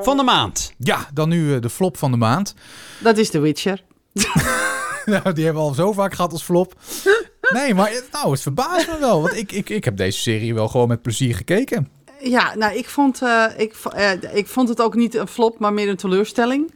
van 0.02 0.18
de 0.18 0.24
maand. 0.24 0.74
Ja, 0.78 1.08
dan 1.14 1.30
nu 1.30 1.56
eh, 1.56 1.62
de 1.62 1.70
flop 1.70 1.98
van 1.98 2.12
de 2.12 2.18
maand. 2.18 2.54
Dat 3.00 3.18
is 3.18 3.30
The 3.30 3.40
Witcher. 3.40 3.84
nou, 5.14 5.34
die 5.34 5.44
hebben 5.46 5.64
we 5.64 5.68
al 5.70 5.74
zo 5.74 5.92
vaak 5.94 6.14
gehad 6.14 6.32
als 6.32 6.44
flop. 6.44 6.74
Nee, 7.54 7.74
maar 7.74 7.92
nou, 8.12 8.32
het 8.32 8.42
verbaast 8.42 8.88
me 8.88 8.98
wel. 9.00 9.22
Want 9.22 9.36
ik, 9.36 9.52
ik, 9.52 9.70
ik 9.70 9.84
heb 9.84 9.98
deze 9.98 10.20
serie 10.20 10.54
wel 10.54 10.68
gewoon 10.68 10.88
met 10.88 11.02
plezier 11.02 11.36
gekeken. 11.36 11.90
Ja, 12.20 12.56
nou, 12.56 12.76
ik 12.78 12.90
vond, 12.90 13.22
eh, 13.22 13.46
ik, 13.58 13.76
eh, 13.94 14.12
ik 14.34 14.48
vond 14.48 14.70
het 14.70 14.82
ook 14.82 14.96
niet 14.96 15.16
een 15.16 15.28
flop, 15.28 15.60
maar 15.60 15.74
meer 15.74 15.90
een 15.90 15.96
teleurstelling. 15.96 16.74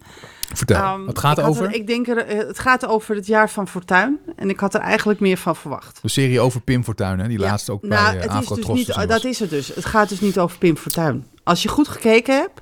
Vertel, 0.53 1.05
het 1.07 1.19
gaat 1.19 1.38
had 1.38 1.45
over 1.50 1.65
er- 1.65 1.74
ik 1.74 1.88
denk 1.88 2.07
er, 2.07 2.17
eh, 2.17 2.38
het 2.48 2.59
gaat 2.59 2.86
over 2.88 3.15
het 3.15 3.27
jaar 3.27 3.50
van 3.50 3.67
Fortuin. 3.67 4.19
En 4.36 4.50
ik 4.50 4.59
had 4.59 4.74
er 4.74 4.79
eigenlijk 4.79 5.19
meer 5.19 5.38
van 5.38 5.55
verwacht. 5.55 6.00
de 6.01 6.09
serie 6.09 6.39
over 6.39 6.62
Pim 6.62 6.83
Fortuyn, 6.83 7.19
hè? 7.19 7.27
die 7.27 7.39
Ja, 7.39 7.45
laatste 7.45 7.71
ook 7.71 7.81
nou, 7.81 8.03
bij 8.03 8.15
uh, 8.27 8.33
het 8.33 8.41
is 8.43 8.48
dus 8.55 8.67
niet, 8.67 9.07
Dat 9.07 9.24
is 9.24 9.39
het 9.39 9.50
dus. 9.50 9.67
Het 9.67 9.86
gaat 9.86 10.09
dus 10.09 10.19
niet 10.21 10.39
over 10.39 10.57
Pim 10.57 10.77
Fortuyn. 10.77 11.25
Als 11.43 11.63
je 11.63 11.69
goed 11.69 11.88
gekeken 11.88 12.36
hebt, 12.36 12.62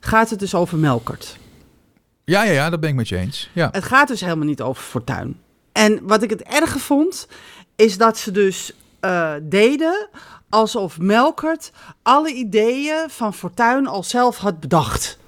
gaat 0.00 0.30
het 0.30 0.38
dus 0.38 0.54
over 0.54 0.78
Melkert. 0.78 1.36
Ja, 2.28 2.42
ja, 2.42 2.52
ja, 2.52 2.70
dat 2.70 2.80
ben 2.80 2.90
ik 2.90 2.94
met 2.94 3.08
je 3.08 3.16
eens. 3.16 3.50
Ja. 3.52 3.68
Het 3.72 3.84
gaat 3.84 4.08
dus 4.08 4.20
helemaal 4.20 4.46
niet 4.46 4.60
over 4.60 4.82
Fortuin. 4.82 5.40
En 5.72 6.00
wat 6.02 6.22
ik 6.22 6.30
het 6.30 6.42
erge 6.42 6.78
vond, 6.78 7.28
is 7.76 7.98
dat 7.98 8.18
ze 8.18 8.30
dus 8.30 8.72
eh, 9.00 9.32
deden 9.42 10.08
alsof 10.48 10.98
Melkert 10.98 11.72
alle 12.02 12.32
ideeën 12.32 13.04
van 13.08 13.34
Fortuin 13.34 13.86
al 13.86 14.02
zelf 14.02 14.36
had 14.36 14.60
bedacht. 14.60 15.18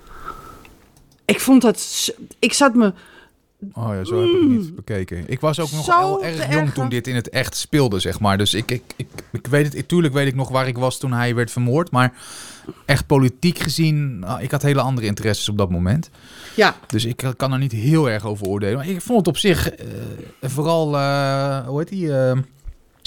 Ik 1.24 1.40
vond 1.40 1.62
dat... 1.62 2.08
Ik 2.38 2.52
zat 2.52 2.74
me... 2.74 2.92
Oh 3.72 3.88
ja, 3.94 4.04
zo 4.04 4.20
heb 4.20 4.28
ik 4.28 4.40
het 4.40 4.48
niet 4.50 4.74
bekeken. 4.74 5.24
Ik 5.26 5.40
was 5.40 5.60
ook 5.60 5.72
nog 5.72 5.84
Zo 5.84 6.16
te 6.18 6.24
erg 6.24 6.52
jong 6.52 6.72
toen 6.72 6.88
dit 6.88 7.06
in 7.06 7.14
het 7.14 7.28
echt 7.28 7.56
speelde, 7.56 8.00
zeg 8.00 8.20
maar. 8.20 8.38
Dus 8.38 8.54
ik, 8.54 8.70
ik, 8.70 8.82
ik, 8.96 9.08
ik 9.32 9.46
weet 9.46 9.72
het, 9.72 9.88
tuurlijk 9.88 10.14
weet 10.14 10.26
ik 10.26 10.34
nog 10.34 10.48
waar 10.48 10.68
ik 10.68 10.78
was 10.78 10.98
toen 10.98 11.12
hij 11.12 11.34
werd 11.34 11.50
vermoord. 11.50 11.90
Maar 11.90 12.12
echt 12.86 13.06
politiek 13.06 13.58
gezien, 13.58 14.18
nou, 14.18 14.42
ik 14.42 14.50
had 14.50 14.62
hele 14.62 14.80
andere 14.80 15.06
interesses 15.06 15.48
op 15.48 15.58
dat 15.58 15.70
moment. 15.70 16.10
Ja, 16.56 16.76
Dus 16.86 17.04
ik 17.04 17.22
eh, 17.22 17.30
kan 17.36 17.52
er 17.52 17.58
niet 17.58 17.72
heel 17.72 18.10
erg 18.10 18.26
over 18.26 18.46
oordelen. 18.46 18.76
Maar 18.76 18.88
ik 18.88 19.00
vond 19.00 19.18
het 19.18 19.28
op 19.28 19.36
zich, 19.36 19.70
eh, 19.70 19.86
vooral, 20.42 20.96
eh, 20.96 21.66
hoe 21.66 21.78
heet 21.78 21.88
die? 21.88 22.16
eh 22.16 22.38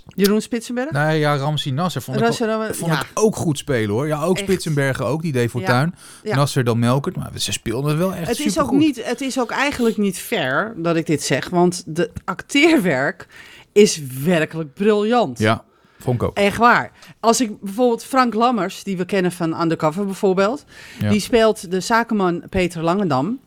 Jeroen 0.08 0.42
Spitsenberg. 0.42 0.92
nou 0.92 1.14
ja, 1.14 1.36
Ramsi 1.36 1.72
Nasser 1.72 2.02
vond, 2.02 2.18
ik, 2.18 2.38
wel- 2.38 2.74
vond 2.74 2.92
ja. 2.92 3.00
ik 3.02 3.08
ook 3.14 3.36
goed 3.36 3.58
spelen 3.58 3.90
hoor. 3.90 4.08
Ja, 4.08 4.24
ook 4.24 4.36
Echt. 4.38 4.46
Spitsenbergen 4.46 5.06
ook, 5.06 5.22
die 5.22 5.32
deed 5.32 5.50
Fortuyn. 5.50 5.96
Ja. 6.24 6.36
Nasser 6.36 6.64
dan 6.64 6.80
Melkert, 6.80 7.16
maar 7.16 7.32
ze 7.36 7.52
speelden 7.52 7.90
het 7.90 8.00
wel 8.00 8.14
echt 8.14 8.28
Het 8.28 8.40
is, 8.40 8.46
ook 8.46 8.52
supergoed. 8.52 8.80
niet, 8.80 9.06
het 9.06 9.22
is 9.22 9.40
ook 9.40 9.52
eigenlijk 9.52 9.98
niet 9.98 10.18
fair 10.20 10.74
dat 10.78 10.96
ik 10.96 11.06
dit 11.06 11.24
zeg, 11.24 11.50
want 11.50 11.84
de 11.86 12.12
acteerwerk 12.26 13.28
is 13.72 14.02
werkelijk 14.24 14.74
briljant. 14.74 15.40
Ja, 15.40 15.64
vond 16.00 16.22
ik 16.22 16.28
ook. 16.28 16.38
Echt 16.38 16.58
waar. 16.58 16.92
Als 17.20 17.42
ik 17.42 17.60
bijvoorbeeld 17.62 18.04
Frank 18.04 18.34
Lammers, 18.34 18.84
die 18.84 18.98
we 18.98 19.06
kennen 19.06 19.32
van 19.32 19.62
Undercover 19.62 20.06
bijvoorbeeld, 20.06 20.66
die 21.10 21.20
speelt 21.20 21.72
de 21.72 21.80
zakenman 21.80 22.44
Peter 22.50 22.84
Langendam. 22.84 23.40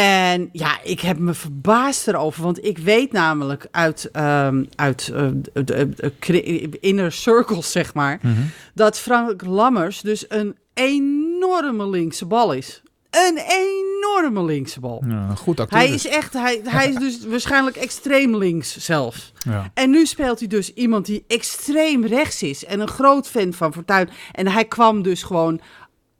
En 0.00 0.48
ja, 0.52 0.78
ik 0.82 1.00
heb 1.00 1.18
me 1.18 1.34
verbaasd 1.34 2.08
erover, 2.08 2.42
want 2.42 2.64
ik 2.64 2.78
weet 2.78 3.12
namelijk 3.12 3.66
uit, 3.70 4.08
ehm, 4.12 4.64
uit 4.74 5.08
eh, 5.14 5.26
de, 5.64 6.68
inner 6.80 7.12
circles, 7.12 7.72
zeg 7.72 7.94
maar, 7.94 8.18
Mhm. 8.22 8.40
dat 8.74 8.98
Frank 8.98 9.44
Lammers 9.44 10.00
dus 10.00 10.24
een 10.28 10.56
enorme 10.74 11.88
linkse 11.88 12.26
bal 12.26 12.52
is. 12.52 12.82
Een 13.10 13.38
enorme 13.48 14.44
linkse 14.44 14.80
bal. 14.80 15.02
Ja, 15.08 15.34
goed 15.34 15.60
acteur. 15.60 15.78
Hij 15.78 15.86
dus. 15.90 16.04
is 16.04 16.10
echt, 16.10 16.32
hij, 16.32 16.60
hij 16.64 16.88
is 16.88 16.94
dus 16.96 17.26
waarschijnlijk 17.26 17.76
extreem 17.76 18.36
links 18.36 18.76
zelfs. 18.76 19.32
Ja. 19.48 19.70
En 19.74 19.90
nu 19.90 20.06
speelt 20.06 20.38
hij 20.38 20.48
dus 20.48 20.72
iemand 20.72 21.06
die 21.06 21.24
extreem 21.28 22.06
rechts 22.06 22.42
is 22.42 22.64
en 22.64 22.80
een 22.80 22.88
groot 22.88 23.28
fan 23.28 23.52
van 23.52 23.72
Fortuyn. 23.72 24.08
En 24.32 24.46
hij 24.48 24.64
kwam 24.64 25.02
dus 25.02 25.22
gewoon 25.22 25.60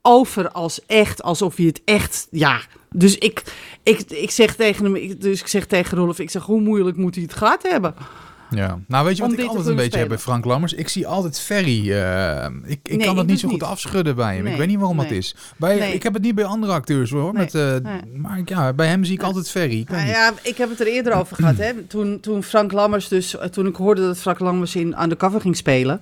over 0.06 0.50
als 0.50 0.80
echt, 0.86 1.22
alsof 1.22 1.56
hij 1.56 1.66
het 1.66 1.80
echt, 1.84 2.26
ja. 2.30 2.60
Dus 2.90 3.18
ik, 3.18 3.42
ik, 3.82 4.00
ik 4.10 4.30
zeg 4.30 4.54
tegen 4.56 4.84
hem, 4.84 4.96
ik- 4.96 5.20
dus 5.20 5.40
ik 5.40 5.46
zeg 5.46 5.66
tegen 5.66 5.98
Rolf, 5.98 6.18
ik 6.18 6.30
zeg, 6.30 6.42
hoe 6.42 6.60
moeilijk 6.60 6.96
moet 6.96 7.14
hij 7.14 7.24
het 7.24 7.34
gehad 7.34 7.62
hebben? 7.62 7.94
Ja, 8.50 8.78
nou 8.88 9.04
weet 9.06 9.16
je 9.16 9.22
wat 9.22 9.32
ik 9.32 9.46
altijd 9.46 9.66
een 9.66 9.76
beetje 9.76 9.98
heb 9.98 10.08
bij. 10.08 10.18
Frank 10.18 10.44
Lammers? 10.44 10.72
Ik 10.72 10.88
zie 10.88 11.06
altijd 11.06 11.40
Ferry. 11.40 11.92
eh, 11.92 12.46
ik 12.64 12.78
ik 12.82 12.96
Nee, 12.96 13.06
kan 13.06 13.16
dat 13.16 13.26
niet 13.26 13.40
zo 13.40 13.48
goed 13.48 13.60
niet. 13.60 13.68
afschudden 13.68 14.14
bij 14.16 14.36
hem. 14.36 14.46
ik 14.46 14.56
weet 14.56 14.66
niet 14.66 14.78
waarom 14.78 14.96
dat 14.96 15.08
nee. 15.08 15.18
is. 15.18 15.34
Bij. 15.56 15.92
Ik 15.92 16.02
heb 16.02 16.12
het 16.14 16.22
niet 16.22 16.34
bij 16.34 16.44
andere 16.44 16.72
acteurs 16.72 17.10
hoor. 17.10 17.32
Met, 17.32 17.52
nee. 17.52 17.80
Maar 18.16 18.40
ja, 18.44 18.72
bij 18.72 18.86
hem 18.86 19.04
zie 19.04 19.14
ik 19.14 19.22
altijd 19.22 19.50
Ferry. 19.50 19.78
Ik 19.80 19.88
Nou 19.90 20.06
ja, 20.06 20.32
ik 20.42 20.56
heb 20.56 20.70
het 20.70 20.80
er 20.80 20.86
eerder 20.86 21.12
over 21.12 21.36
gehad. 21.36 21.56
Hè? 21.56 21.72
Toen, 21.82 22.20
toen 22.20 22.42
Frank 22.42 22.72
Lammers 22.72 23.08
dus, 23.08 23.36
eh, 23.36 23.48
toen 23.48 23.66
ik 23.66 23.76
hoorde 23.76 24.00
dat 24.00 24.18
Frank 24.18 24.38
Lammers 24.38 24.76
in 24.76 25.02
Undercover 25.02 25.40
ging 25.40 25.56
spelen. 25.56 26.00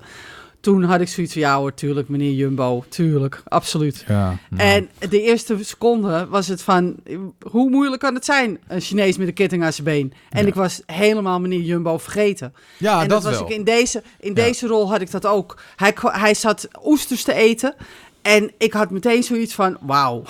Toen 0.62 0.82
had 0.82 1.00
ik 1.00 1.08
zoiets 1.08 1.32
van, 1.32 1.42
ja 1.42 1.56
hoor, 1.58 1.74
tuurlijk 1.74 2.08
meneer 2.08 2.32
Jumbo, 2.32 2.84
tuurlijk, 2.88 3.42
absoluut. 3.48 4.04
Ja, 4.08 4.36
nou. 4.50 4.62
En 4.70 5.08
de 5.10 5.22
eerste 5.22 5.56
seconde 5.60 6.26
was 6.30 6.48
het 6.48 6.62
van, 6.62 6.94
hoe 7.50 7.70
moeilijk 7.70 8.00
kan 8.02 8.14
het 8.14 8.24
zijn? 8.24 8.58
Een 8.68 8.80
Chinees 8.80 9.16
met 9.16 9.26
een 9.28 9.34
ketting 9.34 9.64
aan 9.64 9.72
zijn 9.72 9.84
been. 9.86 10.12
En 10.30 10.40
Ja. 10.42 10.46
ik 10.48 10.54
was 10.54 10.82
helemaal 10.86 11.40
meneer 11.40 11.60
Jumbo 11.60 11.98
vergeten. 11.98 12.54
ja 12.78 13.02
en 13.02 13.08
dat, 13.08 13.22
was 13.22 13.32
wel. 13.32 13.42
ik 13.46 13.54
in 13.54 13.64
deze, 13.64 14.02
in 14.20 14.28
Ja. 14.28 14.34
deze 14.34 14.66
rol 14.66 14.90
had 14.90 15.00
ik 15.00 15.10
dat 15.10 15.26
ook. 15.26 15.60
Hij, 15.76 15.94
hij 16.00 16.34
zat 16.34 16.68
oesters 16.84 17.22
te 17.22 17.32
eten 17.34 17.74
en 18.22 18.50
ik 18.58 18.72
had 18.72 18.90
meteen 18.90 19.22
zoiets 19.22 19.54
van, 19.54 19.76
wauw. 19.80 20.22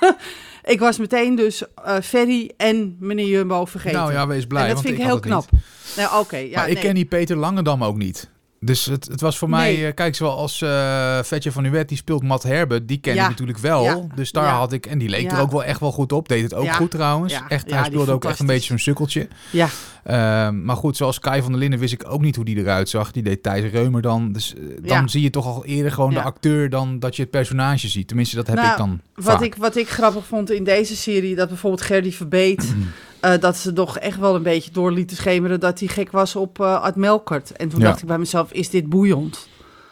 ik 0.64 0.80
was 0.80 0.98
meteen 0.98 1.34
dus 1.36 1.62
eh 1.84 1.96
Ferry 2.02 2.50
en 2.56 2.96
meneer 3.00 3.26
Jumbo 3.26 3.64
vergeten. 3.64 3.98
Nou 3.98 4.12
ja, 4.12 4.26
wees 4.26 4.46
blij. 4.46 4.62
en 4.62 4.66
dat 4.66 4.76
want 4.76 4.86
vind 4.88 4.98
ik 5.00 5.06
heel 5.06 5.20
knap. 5.20 5.48
Nou, 5.96 6.20
oké. 6.20 6.36
ja, 6.36 6.56
maar 6.60 6.68
ik 6.68 6.78
ken 6.80 6.94
die 6.94 7.04
Peter 7.04 7.36
Langendam 7.36 7.84
ook 7.84 7.96
niet. 7.96 8.28
Dus 8.66 8.84
het, 8.84 9.08
het 9.10 9.20
was 9.20 9.38
voor 9.38 9.48
mij, 9.48 9.72
Nee. 9.74 9.86
eh, 9.86 9.94
kijk, 9.94 10.14
zoals 10.14 10.62
eh 10.62 11.18
Vetje 11.22 11.52
van 11.52 11.64
Uwet, 11.64 11.88
die 11.88 11.96
speelt 11.96 12.22
Matt 12.22 12.42
Herbert, 12.42 12.88
die 12.88 12.98
ken 12.98 13.14
Ja. 13.14 13.22
ik 13.22 13.28
natuurlijk 13.28 13.58
wel. 13.58 13.82
Ja. 13.82 14.00
Dus 14.14 14.32
daar 14.32 14.48
had 14.52 14.72
ik, 14.72 14.86
en 14.86 14.98
die 14.98 15.08
leek 15.08 15.32
er 15.32 15.40
ook 15.40 15.50
wel 15.50 15.64
echt 15.64 15.80
wel 15.80 15.92
goed 15.92 16.12
op. 16.12 16.28
Deed 16.28 16.42
het 16.42 16.54
ook 16.54 16.72
goed 16.72 16.90
trouwens. 16.90 17.40
Echt, 17.48 17.70
hij 17.70 17.84
speelde 17.84 18.12
ook 18.12 18.24
echt 18.24 18.38
een 18.40 18.46
beetje 18.46 18.68
zo'n 18.68 18.78
sukkeltje. 18.78 19.28
Ja, 19.50 19.68
Ehm, 20.04 20.64
maar 20.64 20.76
goed, 20.76 20.96
zoals 20.96 21.18
Kai 21.18 21.42
van 21.42 21.50
der 21.50 21.60
Linden 21.60 21.78
wist 21.78 21.92
ik 21.92 22.04
ook 22.08 22.20
niet 22.20 22.36
hoe 22.36 22.44
die 22.44 22.56
eruit 22.56 22.88
zag. 22.88 23.10
Die 23.10 23.22
deed 23.22 23.42
Thijs 23.42 23.70
Reumer 23.72 24.02
dan. 24.02 24.32
Dus 24.32 24.54
eh, 24.54 24.88
dan 24.88 25.08
zie 25.08 25.22
je 25.22 25.30
toch 25.30 25.46
al 25.46 25.64
eerder 25.64 25.92
gewoon 25.92 26.14
de 26.14 26.22
acteur 26.22 26.70
dan 26.70 26.98
dat 26.98 27.16
je 27.16 27.22
het 27.22 27.30
personage 27.30 27.88
ziet. 27.88 28.06
Tenminste, 28.08 28.36
dat 28.36 28.46
heb 28.46 28.56
Nou, 28.56 28.70
ik 28.70 28.76
dan 28.76 29.00
wat 29.14 29.24
vaak. 29.24 29.40
ik, 29.40 29.54
wat 29.54 29.76
ik 29.76 29.88
grappig 29.88 30.26
vond 30.26 30.50
in 30.50 30.64
deze 30.64 30.96
serie, 30.96 31.34
dat 31.34 31.48
bijvoorbeeld 31.48 31.82
Gerdy 31.82 32.12
Verbeet, 32.12 32.74
eh, 33.20 33.40
dat 33.40 33.56
ze 33.56 33.72
toch 33.72 33.98
echt 33.98 34.18
wel 34.18 34.34
een 34.34 34.42
beetje 34.42 34.70
door 34.70 34.92
lieten 34.92 35.16
schemeren 35.16 35.60
dat 35.60 35.78
hij 35.78 35.88
gek 35.88 36.10
was 36.10 36.36
op 36.36 36.60
eh 36.60 36.80
Art 36.82 36.96
Melkert. 36.96 37.50
En 37.52 37.68
toen 37.68 37.80
Ja. 37.80 37.86
dacht 37.86 38.00
ik 38.00 38.06
bij 38.08 38.18
mezelf, 38.18 38.52
is 38.52 38.70
dit 38.70 38.88
boeiend? 38.88 39.48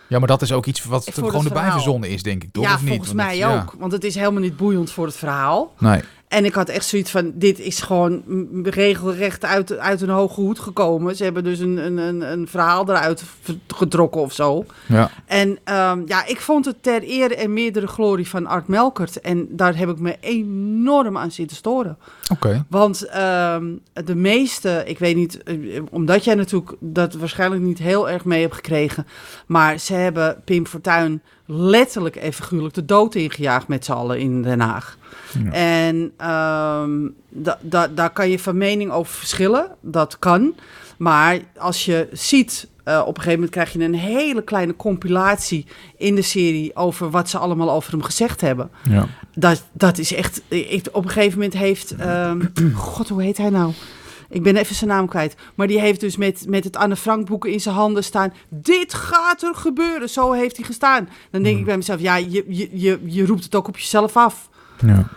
Ja, 0.08 0.18
maar 0.18 0.28
dat 0.28 0.42
is 0.42 0.52
ook 0.52 0.66
iets 0.66 0.84
wat 0.84 1.06
er 1.06 1.12
gewoon 1.12 1.44
erbij 1.44 1.70
verzonnen 1.70 2.08
is, 2.10 2.22
denk 2.22 2.42
ik, 2.42 2.52
toch? 2.52 2.64
ja, 2.64 2.74
of 2.74 2.80
niet? 2.80 2.88
volgens 2.88 3.12
Want 3.12 3.28
mij 3.28 3.36
ja. 3.36 3.56
ook. 3.60 3.74
Want 3.78 3.92
het 3.92 4.04
is 4.04 4.14
helemaal 4.14 4.40
niet 4.40 4.56
boeiend 4.56 4.90
voor 4.90 5.06
het 5.06 5.16
verhaal. 5.16 5.74
Nee. 5.78 6.00
En 6.34 6.44
ik 6.44 6.54
had 6.54 6.68
echt 6.68 6.86
zoiets 6.86 7.10
van, 7.10 7.32
dit 7.34 7.58
is 7.58 7.80
gewoon 7.80 8.22
regelrecht 8.62 9.44
uit, 9.44 9.78
uit 9.78 10.00
een 10.00 10.08
hoge 10.08 10.40
hoed 10.40 10.58
gekomen. 10.58 11.16
Ze 11.16 11.24
hebben 11.24 11.44
dus 11.44 11.58
een, 11.58 11.76
een, 11.76 11.96
een, 11.96 12.20
een 12.32 12.48
verhaal 12.48 12.88
eruit 12.88 13.24
getrokken 13.68 14.20
of 14.20 14.32
zo. 14.32 14.64
Ja. 14.88 15.10
En 15.26 15.58
ehm, 15.64 16.02
ja, 16.06 16.26
ik 16.26 16.40
vond 16.40 16.64
het 16.64 16.82
ter 16.82 17.02
ere 17.02 17.36
en 17.36 17.52
meerdere 17.52 17.86
glorie 17.86 18.28
van 18.28 18.46
Art 18.46 18.68
Melkert. 18.68 19.20
En 19.20 19.46
daar 19.50 19.76
heb 19.76 19.88
ik 19.88 19.98
me 19.98 20.16
enorm 20.20 21.18
aan 21.18 21.30
zitten 21.30 21.56
storen. 21.56 21.98
Oké. 22.32 22.64
Want 22.68 23.06
ehm, 23.06 23.64
de 24.04 24.14
meeste, 24.14 24.82
ik 24.86 24.98
weet 24.98 25.16
niet, 25.16 25.42
eh, 25.42 25.82
omdat 25.90 26.24
jij 26.24 26.34
natuurlijk 26.34 26.76
dat 26.80 27.14
waarschijnlijk 27.14 27.62
niet 27.62 27.78
heel 27.78 28.10
erg 28.10 28.24
mee 28.24 28.40
hebt 28.40 28.54
gekregen. 28.54 29.06
Maar 29.46 29.78
ze 29.78 29.94
hebben 29.94 30.42
Pim 30.44 30.66
Fortuyn 30.66 31.22
letterlijk 31.46 32.16
en 32.16 32.32
figuurlijk 32.32 32.74
de 32.74 32.84
dood 32.84 33.14
ingejaagd 33.14 33.68
met 33.68 33.84
z'n 33.84 33.92
allen 33.92 34.18
in 34.18 34.42
Den 34.42 34.60
Haag. 34.60 34.98
Ja. 35.44 35.50
En 35.52 36.12
da, 37.28 37.58
da, 37.60 37.88
daar 37.88 38.10
kan 38.10 38.30
je 38.30 38.38
van 38.38 38.56
mening 38.58 38.90
over 38.90 39.14
verschillen. 39.14 39.66
Dat 39.80 40.18
kan. 40.18 40.54
Maar 40.96 41.38
als 41.58 41.84
je 41.84 42.08
ziet, 42.12 42.68
eh, 42.84 43.00
op 43.00 43.06
een 43.06 43.14
gegeven 43.14 43.32
moment 43.32 43.50
krijg 43.50 43.72
je 43.72 43.78
een 43.84 43.94
hele 43.94 44.42
kleine 44.42 44.76
compilatie 44.76 45.66
in 45.96 46.14
de 46.14 46.22
serie 46.22 46.76
over 46.76 47.10
wat 47.10 47.28
ze 47.28 47.38
allemaal 47.38 47.70
over 47.70 47.92
hem 47.92 48.02
gezegd 48.02 48.40
hebben. 48.40 48.70
Ja. 48.88 49.06
Dat, 49.34 49.64
dat 49.72 49.98
is 49.98 50.14
echt. 50.14 50.42
Ik, 50.48 50.86
op 50.92 51.04
een 51.04 51.10
gegeven 51.10 51.38
moment 51.38 51.54
heeft. 51.56 51.94
ehm, 51.96 52.40
God, 52.74 53.08
hoe 53.08 53.22
heet 53.22 53.36
hij 53.36 53.50
nou? 53.50 53.72
Ik 54.34 54.42
ben 54.42 54.56
even 54.56 54.74
zijn 54.74 54.90
naam 54.90 55.08
kwijt. 55.08 55.34
Maar 55.54 55.66
die 55.66 55.80
heeft 55.80 56.00
dus 56.00 56.16
met, 56.16 56.44
met 56.48 56.64
het 56.64 56.76
Anne 56.76 56.96
Frank 56.96 57.26
boeken 57.26 57.52
in 57.52 57.60
zijn 57.60 57.74
handen 57.74 58.04
staan. 58.04 58.32
Dit 58.48 58.94
gaat 58.94 59.42
er 59.42 59.54
gebeuren. 59.54 60.08
Zo 60.10 60.32
heeft 60.32 60.56
hij 60.56 60.66
gestaan. 60.66 61.08
Dan 61.30 61.42
denk 61.42 61.58
ik 61.58 61.64
bij 61.64 61.76
mezelf, 61.76 62.00
ja, 62.00 62.16
je, 62.16 62.44
je, 62.48 62.68
je, 62.72 63.00
je 63.04 63.26
roept 63.26 63.44
het 63.44 63.54
ook 63.54 63.68
op 63.68 63.76
jezelf 63.78 64.16
af. 64.16 64.48
ja. 64.86 65.08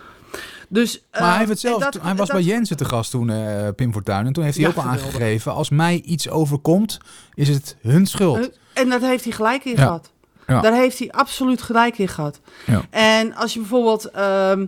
Dus, 0.69 1.03
Maar 1.12 1.21
hij, 1.21 1.30
eh, 1.32 1.38
heeft 1.38 1.49
het 1.49 1.60
zelf, 1.60 1.84
en 1.84 1.91
dat- 1.91 2.01
hij 2.01 2.15
was 2.15 2.27
dat- 2.27 2.36
bij 2.38 2.45
Jensen 2.45 2.77
te 2.77 2.86
gast 2.86 3.12
toen, 3.12 3.30
eh, 3.30 3.67
Pim 3.75 3.93
Fortuyn. 3.93 4.25
En 4.25 4.34
toen 4.34 4.43
heeft 4.43 4.56
hij 4.58 4.65
Ja, 4.65 4.71
ook 4.71 4.77
al 4.77 4.84
aangegeven... 4.91 5.53
als 5.53 5.69
mij 5.69 6.01
iets 6.06 6.30
overkomt, 6.30 6.97
is 7.34 7.47
het 7.49 7.75
hun 7.82 8.06
schuld. 8.06 8.49
En 8.73 8.89
dat 8.89 9.01
heeft 9.01 9.23
hij 9.23 9.34
gelijk 9.34 9.65
in 9.65 9.71
Ja. 9.71 9.77
gehad. 9.82 10.12
Ja. 10.47 10.62
Daar 10.62 10.73
heeft 10.73 10.99
hij 10.99 11.12
absoluut 11.12 11.62
gelijk 11.62 11.97
in 11.97 12.08
gehad. 12.08 12.39
Ja. 12.65 12.82
En 12.89 13.36
als 13.36 13.53
je 13.53 13.60
bijvoorbeeld 13.60 14.06
ehm, 14.12 14.65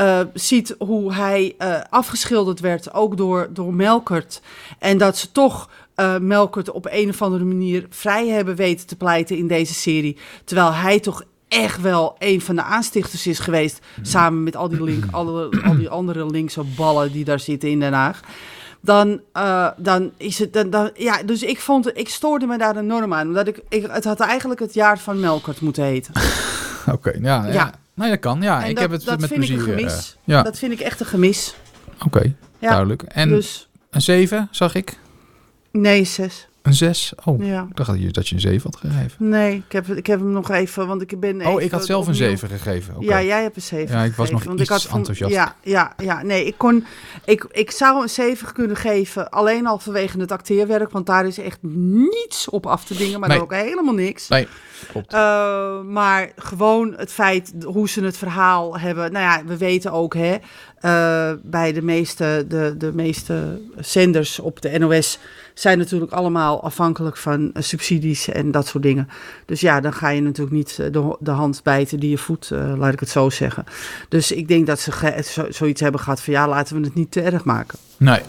eh, 0.00 0.20
ziet 0.34 0.74
hoe 0.78 1.14
hij 1.14 1.54
eh, 1.58 1.80
afgeschilderd 1.90 2.60
werd, 2.60 2.94
ook 2.94 3.16
door, 3.16 3.48
door 3.52 3.74
Melkert. 3.74 4.42
En 4.78 4.98
dat 4.98 5.16
ze 5.16 5.32
toch 5.32 5.70
eh, 5.94 6.16
Melkert 6.18 6.70
op 6.70 6.86
een 6.90 7.08
of 7.08 7.22
andere 7.22 7.44
manier 7.44 7.86
vrij 7.90 8.28
hebben 8.28 8.56
weten 8.56 8.86
te 8.86 8.96
pleiten 8.96 9.36
in 9.36 9.46
deze 9.46 9.74
serie. 9.74 10.16
Terwijl 10.44 10.72
hij 10.72 11.00
toch 11.00 11.22
echt 11.48 11.80
wel 11.80 12.16
een 12.18 12.40
van 12.40 12.56
de 12.56 12.62
aanstichters 12.62 13.26
is 13.26 13.38
geweest. 13.38 13.78
Samen 14.02 14.42
met 14.42 14.56
al 14.56 14.68
die, 14.68 14.82
link, 14.82 15.04
alle, 15.10 15.62
al 15.64 15.76
die 15.76 15.88
andere 15.88 16.26
linkse 16.26 16.62
ballen 16.76 17.12
die 17.12 17.24
daar 17.24 17.40
zitten 17.40 17.70
in 17.70 17.80
Den 17.80 17.92
Haag. 17.92 18.20
Dan, 18.80 19.20
dan 19.76 20.12
is 20.16 20.38
het. 20.38 20.52
Dan, 20.52 20.70
dan, 20.70 20.90
ja, 20.94 21.22
dus 21.22 21.42
ik 21.42 21.60
vond 21.60 21.98
ik 21.98 22.08
stoorde 22.08 22.46
me 22.46 22.58
daar 22.58 22.76
enorm 22.76 23.14
aan. 23.14 23.26
Omdat 23.26 23.48
ik, 23.48 23.62
ik, 23.68 23.86
het 23.90 24.04
had 24.04 24.20
eigenlijk 24.20 24.60
het 24.60 24.74
jaar 24.74 24.98
van 24.98 25.20
Melkert 25.20 25.60
moeten 25.60 25.84
heten. 25.84 26.14
Oké, 26.94 27.12
ja, 27.20 27.46
ja. 27.46 27.52
Ja. 27.52 27.79
Nee, 27.94 28.10
dat 28.10 28.18
kan. 28.18 28.42
Ja, 28.42 28.62
En 28.62 28.68
ik 28.68 28.74
dat, 28.74 28.82
heb 28.82 28.90
het 28.92 29.04
dat 29.04 29.20
met 29.20 29.28
vind 29.28 29.40
plezier. 29.44 29.60
ik 29.60 29.66
een 29.66 29.72
eh, 29.72 29.78
gemis. 29.78 30.16
ja, 30.24 30.42
Dat 30.42 30.58
vind 30.58 30.72
ik 30.72 30.80
echt 30.80 31.00
een 31.00 31.06
gemis. 31.06 31.54
oké. 32.04 32.34
Ja, 32.58 32.68
Duidelijk. 32.68 33.02
En 33.02 33.28
dus 33.28 33.68
een 33.90 34.02
7 34.02 34.48
zag 34.50 34.74
ik. 34.74 34.98
nee, 35.70 36.04
zes. 36.04 36.48
Een 36.62 36.74
6. 36.74 37.12
Oh, 37.24 37.44
Ja. 37.44 37.66
ik 37.70 37.76
dacht 37.76 37.90
dat 37.90 38.00
je, 38.00 38.10
dat 38.10 38.28
je 38.28 38.34
een 38.34 38.40
7 38.40 38.70
had 38.70 38.76
gegeven. 38.80 39.28
Nee, 39.28 39.54
ik 39.66 39.72
heb, 39.72 39.86
ik 39.88 40.06
heb 40.06 40.18
hem 40.20 40.30
nog 40.30 40.50
even, 40.50 40.86
want 40.86 41.02
ik 41.02 41.20
ben 41.20 41.46
Oh, 41.46 41.60
ik 41.60 41.70
had 41.70 41.84
zelf 41.86 42.06
een 42.06 42.14
7 42.14 42.48
gegeven. 42.48 42.94
Ja, 42.98 43.22
jij 43.22 43.42
hebt 43.42 43.56
een 43.56 43.62
7 43.62 43.96
Ja, 43.96 44.02
ik 44.04 44.14
was 44.14 44.30
nog 44.30 44.40
iets 44.44 44.68
vond- 44.68 44.88
enthousiast. 44.96 45.32
Ja, 45.34 45.54
ja, 45.62 45.92
ja, 45.96 46.22
nee, 46.22 46.44
ik 46.46 46.54
kon, 46.56 46.84
ik, 47.24 47.46
ik 47.50 47.70
zou 47.70 48.02
een 48.02 48.08
7 48.08 48.52
kunnen 48.52 48.76
geven, 48.76 49.30
alleen 49.30 49.66
al 49.66 49.78
vanwege 49.78 50.18
het 50.20 50.32
acteerwerk, 50.32 50.90
want 50.90 51.06
daar 51.06 51.26
is 51.26 51.38
echt 51.38 51.58
niets 51.62 52.48
op 52.48 52.66
af 52.66 52.84
te 52.84 52.96
dingen, 52.96 53.20
maar 53.20 53.28
Nee. 53.28 53.40
ook 53.42 53.52
helemaal 53.54 53.94
niks. 53.94 54.28
Nee, 54.28 54.46
klopt. 54.90 55.14
Uh, 55.14 55.80
maar 55.82 56.32
gewoon 56.36 56.94
het 56.96 57.12
feit 57.12 57.52
hoe 57.64 57.88
ze 57.88 58.02
het 58.04 58.16
verhaal 58.16 58.78
hebben. 58.78 59.12
Nou 59.12 59.24
ja, 59.24 59.44
we 59.46 59.56
weten 59.56 59.92
ook 59.92 60.14
hè, 60.14 60.36
uh, 60.80 61.32
bij 61.42 61.72
de 61.72 61.82
meeste, 61.82 62.44
de, 62.48 62.74
de 62.78 62.92
meeste 62.92 63.60
zenders 63.78 64.38
op 64.38 64.62
de 64.62 64.78
NOS 64.78 65.18
zijn 65.54 65.78
natuurlijk 65.78 66.12
allemaal 66.12 66.62
afhankelijk 66.62 67.16
van 67.16 67.40
uh, 67.42 67.62
subsidies 67.62 68.28
en 68.28 68.50
dat 68.50 68.66
soort 68.66 68.82
dingen. 68.82 69.08
Dus 69.46 69.60
ja, 69.60 69.80
dan 69.80 69.92
ga 69.92 70.08
je 70.08 70.22
natuurlijk 70.22 70.56
niet 70.56 70.76
de, 70.76 71.16
de 71.20 71.30
hand 71.30 71.60
bijten 71.62 72.00
die 72.00 72.10
je 72.10 72.18
voedt, 72.18 72.50
uh, 72.52 72.72
laat 72.76 72.92
ik 72.92 73.00
het 73.00 73.08
zo 73.08 73.30
zeggen. 73.30 73.64
Dus 74.08 74.32
ik 74.32 74.48
denk 74.48 74.66
dat 74.66 74.80
ze 74.80 75.22
zo, 75.24 75.46
zoiets 75.50 75.80
hebben 75.80 76.00
gehad 76.00 76.22
van 76.22 76.32
ja, 76.32 76.48
laten 76.48 76.76
we 76.76 76.84
het 76.84 76.94
niet 76.94 77.10
te 77.10 77.20
erg 77.20 77.44
maken. 77.44 77.78
Nee. 77.96 78.20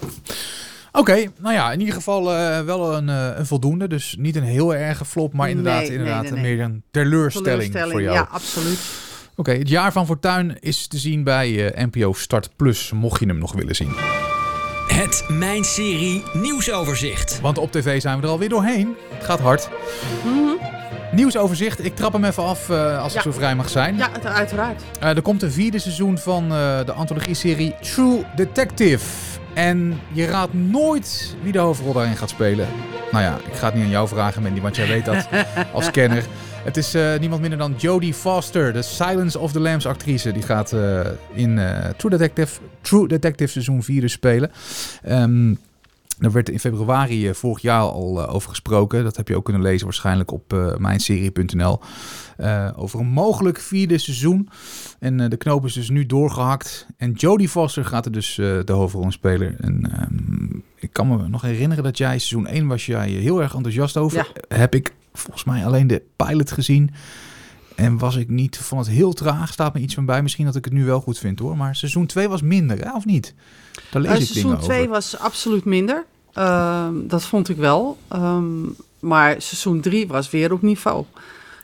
Oké, 0.94 1.12
okay, 1.12 1.30
nou 1.40 1.54
ja, 1.54 1.72
in 1.72 1.80
ieder 1.80 1.96
geval 1.96 2.34
uh, 2.34 2.60
wel 2.60 2.94
een, 2.94 3.08
uh, 3.08 3.30
een, 3.36 3.46
voldoende. 3.46 3.88
Dus 3.88 4.16
niet 4.20 4.36
een 4.36 4.44
heel 4.44 4.76
erge 4.76 5.06
flop, 5.06 5.34
maar 5.34 5.50
inderdaad, 5.50 5.82
nee, 5.82 5.92
inderdaad 5.92 6.22
nee, 6.22 6.32
nee, 6.32 6.42
nee. 6.42 6.56
meer 6.56 6.66
een 6.66 6.84
teleurstelling, 6.92 7.48
teleurstelling 7.48 7.92
voor 7.92 8.02
jou. 8.02 8.16
Ja, 8.16 8.28
absoluut. 8.32 9.01
Oké, 9.42 9.50
okay, 9.50 9.62
het 9.62 9.72
jaar 9.72 9.92
van 9.92 10.06
Fortuin 10.06 10.58
is 10.60 10.88
te 10.88 10.98
zien 10.98 11.24
bij 11.24 11.50
uh, 11.50 11.86
NPO 11.86 12.14
Start 12.14 12.50
Plus, 12.56 12.92
mocht 12.92 13.20
je 13.20 13.26
hem 13.26 13.38
nog 13.38 13.54
willen 13.54 13.76
zien. 13.76 13.92
Het 14.88 15.26
Mijn 15.28 15.64
Serie 15.64 16.24
nieuwsoverzicht. 16.34 17.42
Want 17.42 17.58
op 17.58 17.72
tv 17.72 18.02
zijn 18.02 18.18
we 18.18 18.24
er 18.24 18.30
alweer 18.30 18.50
doorheen. 18.50 18.96
Het 19.10 19.24
gaat 19.24 19.40
hard. 19.40 19.70
Mm 20.26 20.34
-hmm. 20.34 20.58
Nieuwsoverzicht. 21.12 21.86
Ik 21.86 21.96
trap 21.96 22.14
hem 22.14 22.24
even 22.24 22.44
af 22.44 22.70
uh, 22.70 23.02
als 23.02 23.14
ja. 23.14 23.18
ik 23.18 23.24
zo 23.24 23.32
vrij 23.32 23.56
mag 23.56 23.70
zijn. 23.70 23.98
Ja, 23.98 24.10
uiteraard. 24.24 24.84
Uh, 25.04 25.10
er 25.10 25.22
komt 25.22 25.42
een 25.42 25.52
vierde 25.52 25.80
seizoen 25.80 26.18
van 26.18 26.44
uh, 26.44 26.50
de 26.86 26.92
antologie-serie 26.92 27.76
True 27.82 28.26
Detective. 28.36 29.06
En 29.54 30.00
je 30.12 30.26
raadt 30.26 30.54
nooit 30.54 31.36
wie 31.44 31.52
de 31.52 31.60
hoofdrol 31.60 31.94
daarin 31.94 32.18
gaat 32.18 32.30
spelen. 32.30 32.68
Nou 33.12 33.24
ja, 33.24 33.38
ik 33.52 33.54
ga 33.54 33.66
het 33.66 33.76
niet 33.76 33.84
aan 33.84 33.90
jou 33.90 34.08
vragen, 34.08 34.42
Mandy, 34.42 34.62
want 34.62 34.76
jij 34.76 34.88
weet 34.88 35.06
dat 35.06 35.28
als 35.74 35.92
kenner. 35.92 36.24
Het 36.64 36.78
is 36.78 36.96
uh, 36.96 37.20
niemand 37.20 37.42
minder 37.42 37.60
dan 37.60 37.76
Jodie 37.78 38.14
Foster, 38.14 38.74
de 38.74 38.82
Silence 38.82 39.40
of 39.40 39.52
the 39.52 39.60
Lambs 39.60 39.86
actrice. 39.86 40.32
Die 40.32 40.42
gaat 40.44 40.74
uh, 40.74 41.00
in 41.34 41.58
uh, 41.58 41.86
True, 41.98 42.12
Detective, 42.12 42.60
True 42.82 43.08
Detective 43.08 43.52
seizoen 43.52 43.84
4 43.84 44.02
dus 44.02 44.12
spelen. 44.12 44.52
Um, 45.10 45.60
er 46.22 46.32
werd 46.32 46.50
in 46.50 46.60
februari 46.60 47.34
vorig 47.34 47.62
jaar 47.62 47.82
al 47.82 48.30
over 48.30 48.50
gesproken. 48.50 49.04
Dat 49.04 49.18
heb 49.18 49.28
je 49.28 49.36
ook 49.36 49.44
kunnen 49.44 49.62
lezen 49.62 49.86
waarschijnlijk 49.86 50.32
op 50.32 50.76
mijnserie.nl. 50.78 51.80
over 52.76 53.00
een 53.00 53.08
mogelijk 53.08 53.60
vierde 53.60 53.98
seizoen. 53.98 54.50
En 55.00 55.30
de 55.30 55.38
knoop 55.38 55.66
is 55.66 55.74
dus 55.74 55.90
nu 55.90 56.06
doorgehakt. 56.06 56.88
En 56.98 57.12
Jodie 57.12 57.50
Foster 57.50 57.86
gaat 57.86 58.06
er 58.06 58.12
dus 58.12 58.36
de 58.36 58.64
hoofdrol 58.66 59.04
in 59.04 59.12
spelen. 59.12 59.60
En 59.60 60.02
um, 60.02 60.64
ik 60.76 60.94
kan 60.94 61.08
me 61.08 61.28
nog 61.28 61.42
herinneren 61.42 61.84
dat 61.84 61.98
jij 61.98 62.20
seizoen 62.20 62.48
1 62.48 62.68
was 62.68 62.86
jij 62.86 63.10
heel 63.10 63.42
erg 63.42 63.56
enthousiast 63.56 63.98
over. 63.98 64.18
Ja. 64.18 64.56
Heb 64.58 64.76
ik 64.76 64.94
volgens 65.14 65.44
mij 65.44 65.66
alleen 65.66 65.88
de 65.88 66.02
pilot 66.16 66.52
gezien. 66.52 66.92
En 67.82 67.98
was 67.98 68.16
ik 68.16 68.30
niet, 68.30 68.58
vond 68.58 68.86
het 68.86 68.96
heel 68.96 69.14
traag, 69.14 69.54
staat 69.54 69.74
me 69.74 69.80
iets 69.80 69.94
van 69.94 70.06
bij. 70.06 70.22
Misschien 70.22 70.46
dat 70.46 70.56
ik 70.56 70.66
het 70.66 70.74
nu 70.74 70.86
wel 70.86 71.02
goed 71.02 71.18
vind 71.18 71.40
hoor. 71.40 71.58
Maar 71.58 71.76
seizoen 71.76 72.06
2 72.06 72.30
was 72.30 72.42
minder, 72.42 72.86
hè? 72.86 72.94
of 72.96 73.06
niet? 73.06 73.34
Daar 73.92 74.02
lees 74.02 74.12
uh, 74.12 74.20
ik 74.20 74.26
seizoen 74.26 74.60
2 74.60 74.88
was 74.88 75.18
absoluut 75.18 75.66
minder. 75.66 76.06
Uh, 76.38 76.88
dat 76.94 77.24
vond 77.24 77.50
ik 77.50 77.58
wel. 77.58 77.98
Um, 78.14 78.76
maar 79.00 79.42
seizoen 79.42 79.82
3 79.82 80.08
was 80.08 80.30
weer 80.30 80.54
op 80.54 80.62
niveau. 80.62 81.06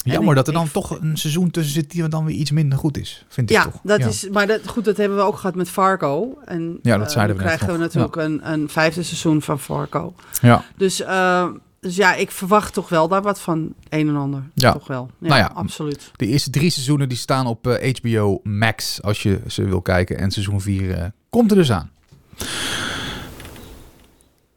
Jammer 0.03 0.35
dat 0.35 0.47
er 0.47 0.53
dan 0.53 0.65
ik, 0.65 0.71
toch 0.71 0.99
een 1.01 1.17
seizoen 1.17 1.51
tussen 1.51 1.73
zit 1.73 1.91
die 1.91 2.07
dan 2.07 2.25
weer 2.25 2.35
iets 2.35 2.51
minder 2.51 2.77
goed 2.77 2.97
is, 2.97 3.25
vind 3.27 3.49
ja, 3.49 3.65
ik 3.65 3.71
toch. 3.71 3.81
Dat 3.83 3.99
ja, 3.99 4.07
is, 4.07 4.29
maar 4.29 4.47
dat, 4.47 4.67
goed, 4.67 4.85
dat 4.85 4.97
hebben 4.97 5.17
we 5.17 5.23
ook 5.23 5.37
gehad 5.37 5.55
met 5.55 5.69
Fargo. 5.69 6.37
En, 6.45 6.79
ja, 6.81 6.97
dat 6.97 7.11
zeiden 7.11 7.35
uh, 7.35 7.41
we 7.41 7.47
krijgen 7.47 7.73
we 7.73 7.77
natuurlijk 7.77 8.15
ja. 8.15 8.21
een, 8.21 8.51
een 8.51 8.69
vijfde 8.69 9.03
seizoen 9.03 9.41
van 9.41 9.59
Fargo. 9.59 10.13
Ja. 10.41 10.63
Dus, 10.77 11.01
uh, 11.01 11.47
dus 11.79 11.95
ja, 11.95 12.15
ik 12.15 12.31
verwacht 12.31 12.73
toch 12.73 12.89
wel 12.89 13.07
daar 13.07 13.21
wat 13.21 13.39
van 13.39 13.73
een 13.89 14.07
en 14.07 14.15
ander. 14.15 14.43
Ja. 14.53 14.71
Toch 14.71 14.87
wel. 14.87 15.09
Ja, 15.19 15.27
nou 15.27 15.39
ja, 15.39 15.51
absoluut. 15.53 16.11
De 16.15 16.25
eerste 16.25 16.49
drie 16.49 16.69
seizoenen 16.69 17.09
die 17.09 17.17
staan 17.17 17.47
op 17.47 17.67
uh, 17.67 17.93
HBO 17.93 18.39
Max 18.43 19.01
als 19.01 19.23
je 19.23 19.39
ze 19.47 19.63
wil 19.63 19.81
kijken. 19.81 20.17
En 20.17 20.31
seizoen 20.31 20.61
4 20.61 20.81
uh, 20.81 21.03
komt 21.29 21.51
er 21.51 21.57
dus 21.57 21.71
aan. 21.71 21.91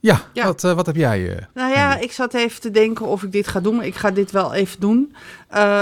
Ja, 0.02 0.20
ja. 0.32 0.44
Wat, 0.44 0.64
uh, 0.64 0.72
wat 0.72 0.86
heb 0.86 0.96
jij? 0.96 1.46
Nou 1.54 1.72
ja, 1.72 1.96
ik 1.98 2.12
zat 2.12 2.34
even 2.34 2.60
te 2.60 2.70
denken 2.70 3.06
of 3.06 3.22
ik 3.22 3.32
dit 3.32 3.48
ga 3.48 3.60
doen. 3.60 3.76
Maar 3.76 3.86
ik 3.86 3.94
ga 3.94 4.10
dit 4.10 4.30
wel 4.30 4.54
even 4.54 4.80
doen. 4.80 5.14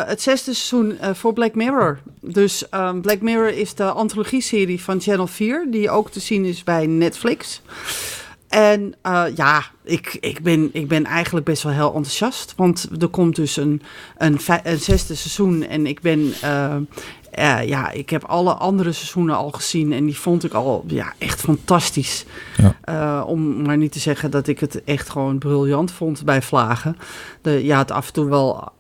Het 0.07 0.22
zesde 0.22 0.55
seizoen 0.55 0.98
voor 1.14 1.33
Black 1.33 1.55
Mirror. 1.55 1.98
Dus 2.20 2.64
um, 2.74 3.01
Black 3.01 3.20
Mirror 3.20 3.53
is 3.53 3.74
de 3.74 3.85
antologie-serie 3.85 4.83
van 4.83 5.01
Channel 5.01 5.27
4. 5.27 5.66
Die 5.70 5.90
ook 5.90 6.11
te 6.11 6.20
zien 6.20 6.44
is 6.44 6.64
bij 6.64 6.87
Netflix. 6.87 7.61
En 8.49 8.95
uh, 9.07 9.25
ja, 9.35 9.65
ik, 9.85 10.17
ik, 10.21 10.43
ben, 10.43 10.71
ik 10.73 10.89
ben 10.89 11.05
eigenlijk 11.05 11.47
best 11.47 11.63
wel 11.63 11.73
heel 11.73 11.95
enthousiast. 11.95 12.55
Want 12.57 12.89
er 12.99 13.09
komt 13.09 13.37
dus 13.37 13.57
een, 13.57 13.83
een, 14.19 14.39
een 14.63 14.79
zesde 14.79 15.15
seizoen. 15.15 15.67
En 15.67 15.87
ik 15.87 16.01
ben. 16.01 16.35
Uh, 16.45 16.77
uh, 17.39 17.67
ja, 17.67 17.91
ik 17.91 18.11
heb 18.11 18.25
alle 18.25 18.53
andere 18.53 18.93
seizoenen 18.93 19.37
al 19.37 19.51
gezien. 19.51 19.93
En 19.93 20.05
die 20.05 20.19
vond 20.19 20.45
ik 20.45 20.53
al 20.53 20.85
ja, 20.87 21.13
echt 21.19 21.41
fantastisch. 21.41 22.25
Ja. 22.57 23.23
om 23.23 23.63
maar 23.63 23.77
niet 23.77 23.93
te 23.93 23.99
zeggen 23.99 24.31
dat 24.31 24.47
ik 24.47 24.61
het 24.61 24.85
echt 24.85 25.09
gewoon 25.09 25.39
briljant 25.39 25.91
vond 25.93 26.25
bij 26.25 26.43
Vlagen. 26.43 26.97
De, 27.43 27.65
ja, 27.65 27.79
het 27.79 27.91
af 27.91 28.07
en 28.07 28.13
toe 28.13 28.29
wel. 28.29 28.73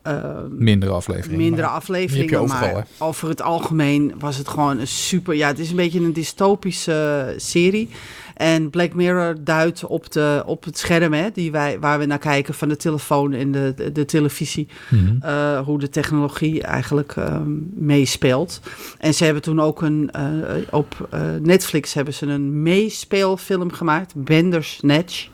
mindere 0.50 0.92
afleveringen. 0.92 1.38
Mindere 1.38 1.66
afleveringen. 1.66 2.40
overal, 2.40 2.72
maar 2.72 2.86
over 2.98 3.28
het 3.28 3.42
algemeen 3.42 4.14
was 4.18 4.36
het 4.36 4.48
gewoon 4.48 4.78
een 4.78 4.86
super. 4.86 5.34
Ja, 5.34 5.46
het 5.46 5.58
is 5.58 5.70
een 5.70 5.76
beetje 5.76 6.00
een 6.00 6.12
dystopische 6.12 7.34
serie. 7.36 7.88
En 8.38 8.70
Black 8.70 8.94
Mirror 8.94 9.34
duidt 9.40 9.84
op, 9.84 10.12
de, 10.12 10.42
op 10.46 10.64
het 10.64 10.78
scherm 10.78 11.12
hè, 11.12 11.28
die 11.32 11.50
wij, 11.50 11.78
waar 11.80 11.98
we 11.98 12.06
naar 12.06 12.18
kijken 12.18 12.54
van 12.54 12.68
de 12.68 12.76
telefoon 12.76 13.32
en 13.32 13.52
de, 13.52 13.72
de, 13.76 13.92
de 13.92 14.04
televisie. 14.04 14.68
Mhm. 14.88 15.02
Mm 15.02 15.06
-hmm. 15.08 15.30
uh, 15.30 15.60
hoe 15.60 15.78
de 15.78 15.88
technologie 15.88 16.62
eigenlijk 16.62 17.16
uh, 17.16 17.36
meespeelt. 17.74 18.60
En 18.98 19.14
ze 19.14 19.24
hebben 19.24 19.42
toen 19.42 19.60
ook 19.60 19.82
een, 19.82 20.10
uh, 20.16 20.56
op 20.70 21.08
Netflix 21.42 21.94
hebben 21.94 22.14
ze 22.14 22.26
een 22.26 22.62
meespeelfilm 22.62 23.72
gemaakt, 23.72 24.14
Bandersnatch. 24.14 25.28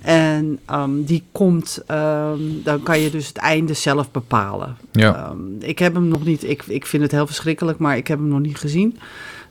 En 0.00 0.58
um, 0.70 1.04
die 1.04 1.22
komt, 1.32 1.82
um, 1.90 2.60
dan 2.64 2.82
kan 2.82 3.00
je 3.00 3.10
dus 3.10 3.28
het 3.28 3.36
einde 3.36 3.74
zelf 3.74 4.10
bepalen. 4.10 4.76
Ja. 4.92 5.30
Um, 5.30 5.56
ik 5.60 5.78
heb 5.78 5.94
hem 5.94 6.08
nog 6.08 6.24
niet, 6.24 6.44
ik, 6.44 6.62
ik 6.66 6.86
vind 6.86 7.02
het 7.02 7.12
heel 7.12 7.26
verschrikkelijk, 7.26 7.78
maar 7.78 7.96
ik 7.96 8.06
heb 8.06 8.18
hem 8.18 8.28
nog 8.28 8.40
niet 8.40 8.58
gezien. 8.58 8.98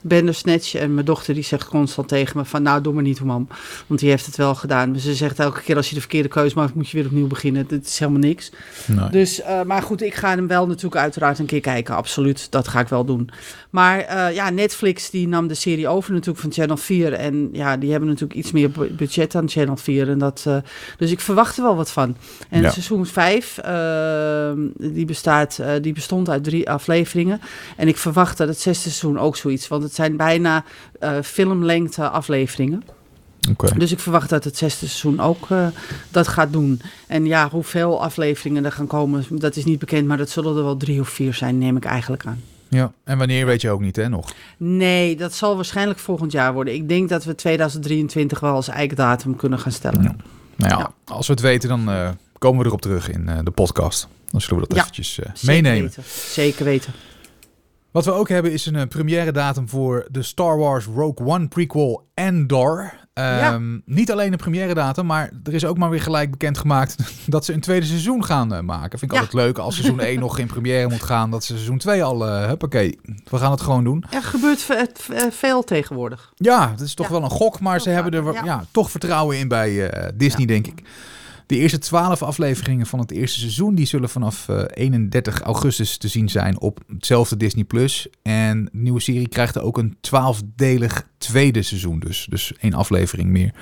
Bandersnatch. 0.02 0.74
En 0.74 0.94
mijn 0.94 1.06
dochter 1.06 1.34
die 1.34 1.42
zegt 1.42 1.68
constant 1.68 2.08
tegen 2.08 2.36
me 2.36 2.44
van... 2.44 2.62
nou, 2.62 2.82
doe 2.82 2.92
maar 2.92 3.02
niet, 3.02 3.20
mam. 3.20 3.48
Want 3.86 4.00
die 4.00 4.10
heeft 4.10 4.26
het 4.26 4.36
wel 4.36 4.54
gedaan. 4.54 4.90
Maar 4.90 5.00
ze 5.00 5.14
zegt 5.14 5.38
elke 5.38 5.60
keer 5.60 5.76
als 5.76 5.88
je 5.88 5.94
de 5.94 6.00
verkeerde 6.00 6.28
keuze 6.28 6.54
maakt... 6.56 6.74
moet 6.74 6.88
je 6.88 6.96
weer 6.96 7.06
opnieuw 7.06 7.26
beginnen. 7.26 7.66
Dat 7.68 7.84
is 7.84 7.98
helemaal 7.98 8.20
niks. 8.20 8.52
Nee. 8.86 9.10
Dus, 9.10 9.40
uh, 9.40 9.62
maar 9.62 9.82
goed, 9.82 10.02
ik 10.02 10.14
ga 10.14 10.28
hem 10.34 10.46
wel 10.46 10.66
natuurlijk 10.66 11.00
uiteraard 11.00 11.38
een 11.38 11.46
keer 11.46 11.60
kijken. 11.60 11.94
Absoluut, 11.94 12.50
dat 12.50 12.68
ga 12.68 12.80
ik 12.80 12.88
wel 12.88 13.04
doen. 13.04 13.30
Maar 13.70 13.98
uh, 13.98 14.34
ja, 14.34 14.50
Netflix 14.50 15.10
die 15.10 15.28
nam 15.28 15.46
de 15.46 15.54
serie 15.54 15.88
over 15.88 16.12
natuurlijk 16.12 16.38
van 16.38 16.52
Channel 16.52 16.76
4. 16.76 17.12
En 17.12 17.48
ja, 17.52 17.76
die 17.76 17.90
hebben 17.90 18.08
natuurlijk 18.08 18.38
iets 18.38 18.52
meer 18.52 18.70
budget 18.96 19.32
dan 19.32 19.48
Channel 19.48 19.76
4. 19.76 20.08
En 20.08 20.18
dat, 20.18 20.44
uh, 20.48 20.56
dus 20.96 21.10
ik 21.10 21.20
verwacht 21.20 21.56
er 21.56 21.62
wel 21.62 21.76
wat 21.76 21.90
van. 21.90 22.16
En 22.50 22.62
ja. 22.62 22.70
seizoen 22.70 23.06
5, 23.06 23.60
die, 24.76 25.04
bestaat, 25.04 25.60
die 25.80 25.92
bestond 25.92 26.28
uit 26.28 26.44
drie 26.44 26.70
afleveringen. 26.70 27.40
En 27.76 27.88
ik 27.88 27.96
verwacht 27.96 28.38
dat 28.38 28.48
het 28.48 28.60
zesde 28.60 28.90
seizoen 28.90 29.18
ook 29.18 29.36
zoiets... 29.36 29.68
Want 29.68 29.82
het 29.88 29.96
zijn 29.96 30.16
bijna 30.16 30.64
uh, 31.00 31.16
filmlengte 31.22 32.08
afleveringen. 32.08 32.82
Okay. 33.50 33.78
Dus 33.78 33.92
ik 33.92 33.98
verwacht 33.98 34.30
dat 34.30 34.44
het 34.44 34.56
zesde 34.56 34.86
seizoen 34.86 35.20
ook 35.20 35.48
uh, 35.48 35.66
dat 36.10 36.28
gaat 36.28 36.52
doen. 36.52 36.80
En 37.06 37.26
ja, 37.26 37.48
hoeveel 37.48 38.02
afleveringen 38.02 38.64
er 38.64 38.72
gaan 38.72 38.86
komen, 38.86 39.24
dat 39.30 39.56
is 39.56 39.64
niet 39.64 39.78
bekend. 39.78 40.06
Maar 40.06 40.16
dat 40.16 40.30
zullen 40.30 40.56
er 40.56 40.62
wel 40.62 40.76
drie 40.76 41.00
of 41.00 41.08
vier 41.08 41.34
zijn, 41.34 41.58
neem 41.58 41.76
ik 41.76 41.84
eigenlijk 41.84 42.26
aan. 42.26 42.42
Ja, 42.68 42.92
en 43.04 43.18
wanneer 43.18 43.46
weet 43.46 43.60
je 43.60 43.70
ook 43.70 43.80
niet, 43.80 43.96
hè, 43.96 44.08
nog? 44.08 44.32
Nee, 44.56 45.16
dat 45.16 45.34
zal 45.34 45.56
waarschijnlijk 45.56 45.98
volgend 45.98 46.32
jaar 46.32 46.52
worden. 46.52 46.74
Ik 46.74 46.88
denk 46.88 47.08
dat 47.08 47.24
we 47.24 47.34
2023 47.34 48.40
wel 48.40 48.54
als 48.54 48.68
eikdatum 48.68 49.36
kunnen 49.36 49.58
gaan 49.58 49.72
stellen. 49.72 50.02
Ja. 50.02 50.16
Nou 50.56 50.72
ja, 50.72 50.78
ja, 50.78 51.14
als 51.14 51.26
we 51.26 51.32
het 51.32 51.42
weten, 51.42 51.68
dan 51.68 51.88
uh, 51.88 52.08
komen 52.38 52.60
we 52.60 52.66
erop 52.66 52.80
terug 52.80 53.10
in 53.10 53.24
uh, 53.28 53.38
de 53.44 53.50
podcast. 53.50 54.08
Dan 54.30 54.40
zullen 54.40 54.62
we 54.62 54.68
dat 54.68 54.76
ja, 54.76 54.82
eventjes 54.82 55.20
meenemen. 55.42 55.82
Weten. 55.82 56.02
Zeker 56.30 56.64
weten. 56.64 56.92
Wat 57.98 58.06
we 58.06 58.12
ook 58.12 58.28
hebben 58.28 58.52
is 58.52 58.66
een 58.66 58.74
uh, 58.74 58.82
première 58.88 59.32
datum 59.32 59.68
voor 59.68 60.06
de 60.10 60.22
Star 60.22 60.58
Wars 60.58 60.84
Rogue 60.84 61.26
One 61.26 61.48
prequel 61.48 62.08
Endor. 62.14 62.92
Ehm, 63.14 63.78
Niet 63.84 64.12
alleen 64.12 64.30
de 64.30 64.36
première 64.36 64.74
datum, 64.74 65.06
maar 65.06 65.30
er 65.44 65.54
is 65.54 65.64
ook 65.64 65.78
maar 65.78 65.90
weer 65.90 66.02
gelijk 66.02 66.30
bekendgemaakt 66.30 66.96
dat 67.26 67.44
ze 67.44 67.52
een 67.52 67.60
tweede 67.60 67.86
seizoen 67.86 68.24
gaan 68.24 68.54
eh, 68.54 68.60
maken. 68.60 68.98
Vind 68.98 69.10
ik 69.12 69.16
Ja. 69.18 69.22
altijd 69.24 69.44
leuk 69.44 69.58
als 69.58 69.74
seizoen 69.74 70.00
1 70.00 70.20
nog 70.26 70.38
in 70.38 70.46
première 70.46 70.88
moet 70.88 71.02
gaan, 71.02 71.30
dat 71.30 71.44
ze 71.44 71.52
seizoen 71.52 71.78
2 71.78 72.02
al, 72.04 72.26
eh 72.26 72.46
huppakee, 72.46 72.98
we 73.30 73.38
gaan 73.38 73.50
het 73.50 73.60
gewoon 73.60 73.84
doen. 73.84 74.04
Er 74.10 74.22
gebeurt 74.22 74.66
eh, 74.70 75.22
veel 75.30 75.64
tegenwoordig. 75.64 76.32
Ja, 76.36 76.70
het 76.70 76.80
is 76.80 76.94
toch 76.94 77.06
Ja. 77.06 77.12
wel 77.12 77.22
een 77.22 77.30
gok, 77.30 77.60
maar 77.60 77.80
ze 77.80 77.90
hebben 77.90 78.12
er 78.12 78.32
ja. 78.32 78.44
ja, 78.44 78.64
toch 78.70 78.90
vertrouwen 78.90 79.38
in 79.38 79.48
bij 79.48 79.88
eh, 79.90 80.08
Disney, 80.14 80.40
Ja. 80.40 80.46
denk 80.46 80.66
ik. 80.66 80.82
De 81.48 81.56
eerste 81.56 81.78
twaalf 81.78 82.22
afleveringen 82.22 82.86
van 82.86 82.98
het 82.98 83.10
eerste 83.10 83.38
seizoen 83.38 83.74
die 83.74 83.86
zullen 83.86 84.08
vanaf 84.08 84.48
eh, 84.48 84.64
31 84.68 85.40
augustus 85.40 85.96
te 85.96 86.08
zien 86.08 86.28
zijn 86.28 86.60
op 86.60 86.80
hetzelfde 86.86 87.36
Disney 87.36 87.64
Plus. 87.64 88.08
En 88.22 88.64
de 88.64 88.70
nieuwe 88.72 89.00
serie 89.00 89.28
krijgt 89.28 89.54
er 89.54 89.62
ook 89.62 89.78
een 89.78 89.96
twaalfdelig 90.00 91.06
tweede 91.18 91.62
seizoen, 91.62 91.98
dus, 91.98 92.26
dus 92.30 92.52
één 92.60 92.74
aflevering 92.74 93.30
meer. 93.30 93.54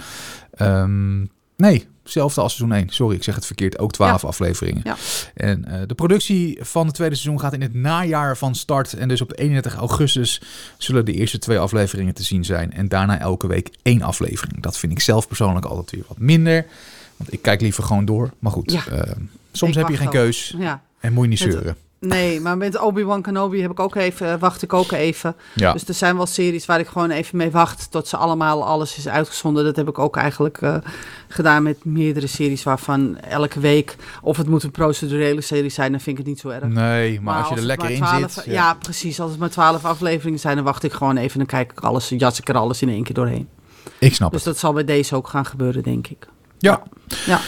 Ehm, 0.50 1.20
nee, 1.56 1.86
hetzelfde 2.02 2.40
als 2.40 2.56
seizoen 2.56 2.78
1. 2.78 2.88
Sorry, 2.88 3.16
ik 3.16 3.22
zeg 3.22 3.34
het 3.34 3.46
verkeerd. 3.46 3.78
Ook 3.78 3.92
12 3.92 4.24
afleveringen. 4.24 4.82
Ja. 4.84 4.96
En 5.34 5.64
eh, 5.64 5.80
de 5.86 5.94
productie 5.94 6.58
van 6.60 6.86
het 6.86 6.94
tweede 6.94 7.14
seizoen 7.14 7.40
gaat 7.40 7.52
in 7.52 7.62
het 7.62 7.74
najaar 7.74 8.36
van 8.36 8.54
start. 8.54 8.92
En 8.92 9.08
dus 9.08 9.20
op 9.20 9.38
31 9.38 9.74
augustus 9.74 10.40
zullen 10.78 11.04
de 11.04 11.12
eerste 11.12 11.38
twee 11.38 11.58
afleveringen 11.58 12.14
te 12.14 12.22
zien 12.22 12.44
zijn. 12.44 12.72
En 12.72 12.88
daarna 12.88 13.18
elke 13.18 13.46
week 13.46 13.70
één 13.82 14.02
aflevering. 14.02 14.62
Dat 14.62 14.78
vind 14.78 14.92
ik 14.92 15.00
zelf 15.00 15.26
persoonlijk 15.26 15.66
altijd 15.66 15.90
weer 15.90 16.04
wat 16.08 16.18
minder. 16.18 16.66
Want 17.16 17.32
ik 17.32 17.42
kijk 17.42 17.60
liever 17.60 17.82
gewoon 17.82 18.04
door. 18.04 18.30
Maar 18.38 18.52
goed, 18.52 18.72
Ja. 18.72 18.86
eh, 18.86 19.10
soms 19.52 19.72
Ik 19.72 19.78
heb 19.78 19.88
je 19.88 19.96
geen 19.96 20.10
wel. 20.12 20.22
keus. 20.22 20.54
Ja. 20.58 20.82
En 21.00 21.12
moet 21.12 21.22
je 21.24 21.30
niet 21.30 21.38
zeuren. 21.38 21.76
Nee, 22.00 22.40
maar 22.40 22.56
met 22.56 22.78
Obi-Wan 22.80 23.22
Kenobi 23.22 23.60
heb 23.62 23.70
ik 23.70 23.80
ook 23.80 23.94
even, 23.94 24.32
eh, 24.32 24.38
wacht 24.38 24.62
ik 24.62 24.72
ook 24.72 24.92
even. 24.92 25.36
Ja. 25.54 25.72
Dus 25.72 25.88
er 25.88 25.94
zijn 25.94 26.16
wel 26.16 26.26
series 26.26 26.66
waar 26.66 26.80
ik 26.80 26.86
gewoon 26.86 27.10
even 27.10 27.36
mee 27.36 27.50
wacht 27.50 27.90
tot 27.90 28.08
ze 28.08 28.16
allemaal 28.16 28.64
alles 28.66 28.96
is 28.96 29.08
uitgezonden. 29.08 29.64
Dat 29.64 29.76
heb 29.76 29.88
ik 29.88 29.98
ook 29.98 30.16
eigenlijk 30.16 30.58
eh, 30.62 30.76
gedaan 31.28 31.62
met 31.62 31.84
meerdere 31.84 32.26
series 32.26 32.62
waarvan 32.62 33.18
elke 33.18 33.60
week, 33.60 33.96
of 34.22 34.36
het 34.36 34.48
moet 34.48 34.62
een 34.62 34.70
procedurele 34.70 35.40
serie 35.40 35.70
zijn, 35.70 35.90
dan 35.90 36.00
vind 36.00 36.18
ik 36.18 36.24
het 36.24 36.32
niet 36.32 36.40
zo 36.42 36.48
erg. 36.48 36.64
Nee, 36.64 37.20
maar, 37.20 37.38
als 37.38 37.48
je 37.48 37.54
er 37.54 37.62
lekker 37.62 37.90
in 37.90 37.96
12 37.96 38.32
zit. 38.32 38.44
Ja. 38.44 38.74
precies. 38.74 39.20
Als 39.20 39.30
het 39.30 39.40
maar 39.40 39.50
twaalf 39.50 39.84
afleveringen 39.84 40.40
zijn, 40.40 40.56
dan 40.56 40.64
wacht 40.64 40.82
ik 40.82 40.92
gewoon 40.92 41.16
even. 41.16 41.38
Dan 41.38 41.46
kijk 41.46 41.70
ik 41.72 41.80
alles, 41.80 42.08
jas 42.08 42.38
ik 42.40 42.48
er 42.48 42.56
alles 42.56 42.82
in 42.82 42.88
één 42.88 43.02
keer 43.04 43.14
doorheen. 43.14 43.48
Ik 43.98 44.14
snap 44.14 44.30
Dus 44.32 44.44
het. 44.44 44.52
dat 44.52 44.60
zal 44.60 44.72
bij 44.72 44.84
deze 44.84 45.14
ook 45.16 45.28
gaan 45.28 45.46
gebeuren, 45.46 45.82
denk 45.82 46.06
ik. 46.06 46.26
Ja. 46.58 46.82
Ja. 47.26 47.40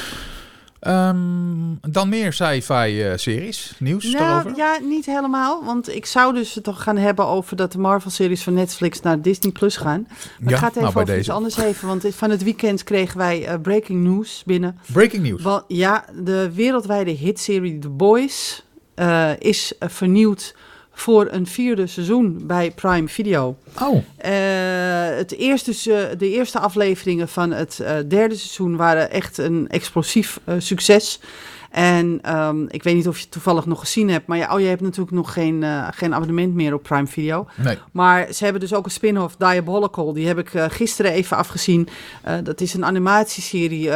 Ehm, 0.80 1.90
dan 1.90 2.08
meer 2.08 2.32
sci-fi 2.32 3.02
eh, 3.02 3.16
series. 3.16 3.74
Nieuws 3.78 4.10
daarover? 4.10 4.56
Ja, 4.56 4.78
niet 4.82 5.06
helemaal. 5.06 5.64
Want 5.64 5.94
ik 5.94 6.06
zou 6.06 6.34
dus 6.34 6.54
het 6.54 6.64
toch 6.64 6.82
gaan 6.82 6.96
hebben 6.96 7.26
over 7.26 7.56
dat 7.56 7.72
de 7.72 7.78
Marvel-series 7.78 8.42
van 8.42 8.54
Netflix 8.54 9.00
naar 9.00 9.22
Disney 9.22 9.52
Plus 9.52 9.76
gaan. 9.76 10.06
Maar 10.08 10.50
Ja, 10.50 10.50
ik 10.50 10.56
ga 10.56 10.66
het 10.66 10.76
even 10.76 10.82
nou, 10.82 10.92
bij 10.92 11.02
over 11.02 11.18
iets 11.18 11.30
anders 11.30 11.56
even. 11.58 11.88
Want 11.88 12.04
van 12.10 12.30
het 12.30 12.42
weekend 12.42 12.84
kregen 12.84 13.18
wij 13.18 13.46
eh, 13.46 13.60
breaking 13.60 14.02
news 14.02 14.42
binnen. 14.46 14.78
Breaking 14.92 15.22
news. 15.22 15.42
Wel, 15.42 15.64
ja, 15.68 16.04
de 16.22 16.50
wereldwijde 16.54 17.10
hitserie 17.10 17.78
The 17.78 17.88
Boys 17.88 18.64
eh, 18.94 19.30
is 19.38 19.72
vernieuwd 19.78 20.54
voor 21.00 21.28
een 21.30 21.46
vierde 21.46 21.86
seizoen 21.86 22.40
bij 22.42 22.70
Prime 22.70 23.08
Video. 23.08 23.56
Oh, 23.82 24.02
Eh, 24.16 25.16
het 25.16 25.32
eerste, 25.36 26.14
de 26.18 26.30
eerste 26.30 26.58
afleveringen 26.58 27.28
van 27.28 27.50
het 27.50 27.80
eh, 27.80 27.96
derde 28.08 28.34
seizoen 28.34 28.76
waren 28.76 29.10
echt 29.10 29.38
een 29.38 29.68
explosief 29.68 30.40
eh, 30.44 30.54
succes. 30.58 31.20
En 31.70 32.18
ehm, 32.22 32.64
ik 32.68 32.82
weet 32.82 32.94
niet 32.94 33.08
of 33.08 33.16
je 33.16 33.22
het 33.22 33.30
toevallig 33.30 33.66
nog 33.66 33.80
gezien 33.80 34.10
hebt, 34.10 34.26
maar 34.26 34.38
ja, 34.38 34.54
oh, 34.54 34.60
je 34.60 34.66
hebt 34.66 34.80
natuurlijk 34.80 35.10
nog 35.10 35.32
geen, 35.32 35.64
geen 35.94 36.14
abonnement 36.14 36.54
meer 36.54 36.74
op 36.74 36.82
Prime 36.82 37.06
Video. 37.06 37.46
nee. 37.56 37.78
Maar 37.92 38.32
ze 38.32 38.42
hebben 38.44 38.60
dus 38.60 38.74
ook 38.74 38.84
een 38.84 38.90
spin-off, 38.90 39.36
Diabolical. 39.36 40.12
Die 40.12 40.26
heb 40.26 40.38
ik 40.38 40.50
gisteren 40.68 41.12
even 41.12 41.36
afgezien. 41.36 41.88
Dat 42.42 42.60
is 42.60 42.74
een 42.74 42.84
animatieserie, 42.84 43.90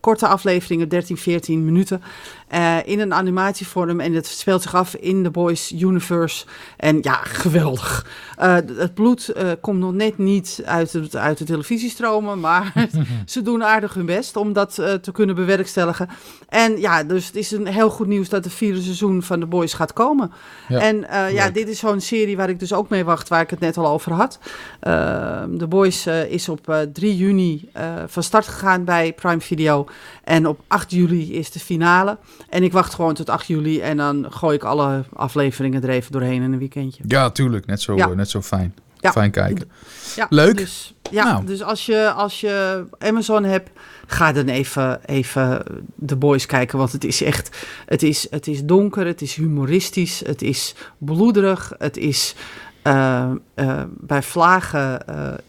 korte 0.00 0.26
afleveringen, 0.26 0.88
13, 0.88 1.16
14 1.16 1.64
minuten. 1.64 2.02
Eh, 2.48 2.76
in 2.84 3.00
een 3.00 3.14
animatievorm 3.14 4.00
en 4.00 4.12
het 4.12 4.26
speelt 4.26 4.62
zich 4.62 4.74
af 4.74 4.94
in 4.94 5.22
The 5.22 5.30
Boys 5.30 5.72
Universe. 5.72 6.44
En 6.76 6.98
ja, 7.00 7.14
geweldig. 7.14 8.06
Eh, 8.36 8.54
het 8.76 8.94
bloed 8.94 9.28
eh, 9.28 9.50
komt 9.60 9.78
nog 9.78 9.92
net 9.92 10.18
niet 10.18 10.62
uit 10.64 10.92
de, 10.92 11.18
uit 11.18 11.38
de 11.38 11.44
televisiestromen, 11.44 12.40
maar 12.40 12.72
ze 13.26 13.42
doen 13.42 13.64
aardig 13.64 13.94
hun 13.94 14.06
best 14.06 14.36
om 14.36 14.52
dat 14.52 14.74
te 14.74 15.12
kunnen 15.12 15.34
bewerkstelligen. 15.34 16.08
En 16.48 16.80
ja, 16.80 17.04
dus 17.04 17.26
het 17.26 17.36
is 17.36 17.50
een 17.50 17.66
heel 17.66 17.90
goed 17.90 18.06
nieuws 18.06 18.28
dat 18.28 18.44
de 18.44 18.50
vierde 18.50 18.82
seizoen 18.82 19.22
van 19.22 19.40
The 19.40 19.46
Boys 19.46 19.72
gaat 19.72 19.92
komen. 19.92 20.32
Ja, 20.68 20.80
en 20.80 21.06
ja, 21.32 21.50
dit 21.50 21.68
is 21.68 21.78
zo'n 21.78 22.00
serie 22.00 22.36
waar 22.36 22.48
ik 22.48 22.58
dus 22.58 22.72
ook 22.72 22.88
mee 22.88 23.04
wacht, 23.04 23.28
waar 23.28 23.40
ik 23.40 23.50
het 23.50 23.60
net 23.60 23.76
al 23.76 23.86
over 23.86 24.12
had. 24.12 24.38
Uh, 24.82 25.42
The 25.58 25.66
Boys 25.66 26.06
is 26.06 26.48
op 26.48 26.68
eh, 26.68 26.80
3 26.92 27.16
juni 27.16 27.70
van 28.06 28.22
start 28.22 28.48
gegaan 28.48 28.84
bij 28.84 29.12
Prime 29.12 29.40
Video. 29.40 29.86
En 30.24 30.46
op 30.46 30.60
8 30.66 30.90
juli 30.90 31.34
is 31.34 31.50
de 31.50 31.58
finale. 31.58 32.18
En 32.48 32.62
ik 32.62 32.72
wacht 32.72 32.94
gewoon 32.94 33.14
tot 33.14 33.28
8 33.30 33.46
juli 33.46 33.80
en 33.80 33.96
dan 33.96 34.26
gooi 34.30 34.56
ik 34.56 34.64
alle 34.64 35.04
afleveringen 35.12 35.82
er 35.82 35.88
even 35.88 36.12
doorheen 36.12 36.42
in 36.42 36.52
een 36.52 36.58
weekendje. 36.58 37.02
Ja, 37.06 37.30
tuurlijk. 37.30 37.66
Net 37.66 37.80
zo, 37.82 37.96
Ja. 37.96 38.08
eh, 38.08 38.16
net 38.16 38.30
zo 38.30 38.42
fijn. 38.42 38.74
Ja. 38.98 39.12
Fijn 39.12 39.30
kijken. 39.30 39.70
Ja, 40.16 40.26
Leuk. 40.30 40.56
Dus, 40.56 40.94
ja, 41.10 41.24
Nou. 41.24 41.46
dus 41.46 41.62
als 41.62 41.86
je, 41.86 42.10
als 42.10 42.40
je 42.40 42.84
Amazon 42.98 43.44
hebt, 43.44 43.70
ga 44.06 44.32
dan 44.32 44.46
even, 44.46 45.00
even 45.04 45.62
The 46.06 46.16
Boys 46.16 46.46
kijken. 46.46 46.78
Want 46.78 46.92
het 46.92 47.04
is 47.04 47.22
echt, 47.22 47.66
het 47.86 48.02
is, 48.02 48.26
het 48.30 48.46
is 48.46 48.64
donker, 48.64 49.06
het 49.06 49.22
is 49.22 49.34
humoristisch, 49.34 50.22
het 50.26 50.42
is 50.42 50.74
bloederig, 50.98 51.72
het 51.78 51.96
is 51.96 52.34
eh, 52.82 53.30
eh, 53.54 53.82
bij 53.88 54.22
vlagen 54.22 55.00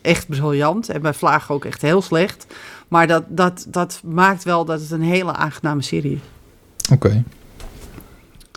echt 0.02 0.28
briljant 0.28 0.89
en 0.89 1.02
bij 1.02 1.13
vlagen 1.13 1.56
ook 1.56 1.65
echt 1.65 1.82
heel 1.82 2.02
slecht. 2.02 2.45
Maar 2.88 3.08
dat, 3.08 3.23
dat, 3.28 3.65
dat 3.69 4.02
maakt 4.06 4.43
wel 4.43 4.65
dat 4.65 4.80
het 4.82 4.91
een 4.91 5.02
hele 5.02 5.34
aangename 5.34 5.82
serie 5.82 6.12
is. 6.13 6.19
Oké. 6.89 7.23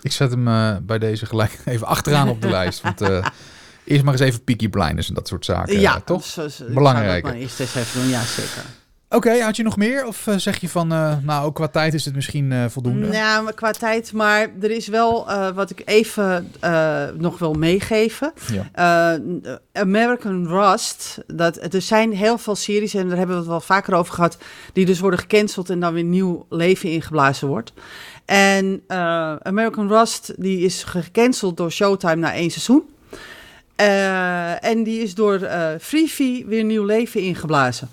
Ik 0.01 0.11
zet 0.11 0.31
hem 0.31 0.47
eh, 0.47 0.75
bij 0.81 0.99
deze 0.99 1.25
gelijk 1.25 1.59
even 1.65 1.87
achteraan 1.87 2.29
op 2.29 2.41
de 2.41 2.49
lijst. 2.57 2.81
Want 2.81 3.01
eh, 3.01 3.25
eerst 3.83 4.03
maar 4.03 4.13
eens 4.13 4.21
even 4.21 4.43
Peaky 4.43 4.69
Blinders 4.69 5.07
en 5.07 5.13
dat 5.13 5.27
soort 5.27 5.45
zaken. 5.45 5.79
ja, 5.79 5.95
eh, 5.95 6.01
toch? 6.01 6.25
ik 6.25 6.73
Belangrijke. 6.73 7.11
zou 7.11 7.21
dat 7.21 7.31
maar 7.31 7.41
eerst 7.41 7.59
eens 7.59 7.75
even 7.75 8.01
doen, 8.01 8.09
ja 8.09 8.21
zeker. 8.21 8.63
Oké, 9.09 9.41
had 9.41 9.55
je 9.55 9.63
nog 9.63 9.77
meer? 9.77 10.05
Of 10.05 10.27
zeg 10.37 10.57
je 10.57 10.69
van, 10.69 10.87
nou, 11.23 11.45
ook 11.45 11.55
qua 11.55 11.67
tijd 11.67 11.93
is 11.93 12.05
het 12.05 12.15
misschien 12.15 12.69
voldoende? 12.69 13.11
Ja, 13.11 13.41
maar 13.41 13.53
qua 13.53 13.71
tijd. 13.71 14.13
Maar 14.13 14.49
er 14.61 14.71
is 14.71 14.87
wel 14.87 15.27
wat 15.53 15.69
ik 15.69 15.81
even 15.85 16.51
nog 17.17 17.39
wil 17.39 17.53
meegeven. 17.53 18.33
Ja. 18.51 19.19
American 19.73 20.47
Rust. 20.47 21.17
Dat, 21.27 21.73
er 21.73 21.81
zijn 21.81 22.13
heel 22.13 22.37
veel 22.37 22.55
series, 22.55 22.93
en 22.93 23.07
daar 23.07 23.17
hebben 23.17 23.35
we 23.35 23.41
het 23.41 23.51
wel 23.51 23.61
vaker 23.61 23.93
over 23.93 24.13
gehad, 24.13 24.37
die 24.73 24.85
dus 24.85 24.99
worden 24.99 25.19
gecanceld 25.19 25.69
en 25.69 25.79
dan 25.79 25.93
weer 25.93 26.03
nieuw 26.03 26.45
leven 26.49 26.89
ingeblazen 26.89 27.47
wordt. 27.47 27.73
En 28.31 28.83
eh, 28.87 29.35
American 29.35 29.87
Rust, 29.87 30.33
die 30.37 30.59
is 30.59 30.83
gecanceld 30.83 31.57
door 31.57 31.71
Showtime 31.71 32.15
na 32.15 32.33
één 32.33 32.51
seizoen. 32.51 32.83
Eh, 33.75 34.63
en 34.63 34.83
die 34.83 35.01
is 35.01 35.15
door 35.15 35.41
eh 35.41 35.69
Freevee 35.79 36.45
weer 36.45 36.63
nieuw 36.63 36.85
leven 36.85 37.21
ingeblazen. 37.21 37.89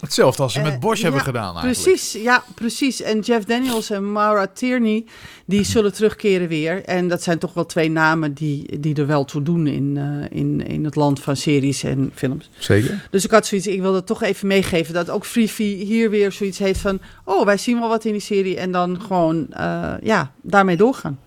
Hetzelfde 0.00 0.42
als 0.42 0.52
ze 0.52 0.60
met 0.60 0.72
Eh, 0.72 0.78
Bosch 0.78 1.02
hebben 1.02 1.20
ja, 1.20 1.26
gedaan 1.26 1.56
eigenlijk. 1.56 1.82
Precies, 1.82 2.22
ja, 2.22 2.44
precies. 2.54 3.02
En 3.02 3.20
Jeff 3.20 3.44
Daniels 3.44 3.90
en 3.90 4.12
Maura 4.12 4.46
Tierney, 4.46 5.04
die 5.44 5.64
zullen 5.64 5.92
terugkeren 5.92 6.48
weer. 6.48 6.84
En 6.84 7.08
dat 7.08 7.22
zijn 7.22 7.38
toch 7.38 7.52
wel 7.54 7.66
twee 7.66 7.90
namen 7.90 8.32
die, 8.32 8.80
die 8.80 8.94
er 8.94 9.06
wel 9.06 9.24
toe 9.24 9.42
doen 9.42 9.66
in, 9.66 9.96
eh, 9.96 10.38
in, 10.38 10.66
in 10.66 10.84
het 10.84 10.94
land 10.94 11.20
van 11.20 11.36
series 11.36 11.82
en 11.82 12.10
films. 12.14 12.50
Zeker. 12.58 13.06
Dus 13.10 13.24
ik 13.24 13.30
had 13.30 13.46
zoiets, 13.46 13.66
ik 13.66 13.80
wil 13.80 13.92
dat 13.92 14.06
toch 14.06 14.22
even 14.22 14.48
meegeven, 14.48 14.94
dat 14.94 15.10
ook 15.10 15.24
Freevee 15.26 15.74
hier 15.84 16.10
weer 16.10 16.32
zoiets 16.32 16.58
heeft 16.58 16.80
van, 16.80 17.00
oh, 17.24 17.44
wij 17.44 17.56
zien 17.56 17.78
wel 17.78 17.88
wat 17.88 18.04
in 18.04 18.12
die 18.12 18.20
serie 18.20 18.56
en 18.56 18.72
dan 18.72 19.00
gewoon, 19.00 19.46
eh, 19.52 19.92
ja, 20.02 20.32
daarmee 20.42 20.76
doorgaan. 20.76 21.18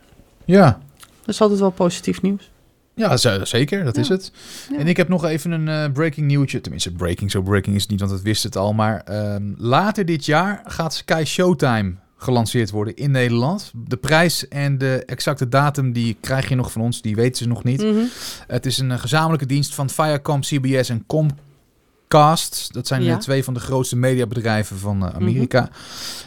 Ja. 0.46 0.80
Dat 1.26 1.36
is 1.36 1.42
altijd 1.42 1.60
wel 1.60 1.70
positief 1.72 2.22
nieuws. 2.22 2.50
Ja, 3.00 3.18
zeker, 3.46 3.84
dat 3.84 3.96
Ja. 3.96 4.02
is 4.02 4.08
het. 4.10 4.32
Ja. 4.72 4.78
En 4.78 4.88
ik 4.88 4.98
heb 4.98 5.08
nog 5.08 5.26
even 5.26 5.52
een 5.52 5.68
eh, 5.68 5.92
breaking 5.92 6.28
nieuwtje. 6.28 6.62
Tenminste, 6.62 6.92
breaking, 6.92 7.32
zo 7.32 7.42
breaking 7.42 7.76
is 7.76 7.82
het 7.82 7.92
niet, 7.92 8.00
want 8.00 8.12
het 8.12 8.22
wist 8.22 8.44
het 8.44 8.56
al. 8.58 8.74
Maar 8.74 9.02
ehm, 9.06 9.44
later 9.58 10.06
dit 10.06 10.26
jaar 10.26 10.62
gaat 10.66 10.94
Sky 10.94 11.24
Showtime 11.26 11.94
gelanceerd 12.18 12.70
worden 12.72 12.96
in 12.96 13.12
Nederland. 13.12 13.72
De 13.88 13.98
prijs 13.98 14.48
en 14.48 14.78
de 14.78 15.04
exacte 15.06 15.50
datum, 15.50 15.92
die 15.94 16.18
krijg 16.22 16.50
je 16.50 16.56
nog 16.56 16.72
van 16.72 16.82
ons. 16.82 17.02
Die 17.02 17.16
weten 17.16 17.38
ze 17.38 17.48
nog 17.48 17.64
niet. 17.64 17.82
Mhm. 17.84 18.00
Het 18.48 18.66
is 18.66 18.78
een 18.78 18.92
eh, 18.92 19.00
gezamenlijke 19.00 19.46
dienst 19.46 19.76
van 19.76 19.90
Viacom, 19.90 20.42
CBS 20.42 20.90
en 20.90 21.04
Comcast. 22.14 22.74
Dat 22.74 22.88
zijn 22.88 23.04
Ja. 23.04 23.18
twee 23.18 23.44
van 23.44 23.54
de 23.54 23.60
grootste 23.60 23.96
mediabedrijven 23.96 24.78
van 24.78 25.06
eh, 25.08 25.16
Amerika. 25.16 25.70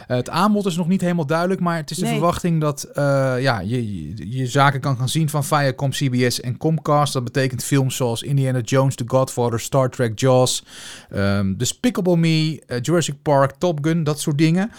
Eh, 0.07 0.17
het 0.17 0.29
aanbod 0.29 0.65
is 0.65 0.75
nog 0.75 0.87
niet 0.87 1.01
helemaal 1.01 1.25
duidelijk, 1.25 1.61
maar 1.61 1.75
het 1.77 1.91
is 1.91 1.97
de 1.97 2.03
Nee. 2.03 2.11
verwachting 2.11 2.61
dat 2.61 2.83
eh, 2.83 3.03
ja, 3.39 3.59
je, 3.59 4.07
je, 4.15 4.37
je 4.37 4.47
zaken 4.47 4.79
kan 4.79 4.97
gaan 4.97 5.09
zien 5.09 5.29
van 5.29 5.43
Viacom, 5.43 5.89
CBS 5.89 6.41
en 6.41 6.57
Comcast. 6.57 7.13
Dat 7.13 7.23
betekent 7.23 7.63
films 7.63 7.95
zoals 7.95 8.21
Indiana 8.23 8.59
Jones, 8.59 8.95
The 8.95 9.03
Godfather, 9.07 9.59
Star 9.59 9.89
Trek, 9.89 10.19
Jaws, 10.19 10.63
ehm 11.09 11.53
Despicable 11.57 12.17
Me, 12.17 12.61
Jurassic 12.81 13.15
Park, 13.21 13.51
Top 13.57 13.79
Gun, 13.85 14.03
dat 14.03 14.19
soort 14.19 14.37
dingen. 14.37 14.71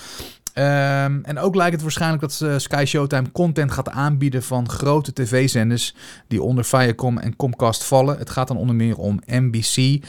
Ehm, 0.53 1.19
en 1.23 1.39
ook 1.39 1.55
lijkt 1.55 1.73
het 1.73 1.83
waarschijnlijk 1.83 2.21
dat 2.23 2.63
Sky 2.63 2.85
Showtime 2.87 3.33
content 3.33 3.71
gaat 3.73 3.89
aanbieden 3.91 4.43
van 4.43 4.69
grote 4.69 5.13
tv-zenders 5.13 5.95
die 6.29 6.43
onder 6.43 6.65
Viacom 6.65 7.19
en 7.19 7.37
Comcast 7.37 7.85
vallen. 7.85 8.19
Het 8.19 8.31
gaat 8.31 8.49
dan 8.49 8.57
onder 8.57 8.75
meer 8.75 8.97
om 8.97 9.21
NBC, 9.27 10.05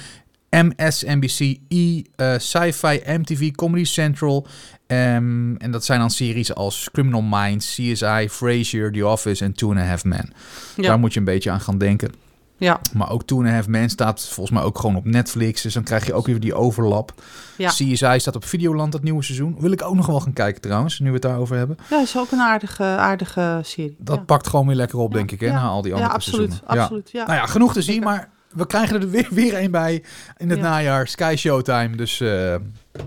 MSNBC, 0.63 1.57
E, 1.67 2.01
eh, 2.15 2.33
Sci-Fi, 2.37 3.01
MTV, 3.05 3.51
Comedy 3.51 3.83
Central. 3.83 4.47
Ehm, 4.87 5.55
en 5.55 5.71
dat 5.71 5.85
zijn 5.85 5.99
dan 5.99 6.09
series 6.09 6.55
als 6.55 6.89
Criminal 6.91 7.21
Minds, 7.21 7.73
CSI, 7.75 8.27
Frasier, 8.29 8.91
The 8.91 9.07
Office 9.07 9.43
en 9.43 9.53
Two 9.53 9.69
and 9.69 9.79
a 9.79 9.83
Half 9.85 10.03
Men. 10.03 10.33
Ja. 10.75 10.83
Daar 10.87 10.99
moet 10.99 11.13
je 11.13 11.19
een 11.19 11.25
beetje 11.25 11.51
aan 11.51 11.61
gaan 11.61 11.77
denken. 11.77 12.11
Ja, 12.57 12.79
Maar 12.93 13.11
ook 13.11 13.23
Two 13.23 13.37
and 13.37 13.47
a 13.47 13.51
Half 13.51 13.67
Men 13.67 13.89
staat 13.89 14.27
volgens 14.27 14.57
mij 14.57 14.65
ook 14.65 14.79
gewoon 14.79 14.95
op 14.95 15.05
Netflix. 15.05 15.61
Dus 15.61 15.73
dan 15.73 15.83
krijg 15.83 16.05
je 16.05 16.13
ook 16.13 16.25
weer 16.25 16.39
die 16.39 16.53
overlap. 16.53 17.13
Ja. 17.57 17.69
CSI 17.69 18.19
staat 18.19 18.35
op 18.35 18.45
Videoland, 18.45 18.91
dat 18.91 19.03
nieuwe 19.03 19.23
seizoen. 19.23 19.55
Wil 19.59 19.71
ik 19.71 19.81
ook 19.83 19.95
nog 19.95 20.05
wel 20.05 20.19
gaan 20.19 20.33
kijken 20.33 20.61
trouwens, 20.61 20.99
nu 20.99 21.07
we 21.07 21.13
het 21.13 21.21
daarover 21.21 21.57
hebben. 21.57 21.77
ja 21.89 22.01
is 22.01 22.17
ook 22.17 22.31
een 22.31 22.39
aardige, 22.39 22.83
aardige 22.83 23.59
serie. 23.63 23.95
Dat 23.99 24.15
ja. 24.17 24.23
pakt 24.23 24.47
gewoon 24.47 24.67
weer 24.67 24.75
lekker 24.75 24.99
op, 24.99 25.13
denk 25.13 25.31
ik, 25.31 25.39
hè, 25.39 25.45
ja. 25.47 25.53
na 25.53 25.67
al 25.67 25.81
die 25.81 25.91
andere 25.93 26.09
Ja, 26.09 26.15
absoluut. 26.15 26.49
seizoenen. 26.49 26.75
Ja. 26.75 26.81
absoluut 26.81 27.11
ja. 27.11 27.25
Nou 27.25 27.37
ja, 27.37 27.45
genoeg 27.45 27.73
te 27.73 27.81
zien, 27.81 28.03
maar 28.03 28.29
we 28.55 28.67
krijgen 28.67 29.01
er 29.01 29.09
weer, 29.09 29.27
weer 29.31 29.57
een 29.63 29.71
bij 29.71 30.03
in 30.37 30.49
het 30.49 30.59
Ja. 30.59 30.63
najaar. 30.69 31.07
Sky 31.07 31.33
Showtime, 31.37 31.95
dus 31.95 32.19
eh, 32.21 32.55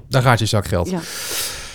daar 0.09 0.23
gaat 0.23 0.39
je 0.39 0.47
zakgeld. 0.47 0.91
Ja. 0.91 0.99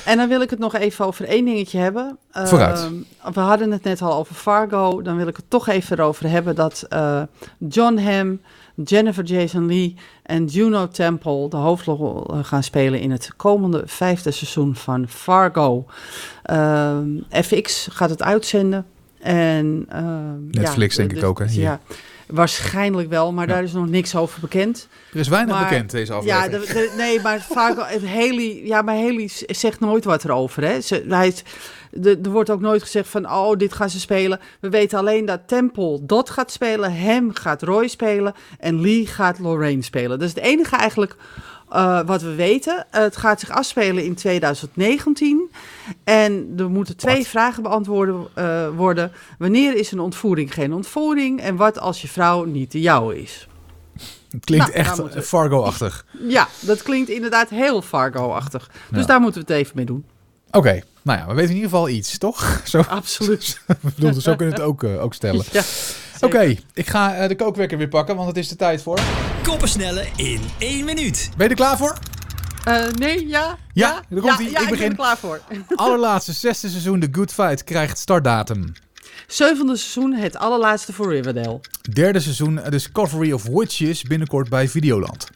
En 0.06 0.18
dan 0.18 0.28
wil 0.28 0.42
ik 0.42 0.50
het 0.50 0.60
nog 0.60 0.76
even 0.76 1.06
over 1.06 1.26
één 1.26 1.46
dingetje 1.46 1.78
hebben. 1.80 2.18
Eh, 2.32 2.46
Vooruit. 2.46 2.90
we 3.34 3.40
hadden 3.40 3.72
het 3.72 3.84
net 3.84 4.02
al 4.02 4.14
over 4.14 4.36
Fargo. 4.36 5.02
Dan 5.02 5.18
wil 5.18 5.28
ik 5.28 5.36
het 5.36 5.46
toch 5.50 5.68
even 5.68 6.00
erover 6.00 6.30
hebben 6.30 6.56
dat 6.56 6.86
eh, 6.90 7.22
John 7.58 7.98
Hamm, 7.98 8.42
Jennifer 8.76 9.24
Jason 9.24 9.68
Lee 9.68 9.96
en 10.24 10.46
Juno 10.46 10.88
Temple 10.88 11.50
de 11.50 11.58
hoofdrol 11.58 12.36
gaan 12.42 12.64
spelen 12.64 13.00
in 13.00 13.12
het 13.12 13.30
komende 13.36 13.84
vijfde 13.86 14.32
seizoen 14.32 14.76
van 14.76 15.08
Fargo. 15.08 15.86
Ehm, 16.44 17.08
FX 17.30 17.88
gaat 17.92 18.10
het 18.10 18.24
uitzenden. 18.24 18.86
En, 19.20 19.86
ehm, 19.90 20.50
Netflix 20.52 20.96
denk 20.96 21.14
ik 21.14 21.24
ook, 21.24 21.40
hè. 21.40 21.46
Ja, 21.50 21.80
waarschijnlijk 22.28 23.10
wel, 23.10 23.34
maar 23.34 23.48
Ja. 23.48 23.54
daar 23.54 23.64
is 23.64 23.72
nog 23.74 23.88
niks 23.90 24.16
over 24.16 24.40
bekend. 24.40 24.88
Er 25.14 25.20
is 25.20 25.28
weinig 25.28 25.56
Maar- 25.56 25.70
bekend 25.70 25.92
deze 25.92 26.12
Ja, 26.12 26.18
aflevering. 26.18 26.66
de, 26.68 26.74
de- 26.74 26.94
nee, 26.98 27.22
maar 27.22 27.40
Fargo, 27.52 27.82
Haley, 28.08 28.62
ja, 28.66 28.82
maar 28.82 28.96
Haley 28.96 29.30
zegt 29.48 29.80
nooit 29.80 30.04
wat 30.06 30.24
erover. 30.24 30.64
Hè. 30.64 30.82
Ze, 30.82 31.06
hij, 31.08 31.28
is- 31.28 31.44
de, 31.92 32.20
er 32.24 32.30
wordt 32.30 32.50
ook 32.50 32.62
nooit 32.62 32.82
gezegd 32.82 33.10
van, 33.10 33.32
oh, 33.32 33.58
dit 33.58 33.74
gaan 33.74 33.90
ze 33.90 34.00
spelen. 34.00 34.40
We 34.60 34.70
weten 34.70 35.00
alleen 35.00 35.26
dat 35.26 35.40
Temple 35.48 36.00
Dot 36.02 36.30
gaat 36.30 36.52
spelen, 36.52 36.94
Hem 36.96 37.34
gaat 37.34 37.62
Roy 37.62 37.88
spelen 37.88 38.34
en 38.60 38.82
Lee 38.82 39.08
gaat 39.08 39.40
Lorraine 39.40 39.82
spelen. 39.84 40.20
Dat 40.20 40.28
is 40.28 40.36
het 40.36 40.44
enige 40.44 40.76
eigenlijk 40.76 41.16
eh, 41.74 42.00
wat 42.06 42.22
we 42.22 42.36
weten. 42.36 42.86
het 42.92 43.18
gaat 43.18 43.40
zich 43.40 43.50
afspelen 43.50 44.04
in 44.06 44.16
2019 44.16 45.52
en 46.04 46.54
er 46.58 46.70
moeten 46.70 46.98
twee 46.98 47.18
Wat? 47.18 47.28
vragen 47.28 47.64
beantwoord 47.64 48.28
eh, 48.34 48.68
worden. 48.76 49.12
Wanneer 49.38 49.76
is 49.76 49.92
een 49.92 50.00
ontvoering 50.00 50.54
geen 50.54 50.74
ontvoering 50.74 51.42
en 51.42 51.56
wat 51.56 51.80
als 51.80 52.02
je 52.02 52.08
vrouw 52.08 52.44
niet 52.44 52.72
de 52.72 52.82
jouwe 52.82 53.22
is? 53.22 53.48
Klinkt 54.40 54.66
Nou, 54.68 54.78
echt 54.80 55.14
we- 55.14 55.22
Fargo-achtig. 55.22 56.06
Ja, 56.28 56.48
dat 56.60 56.82
klinkt 56.82 57.10
inderdaad 57.10 57.50
heel 57.50 57.82
Fargo-achtig. 57.82 58.70
Dus 58.90 59.00
Ja. 59.02 59.06
daar 59.08 59.20
moeten 59.20 59.42
we 59.46 59.54
het 59.54 59.62
even 59.62 59.76
mee 59.76 59.86
doen. 59.86 60.06
Oké, 60.52 60.82
nou 61.02 61.20
ja, 61.20 61.28
we 61.28 61.34
weten 61.34 61.50
in 61.50 61.56
ieder 61.56 61.70
geval 61.70 61.90
iets, 61.90 62.18
toch? 62.18 62.62
Zo, 62.64 62.80
Absoluut. 62.90 63.60
bedoel, 63.96 64.14
zo 64.14 64.36
kunnen 64.36 64.56
we 64.56 64.62
het 64.62 64.70
ook, 64.70 64.84
eh, 64.84 65.04
ook 65.04 65.14
stellen. 65.14 65.46
Ja, 65.52 65.62
Oké, 66.22 66.56
ik 66.74 66.88
ga 66.88 67.16
eh, 67.16 67.28
de 67.28 67.36
kookwekker 67.36 67.78
weer 67.78 67.88
pakken, 67.88 68.16
want 68.16 68.28
het 68.28 68.38
is 68.38 68.48
de 68.48 68.56
tijd 68.56 68.82
voor. 68.82 69.00
Koppensnellen 69.44 70.08
in 70.16 70.42
één 70.60 70.86
minuut. 70.86 71.30
Ben 71.38 71.46
je 71.46 71.50
er 71.52 71.58
klaar 71.60 71.78
voor? 71.78 71.98
Eh, 72.64 72.88
nee, 72.88 73.28
ja? 73.28 73.58
Ja, 73.74 74.02
daar 74.10 74.22
komt 74.22 74.40
ie. 74.40 74.50
ja, 74.52 74.58
Ik 74.60 74.64
ik 74.64 74.70
begin. 74.70 74.78
ben 74.80 74.90
er 74.90 74.96
klaar 74.96 75.18
voor. 75.18 75.42
Allerlaatste 75.76 76.34
zesde 76.34 76.70
seizoen 76.70 77.00
The 77.00 77.08
Good 77.12 77.32
Fight 77.34 77.64
krijgt 77.64 77.98
startdatum. 77.98 78.74
Zevende 79.28 79.76
seizoen, 79.78 80.14
het 80.14 80.38
allerlaatste 80.38 80.94
voor 80.94 81.12
Riverdale. 81.14 81.60
Derde 81.94 82.20
seizoen 82.20 82.60
Discovery 82.70 83.32
of 83.32 83.44
Witches 83.44 84.04
binnenkort 84.04 84.50
bij 84.50 84.68
Videoland. 84.70 85.28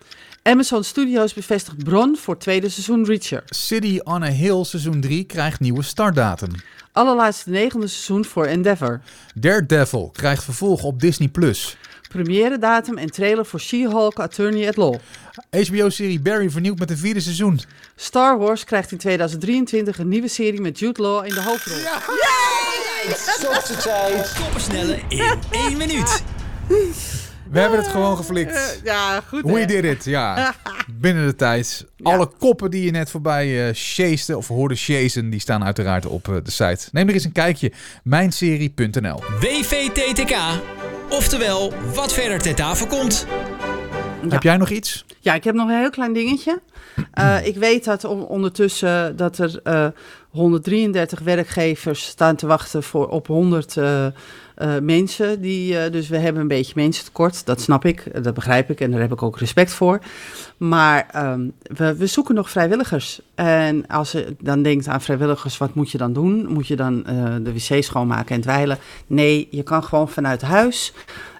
Amazon 0.43 0.84
Studios 0.84 1.34
bevestigt 1.34 1.84
bron 1.84 2.17
voor 2.17 2.38
tweede 2.38 2.70
seizoen 2.70 3.06
Reacher. 3.06 3.43
City 3.46 4.00
on 4.04 4.24
a 4.24 4.30
Hill 4.32 4.63
seizoen 4.63 5.02
3 5.02 5.24
krijgt 5.24 5.60
nieuwe 5.60 5.84
startdatum. 5.84 6.52
Allerlaatste 6.91 7.50
negende 7.50 7.88
seizoen 7.88 8.26
voor 8.26 8.46
Endeavor. 8.46 9.02
Daredevil 9.36 10.10
krijgt 10.13 10.43
vervolg 10.43 10.84
op 10.84 11.00
Disney+. 11.00 11.28
Plus. 11.28 11.78
Première 12.08 12.58
datum 12.58 12.98
en 12.98 13.12
trailer 13.12 13.46
voor 13.46 13.60
She-Hulk 13.60 14.20
Attorney 14.20 14.67
at 14.67 14.76
Law. 14.76 14.96
HBO-serie 15.50 16.20
Barry 16.20 16.50
vernieuwd 16.50 16.80
met 16.80 16.89
een 16.89 16.98
vierde 16.98 17.20
seizoen. 17.20 17.60
Star 17.96 18.38
Wars 18.38 18.63
krijgt 18.63 18.91
in 18.91 18.98
2023 18.98 20.00
een 20.00 20.08
nieuwe 20.08 20.28
serie 20.28 20.62
met 20.62 20.80
Jude 20.80 21.02
Law 21.02 21.26
in 21.26 21.34
de 21.34 21.41
hoofdrol. 21.41 21.78
Koppensnellen 24.43 25.00
in 25.08 25.39
één 25.52 25.78
minuut. 25.78 26.24
We 27.50 27.60
hebben 27.60 27.80
het 27.80 27.88
gewoon 27.88 28.17
geflikt. 28.17 28.54
Eh, 28.56 28.84
ja, 28.84 29.22
goed 29.28 29.43
We 29.43 29.60
hè? 29.60 29.65
did 29.65 29.84
it, 29.84 30.06
ja. 30.06 30.56
Binnen 31.02 31.26
de 31.26 31.36
tijd. 31.36 31.86
Alle 32.02 32.30
koppen 32.39 32.72
die 32.72 32.84
je 32.84 32.91
net 32.91 33.10
voorbij 33.10 33.67
eh 33.67 33.74
chaste 33.74 34.38
of 34.38 34.48
hoorde 34.48 34.76
chasen, 34.76 35.30
die 35.30 35.39
staan 35.39 35.63
uiteraard 35.63 36.06
op 36.06 36.28
eh, 36.28 36.36
de 36.43 36.52
site. 36.52 36.88
Neem 36.91 37.08
er 37.08 37.13
eens 37.13 37.24
een 37.24 37.32
kijkje. 37.32 37.72
Mijnserie.nl 38.04 39.24
WVTTK. 39.39 40.36
Oftewel, 41.10 41.74
wat 41.93 42.13
verder 42.13 42.39
ter 42.41 42.56
tafel 42.56 42.88
komt. 42.88 43.26
Ja. 44.22 44.28
Heb 44.30 44.43
jij 44.43 44.58
nog 44.58 44.70
iets? 44.70 45.06
Ja, 45.20 45.34
ik 45.34 45.43
heb 45.43 45.56
nog 45.56 45.70
een 45.70 45.78
heel 45.80 45.89
klein 45.89 46.13
dingetje. 46.13 46.62
Eh, 47.13 47.46
ik 47.46 47.56
weet 47.56 47.84
dat 47.86 48.04
on- 48.04 48.26
ondertussen 48.28 49.15
dat 49.15 49.38
er 49.38 49.60
eh, 49.63 49.88
133 50.38 51.19
werkgevers 51.19 52.06
staan 52.06 52.36
te 52.36 52.47
wachten 52.47 52.84
voor 52.84 53.08
op 53.08 53.28
100 53.28 53.78
eh, 53.78 54.06
eh, 54.06 54.12
mensen. 54.82 55.41
Die, 55.41 55.78
eh, 55.78 55.91
dus 55.91 56.08
we 56.08 56.17
hebben 56.17 56.41
een 56.41 56.47
beetje 56.47 56.73
mensen 56.76 57.06
tekort. 57.06 57.45
Dat 57.45 57.62
snap 57.62 57.86
ik, 57.86 58.23
dat 58.23 58.34
begrijp 58.34 58.69
ik 58.69 58.82
en 58.82 58.91
daar 58.91 59.00
heb 59.00 59.12
ik 59.12 59.23
ook 59.23 59.39
respect 59.39 59.71
voor. 59.71 60.00
Maar 60.58 61.08
ehm, 61.12 61.50
we, 61.62 61.95
we 61.95 62.08
zoeken 62.08 62.36
nog 62.36 62.50
vrijwilligers. 62.50 63.21
En 63.36 63.88
als 63.88 64.12
je 64.12 64.36
dan 64.39 64.62
denkt 64.62 64.88
aan 64.88 65.02
vrijwilligers, 65.02 65.58
wat 65.58 65.73
moet 65.73 65.91
je 65.91 65.97
dan 65.97 66.13
doen? 66.13 66.47
Moet 66.47 66.67
je 66.67 66.76
dan 66.76 67.04
de 67.43 67.54
wc 67.54 67.84
schoonmaken 67.84 68.36
en 68.36 68.41
dweilen? 68.41 68.78
Nee, 69.08 69.47
je 69.52 69.63
kan 69.63 69.84
gewoon 69.84 70.10
vanuit 70.10 70.41
huis 70.41 70.93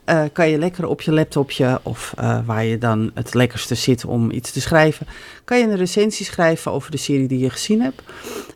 eh, 0.08 0.24
kan 0.34 0.50
je 0.50 0.58
lekker 0.58 0.86
op 0.86 1.02
je 1.02 1.12
laptopje 1.12 1.80
of 1.84 2.14
eh, 2.18 2.40
waar 2.46 2.64
je 2.64 2.78
dan 2.78 3.12
het 3.14 3.34
lekkerste 3.34 3.76
zit 3.76 4.06
om 4.06 4.32
iets 4.32 4.52
te 4.52 4.62
schrijven, 4.62 5.08
kan 5.44 5.58
je 5.58 5.64
een 5.64 5.76
recensie 5.76 6.26
schrijven 6.26 6.72
over 6.72 6.92
de 6.92 6.98
serie 6.98 7.28
die 7.28 7.40
je 7.40 7.50
gezien 7.50 7.82
hebt. 7.82 8.02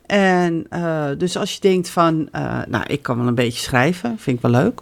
En 0.06 0.66
eh, 0.68 1.06
dus 1.18 1.36
als 1.36 1.54
je 1.54 1.60
denkt 1.60 1.88
van, 1.88 2.28
nou, 2.68 2.84
ik 2.86 3.02
kan 3.02 3.18
wel 3.18 3.26
een 3.26 3.34
beetje 3.34 3.62
schrijven, 3.62 4.18
vind 4.18 4.36
ik 4.36 4.42
wel 4.42 4.62
leuk. 4.62 4.80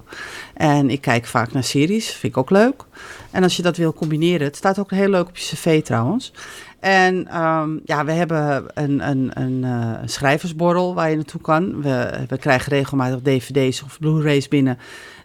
En 0.55 0.91
ik 0.91 1.01
kijk 1.01 1.27
vaak 1.27 1.53
naar 1.53 1.65
series, 1.65 2.11
vind 2.11 2.33
ik 2.33 2.39
ook 2.39 2.51
leuk. 2.51 2.85
En 3.31 3.43
als 3.43 3.57
je 3.57 3.63
dat 3.63 3.77
wil 3.77 3.93
combineren, 3.93 4.47
het 4.47 4.57
staat 4.57 4.79
ook 4.79 4.91
heel 4.91 5.09
leuk 5.09 5.29
op 5.29 5.37
je 5.37 5.45
cv 5.55 5.83
trouwens. 5.83 6.33
En 6.81 7.29
ehm, 7.29 7.71
ja, 7.85 8.05
we 8.05 8.13
hebben 8.13 8.65
een, 8.75 9.09
een, 9.09 9.41
een 9.41 10.09
schrijversborrel 10.09 10.95
waar 10.95 11.11
je 11.11 11.17
naartoe 11.17 11.41
kan. 11.41 11.83
We, 11.83 12.25
we 12.29 12.39
krijgen 12.39 12.73
regelmatig 12.73 13.21
dvd's 13.23 13.83
of 13.83 13.99
blu-rays 13.99 14.49
binnen 14.49 14.79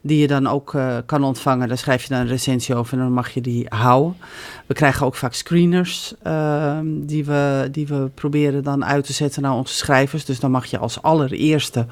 die 0.06 0.20
je 0.20 0.28
dan 0.28 0.48
ook 0.48 0.74
eh, 0.74 0.98
kan 1.06 1.24
ontvangen. 1.24 1.68
Daar 1.68 1.78
schrijf 1.78 2.04
je 2.04 2.10
dan 2.10 2.20
een 2.20 2.28
recensie 2.28 2.76
over 2.76 2.94
en 2.94 3.00
dan 3.00 3.14
mag 3.14 3.30
je 3.30 3.42
die 3.42 3.66
houden. 3.70 4.18
We 4.66 4.74
krijgen 4.74 5.06
ook 5.06 5.16
vaak 5.16 5.34
screeners 5.34 6.14
ehm, 6.24 6.86
die, 6.88 7.26
we, 7.26 7.68
die 7.72 7.88
we 7.88 8.10
proberen 8.14 8.64
dan 8.64 8.86
uit 8.86 9.06
te 9.06 9.14
zetten 9.14 9.42
naar 9.42 9.54
onze 9.54 9.74
schrijvers. 9.74 10.26
Dus 10.26 10.40
dan 10.40 10.52
mag 10.52 10.66
je 10.66 10.78
als 10.78 11.02
allereerste, 11.02 11.86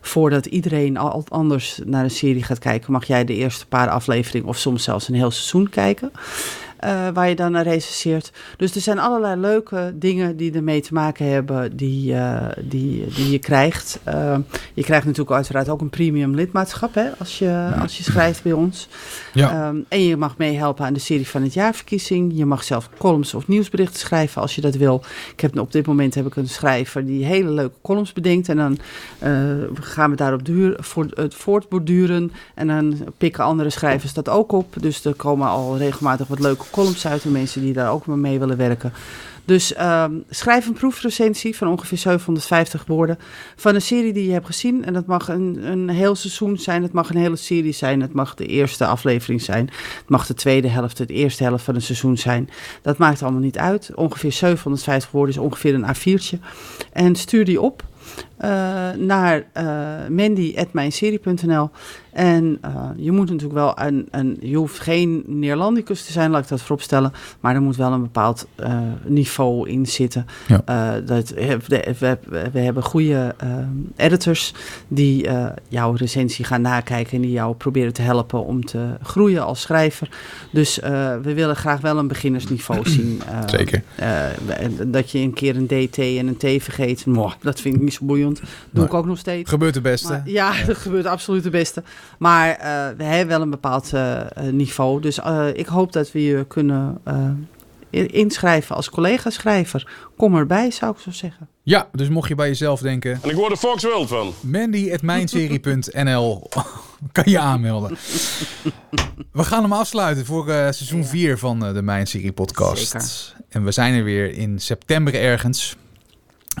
voordat 0.00 0.46
iedereen 0.46 0.96
al 0.96 1.24
anders 1.28 1.80
naar 1.84 2.04
een 2.04 2.10
serie 2.10 2.42
gaat 2.42 2.58
kijken, 2.58 2.92
mag 2.92 3.04
jij 3.04 3.24
de 3.24 3.34
eerste 3.34 3.66
paar 3.66 3.88
afleveringen 3.88 4.48
of 4.48 4.58
soms 4.58 4.82
zelfs 4.82 5.08
een 5.08 5.14
heel 5.14 5.30
seizoen 5.30 5.68
kijken. 5.68 6.10
Eh, 6.76 7.08
waar 7.12 7.28
je 7.28 7.34
dan 7.34 7.52
naar 7.52 7.62
recenseert. 7.62 8.32
Dus 8.56 8.74
er 8.74 8.80
zijn 8.80 8.98
allerlei 8.98 9.40
leuke 9.40 9.92
dingen 9.94 10.36
die 10.36 10.52
ermee 10.52 10.80
te 10.80 10.94
maken 10.94 11.30
hebben, 11.30 11.76
die, 11.76 12.14
eh, 12.14 12.46
die, 12.60 13.06
die 13.14 13.30
je 13.30 13.38
krijgt. 13.38 14.00
Eh, 14.04 14.36
je 14.74 14.82
krijgt 14.82 15.04
natuurlijk 15.04 15.36
uiteraard 15.36 15.68
ook 15.68 15.80
een 15.80 15.90
premium 15.90 16.34
lidmaatschap 16.34 16.94
hè, 16.94 17.08
als, 17.18 17.38
je, 17.38 17.70
als 17.80 17.96
je 17.96 18.02
schrijft 18.02 18.42
bij 18.42 18.52
ons. 18.52 18.88
Ja. 19.32 19.50
Ehm, 19.50 19.76
en 19.88 20.02
je 20.02 20.16
mag 20.16 20.36
meehelpen 20.36 20.84
aan 20.84 20.92
de 20.92 21.00
serie 21.00 21.28
van 21.28 21.42
het 21.42 21.54
jaarverkiezing. 21.54 22.32
Je 22.34 22.46
mag 22.46 22.64
zelf 22.64 22.88
columns 22.98 23.34
of 23.34 23.48
nieuwsberichten 23.48 23.98
schrijven 23.98 24.42
als 24.42 24.54
je 24.54 24.60
dat 24.60 24.74
wil. 24.74 25.02
Ik 25.32 25.40
heb, 25.40 25.58
op 25.58 25.72
dit 25.72 25.86
moment 25.86 26.14
heb 26.14 26.26
ik 26.26 26.36
een 26.36 26.48
schrijver 26.48 27.06
die 27.06 27.24
hele 27.24 27.50
leuke 27.50 27.76
columns 27.82 28.12
bedenkt. 28.12 28.48
En 28.48 28.56
dan 28.56 28.78
gaan 29.80 30.10
we 30.10 30.16
daarop 30.16 30.44
duur, 30.44 30.76
voor, 30.78 31.06
het 31.14 31.34
voortborduren. 31.34 32.32
En 32.54 32.66
dan 32.66 32.98
pikken 33.18 33.44
andere 33.44 33.70
schrijvers 33.70 34.12
dat 34.12 34.28
ook 34.28 34.52
op. 34.52 34.74
Dus 34.80 35.04
er 35.04 35.14
komen 35.14 35.48
al 35.48 35.76
regelmatig 35.76 36.26
wat 36.26 36.38
leuke 36.38 36.64
columns 36.76 37.06
uit. 37.06 37.24
En 37.24 37.32
mensen 37.32 37.60
die 37.60 37.72
daar 37.72 37.90
ook 37.90 38.06
mee 38.06 38.38
willen 38.38 38.56
werken. 38.56 38.92
Dus 39.44 39.74
ehm, 39.74 40.12
schrijf 40.30 40.66
een 40.66 40.72
proefrecensie 40.72 41.56
van 41.56 41.68
ongeveer 41.68 41.98
750 41.98 42.84
woorden 42.86 43.18
van 43.56 43.74
een 43.74 43.82
serie 43.82 44.12
die 44.12 44.26
je 44.26 44.32
hebt 44.32 44.46
gezien. 44.46 44.84
En 44.84 44.92
dat 44.92 45.06
mag 45.06 45.28
een, 45.28 45.58
een 45.70 45.88
heel 45.88 46.14
seizoen 46.14 46.58
zijn, 46.58 46.82
het 46.82 46.92
mag 46.92 47.10
een 47.10 47.16
hele 47.16 47.36
serie 47.36 47.72
zijn, 47.72 48.00
het 48.00 48.12
mag 48.12 48.34
de 48.34 48.46
eerste 48.46 48.86
aflevering 48.86 49.42
zijn, 49.42 49.66
het 49.98 50.08
mag 50.08 50.26
de 50.26 50.34
tweede 50.34 50.68
helft, 50.68 50.96
de 50.96 51.06
eerste 51.06 51.42
helft 51.42 51.64
van 51.64 51.74
een 51.74 51.82
seizoen 51.82 52.16
zijn. 52.16 52.50
Dat 52.82 52.98
maakt 52.98 53.22
allemaal 53.22 53.40
niet 53.40 53.58
uit. 53.58 53.90
Ongeveer 53.94 54.32
750 54.32 55.10
woorden 55.10 55.34
is 55.34 55.40
ongeveer 55.40 55.74
een 55.74 55.86
A4'tje. 55.94 56.38
En 56.92 57.14
stuur 57.14 57.44
die 57.44 57.60
op. 57.60 57.82
uh, 58.44 58.90
naar 58.92 59.44
uh, 59.56 60.08
mandy.mijnserie.nl. 60.10 61.70
En 62.12 62.58
uh, 62.64 62.90
je 62.96 63.12
moet 63.12 63.30
natuurlijk 63.30 63.58
wel 63.58 63.78
een, 63.86 64.08
een, 64.10 64.36
je 64.40 64.56
hoeft 64.56 64.80
geen 64.80 65.24
Neerlandicus 65.26 66.04
te 66.04 66.12
zijn, 66.12 66.30
laat 66.30 66.42
ik 66.42 66.48
dat 66.48 66.60
vooropstellen. 66.60 67.12
Maar 67.40 67.54
er 67.54 67.62
moet 67.62 67.76
wel 67.76 67.92
een 67.92 68.02
bepaald 68.02 68.46
niveau 69.04 69.68
in 69.68 69.86
zitten. 69.86 70.26
Ja. 70.46 71.00
dat, 71.00 71.28
we, 71.28 71.58
we, 71.98 72.18
we, 72.52 72.58
hebben 72.58 72.82
goede 72.82 73.34
editors 73.96 74.54
die 74.88 75.28
jouw 75.68 75.92
recensie 75.92 76.44
gaan 76.44 76.60
nakijken 76.60 77.12
en 77.12 77.20
die 77.20 77.30
jou 77.30 77.54
proberen 77.54 77.92
te 77.92 78.02
helpen 78.02 78.44
om 78.44 78.64
te 78.64 78.86
groeien 79.02 79.44
als 79.44 79.60
schrijver. 79.60 80.08
Dus 80.52 80.78
we 81.22 81.32
willen 81.34 81.56
graag 81.56 81.80
wel 81.80 81.98
een 81.98 82.08
beginnersniveau 82.08 82.88
zien. 82.96 83.20
Zeker. 83.46 83.82
dat 84.86 85.10
je 85.10 85.18
een 85.18 85.34
keer 85.34 85.56
een 85.56 85.66
DT 85.66 85.98
en 85.98 86.26
een 86.26 86.36
T 86.36 86.62
vergeet, 86.62 87.04
dat 87.40 87.60
vind 87.60 87.74
ik 87.74 87.82
niet 87.82 87.94
zo 87.94 88.04
boeiend. 88.04 88.25
Doe 88.70 88.84
ik 88.84 88.94
ook 88.94 89.06
nog 89.06 89.18
steeds. 89.18 89.50
Gebeurt 89.50 89.74
het 89.74 89.82
beste. 89.82 90.22
ja, 90.40 90.64
dat 90.64 90.76
gebeurt 90.76 91.06
absoluut 91.06 91.42
het 91.42 91.52
beste. 91.52 91.82
Maar 92.18 92.48
uh, 92.48 92.56
we 92.96 93.04
hebben 93.04 93.26
wel 93.26 93.40
een 93.40 93.50
bepaald 93.50 93.90
uh, 93.94 94.20
niveau. 94.50 95.00
Dus 95.00 95.18
uh, 95.18 95.46
ik 95.52 95.66
hoop 95.66 95.92
dat 95.92 96.12
we 96.12 96.22
je 96.22 96.44
kunnen 96.44 97.00
inschrijven 97.90 98.76
als 98.76 98.90
collega-schrijver. 98.90 99.88
Kom 100.16 100.36
erbij, 100.36 100.70
zou 100.70 100.92
ik 100.92 100.98
zo 100.98 101.10
zeggen. 101.10 101.48
Ja, 101.62 101.88
dus 101.92 102.08
mocht 102.08 102.28
je 102.28 102.34
bij 102.34 102.48
jezelf 102.48 102.80
denken... 102.80 103.18
En 103.22 103.30
ik 103.30 103.36
word 103.36 103.50
er 103.50 103.56
Fox 103.56 103.82
World 103.82 104.08
van. 104.08 104.34
Mandy.mijnserie.nl 104.40 106.48
kan 107.12 107.24
je 107.26 107.38
aanmelden. 107.38 107.96
we 109.32 109.44
gaan 109.44 109.62
hem 109.62 109.72
afsluiten 109.72 110.26
voor 110.26 110.44
seizoen 110.46 111.04
4 111.04 111.38
van 111.38 111.58
de 111.58 111.82
Mijnserie 111.82 112.32
podcast. 112.32 112.90
Zeker. 112.90 113.44
En 113.48 113.64
we 113.64 113.72
zijn 113.72 113.94
er 113.94 114.04
weer 114.04 114.32
in 114.32 114.58
september 114.58 115.14
ergens. 115.14 115.76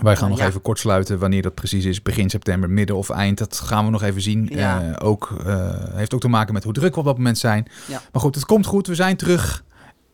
Wij 0.02 0.16
gaan 0.16 0.30
nog 0.30 0.40
even 0.40 0.62
kort 0.62 0.78
sluiten 0.78 1.18
wanneer 1.18 1.42
dat 1.42 1.54
precies 1.54 1.84
is. 1.84 2.02
Begin 2.02 2.30
september, 2.30 2.70
midden 2.70 2.96
of 2.96 3.10
eind. 3.10 3.38
Dat 3.38 3.60
gaan 3.60 3.84
we 3.84 3.90
nog 3.90 4.02
even 4.02 4.22
zien. 4.22 4.48
Ja. 4.50 4.82
Uh, 4.82 4.94
ook, 4.98 5.36
uh, 5.46 5.70
heeft 5.74 6.14
ook 6.14 6.20
te 6.20 6.28
maken 6.28 6.54
met 6.54 6.64
hoe 6.64 6.72
druk 6.72 6.92
we 6.92 7.00
op 7.00 7.04
dat 7.04 7.16
moment 7.16 7.38
zijn. 7.38 7.66
Ja. 7.88 8.02
Maar 8.12 8.22
goed, 8.22 8.34
het 8.34 8.44
komt 8.44 8.66
goed. 8.66 8.86
We 8.86 8.94
zijn 8.94 9.16
terug. 9.16 9.64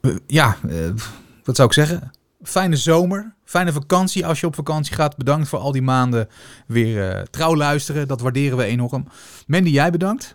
Uh, 0.00 0.16
ja, 0.26 0.56
wat 1.44 1.56
zou 1.56 1.68
ik 1.68 1.74
zeggen? 1.74 2.10
Fijne 2.42 2.76
zomer. 2.76 3.34
Fijne 3.44 3.72
vakantie 3.72 4.26
als 4.26 4.40
je 4.40 4.46
op 4.46 4.54
vakantie 4.54 4.94
gaat. 4.94 5.16
Bedankt 5.16 5.48
voor 5.48 5.58
al 5.58 5.72
die 5.72 5.82
maanden 5.82 6.28
weer 6.66 7.26
trouw 7.30 7.56
luisteren. 7.56 8.08
Dat 8.08 8.20
waarderen 8.20 8.58
we 8.58 8.64
enorm. 8.64 9.06
Mandy, 9.46 9.70
jij 9.70 9.90
bedankt. 9.90 10.34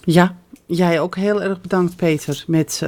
Ja, 0.00 0.36
jij 0.66 1.00
ook 1.00 1.16
heel 1.16 1.42
erg 1.42 1.60
bedankt 1.60 1.96
Peter. 1.96 2.44
Met 2.46 2.82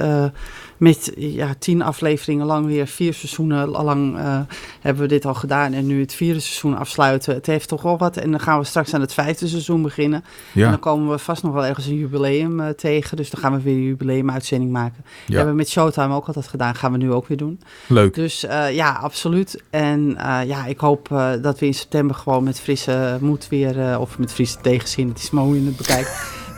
met 0.78 1.12
ja, 1.16 1.54
tien 1.58 1.82
afleveringen 1.82 2.46
lang 2.46 2.66
weer, 2.66 2.86
vier 2.86 3.14
seizoenen 3.14 3.68
lang 3.68 4.16
uh, 4.16 4.40
hebben 4.80 5.02
we 5.02 5.08
dit 5.08 5.24
al 5.24 5.34
gedaan. 5.34 5.72
En 5.72 5.86
nu 5.86 6.00
het 6.00 6.14
vierde 6.14 6.40
seizoen 6.40 6.76
afsluiten. 6.76 7.34
Het 7.34 7.46
heeft 7.46 7.68
toch 7.68 7.82
wel 7.82 7.98
wat. 7.98 8.16
En 8.16 8.30
dan 8.30 8.40
gaan 8.40 8.58
we 8.58 8.64
straks 8.64 8.94
aan 8.94 9.00
het 9.00 9.14
vijfde 9.14 9.48
seizoen 9.48 9.82
beginnen. 9.82 10.24
Ja. 10.52 10.64
En 10.64 10.70
dan 10.70 10.80
komen 10.80 11.10
we 11.10 11.18
vast 11.18 11.42
nog 11.42 11.52
wel 11.52 11.64
ergens 11.64 11.86
een 11.86 11.98
jubileum 11.98 12.60
uh, 12.60 12.68
tegen. 12.68 13.16
Dus 13.16 13.30
dan 13.30 13.40
gaan 13.40 13.52
we 13.52 13.60
weer 13.60 13.74
een 13.74 13.82
jubileumuitzending 13.82 14.72
maken. 14.72 15.04
Ja. 15.04 15.10
Dat 15.26 15.34
hebben 15.34 15.52
we 15.52 15.60
met 15.60 15.70
Showtime 15.70 16.14
ook 16.14 16.26
altijd 16.26 16.48
gedaan. 16.48 16.74
Gaan 16.74 16.92
we 16.92 16.98
nu 16.98 17.12
ook 17.12 17.26
weer 17.26 17.36
doen. 17.36 17.60
Leuk. 17.86 18.14
Dus 18.14 18.44
uh, 18.44 18.74
ja, 18.74 18.92
absoluut. 18.92 19.62
En 19.70 20.16
ja, 20.46 20.66
ik 20.66 20.78
hoop 20.78 21.08
dat 21.42 21.58
we 21.58 21.66
in 21.66 21.74
september 21.74 22.16
gewoon 22.16 22.44
met 22.44 22.60
frisse 22.60 23.18
moed 23.20 23.48
weer... 23.48 23.98
of 23.98 24.18
met 24.18 24.32
frisse 24.32 24.58
tegenzin, 24.60 25.08
het 25.08 25.18
is 25.18 25.30
maar 25.30 25.44
hoe 25.44 25.60
je 25.60 25.66
het 25.66 25.76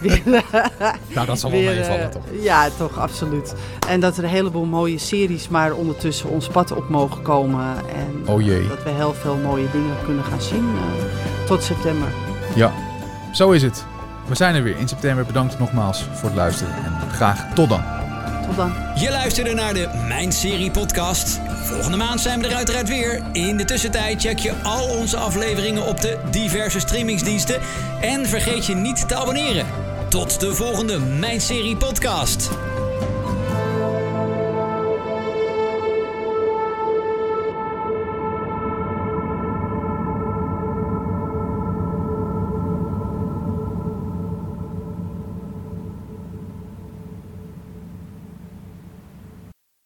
bekijkt... 0.00 0.50
nou, 1.14 1.26
dat 1.26 1.40
zal 1.40 1.50
wel 1.50 1.60
meevallen, 1.60 2.00
uh, 2.00 2.06
toch? 2.06 2.22
Ja, 2.40 2.68
toch, 2.78 2.98
absoluut. 2.98 3.54
En 3.88 4.00
dat 4.00 4.16
er 4.16 4.24
een 4.24 4.30
heleboel 4.30 4.64
mooie 4.64 4.98
series 4.98 5.48
maar 5.48 5.72
ondertussen 5.72 6.28
ons 6.28 6.48
pad 6.48 6.72
op 6.72 6.88
mogen 6.88 7.22
komen. 7.22 7.76
En 7.76 8.22
oh 8.26 8.42
jee. 8.42 8.68
dat 8.68 8.82
we 8.82 8.90
heel 8.90 9.14
veel 9.14 9.36
mooie 9.36 9.66
dingen 9.72 9.96
kunnen 10.04 10.24
gaan 10.24 10.42
zien 10.42 10.64
uh, 10.74 11.46
tot 11.46 11.62
september. 11.62 12.08
Ja, 12.54 12.72
zo 13.32 13.50
is 13.50 13.62
het. 13.62 13.84
We 14.26 14.34
zijn 14.34 14.54
er 14.54 14.62
weer 14.62 14.78
in 14.78 14.88
september. 14.88 15.24
Bedankt 15.24 15.58
nogmaals 15.58 16.04
voor 16.12 16.28
het 16.28 16.38
luisteren 16.38 16.74
en 16.74 17.10
graag 17.10 17.54
tot 17.54 17.68
dan. 17.68 17.82
Tot 18.46 18.56
dan. 18.56 18.72
Je 18.94 19.10
luisterde 19.10 19.54
naar 19.54 19.74
de 19.74 19.88
Mijn 20.08 20.32
Serie 20.32 20.70
podcast. 20.70 21.40
Volgende 21.64 21.96
maand 21.96 22.20
zijn 22.20 22.40
we 22.40 22.46
er 22.46 22.54
uiteraard 22.54 22.88
weer. 22.88 23.22
In 23.32 23.56
de 23.56 23.64
tussentijd 23.64 24.20
check 24.20 24.38
je 24.38 24.52
al 24.62 24.88
onze 24.88 25.16
afleveringen 25.16 25.86
op 25.86 26.00
de 26.00 26.18
diverse 26.30 26.80
streamingsdiensten. 26.80 27.60
En 28.00 28.26
vergeet 28.26 28.66
je 28.66 28.74
niet 28.74 29.08
te 29.08 29.14
abonneren. 29.14 29.66
Tot 30.10 30.40
de 30.40 30.54
volgende 30.54 30.98
Mijn 30.98 31.40
Serie 31.40 31.76
podcast. 31.76 32.50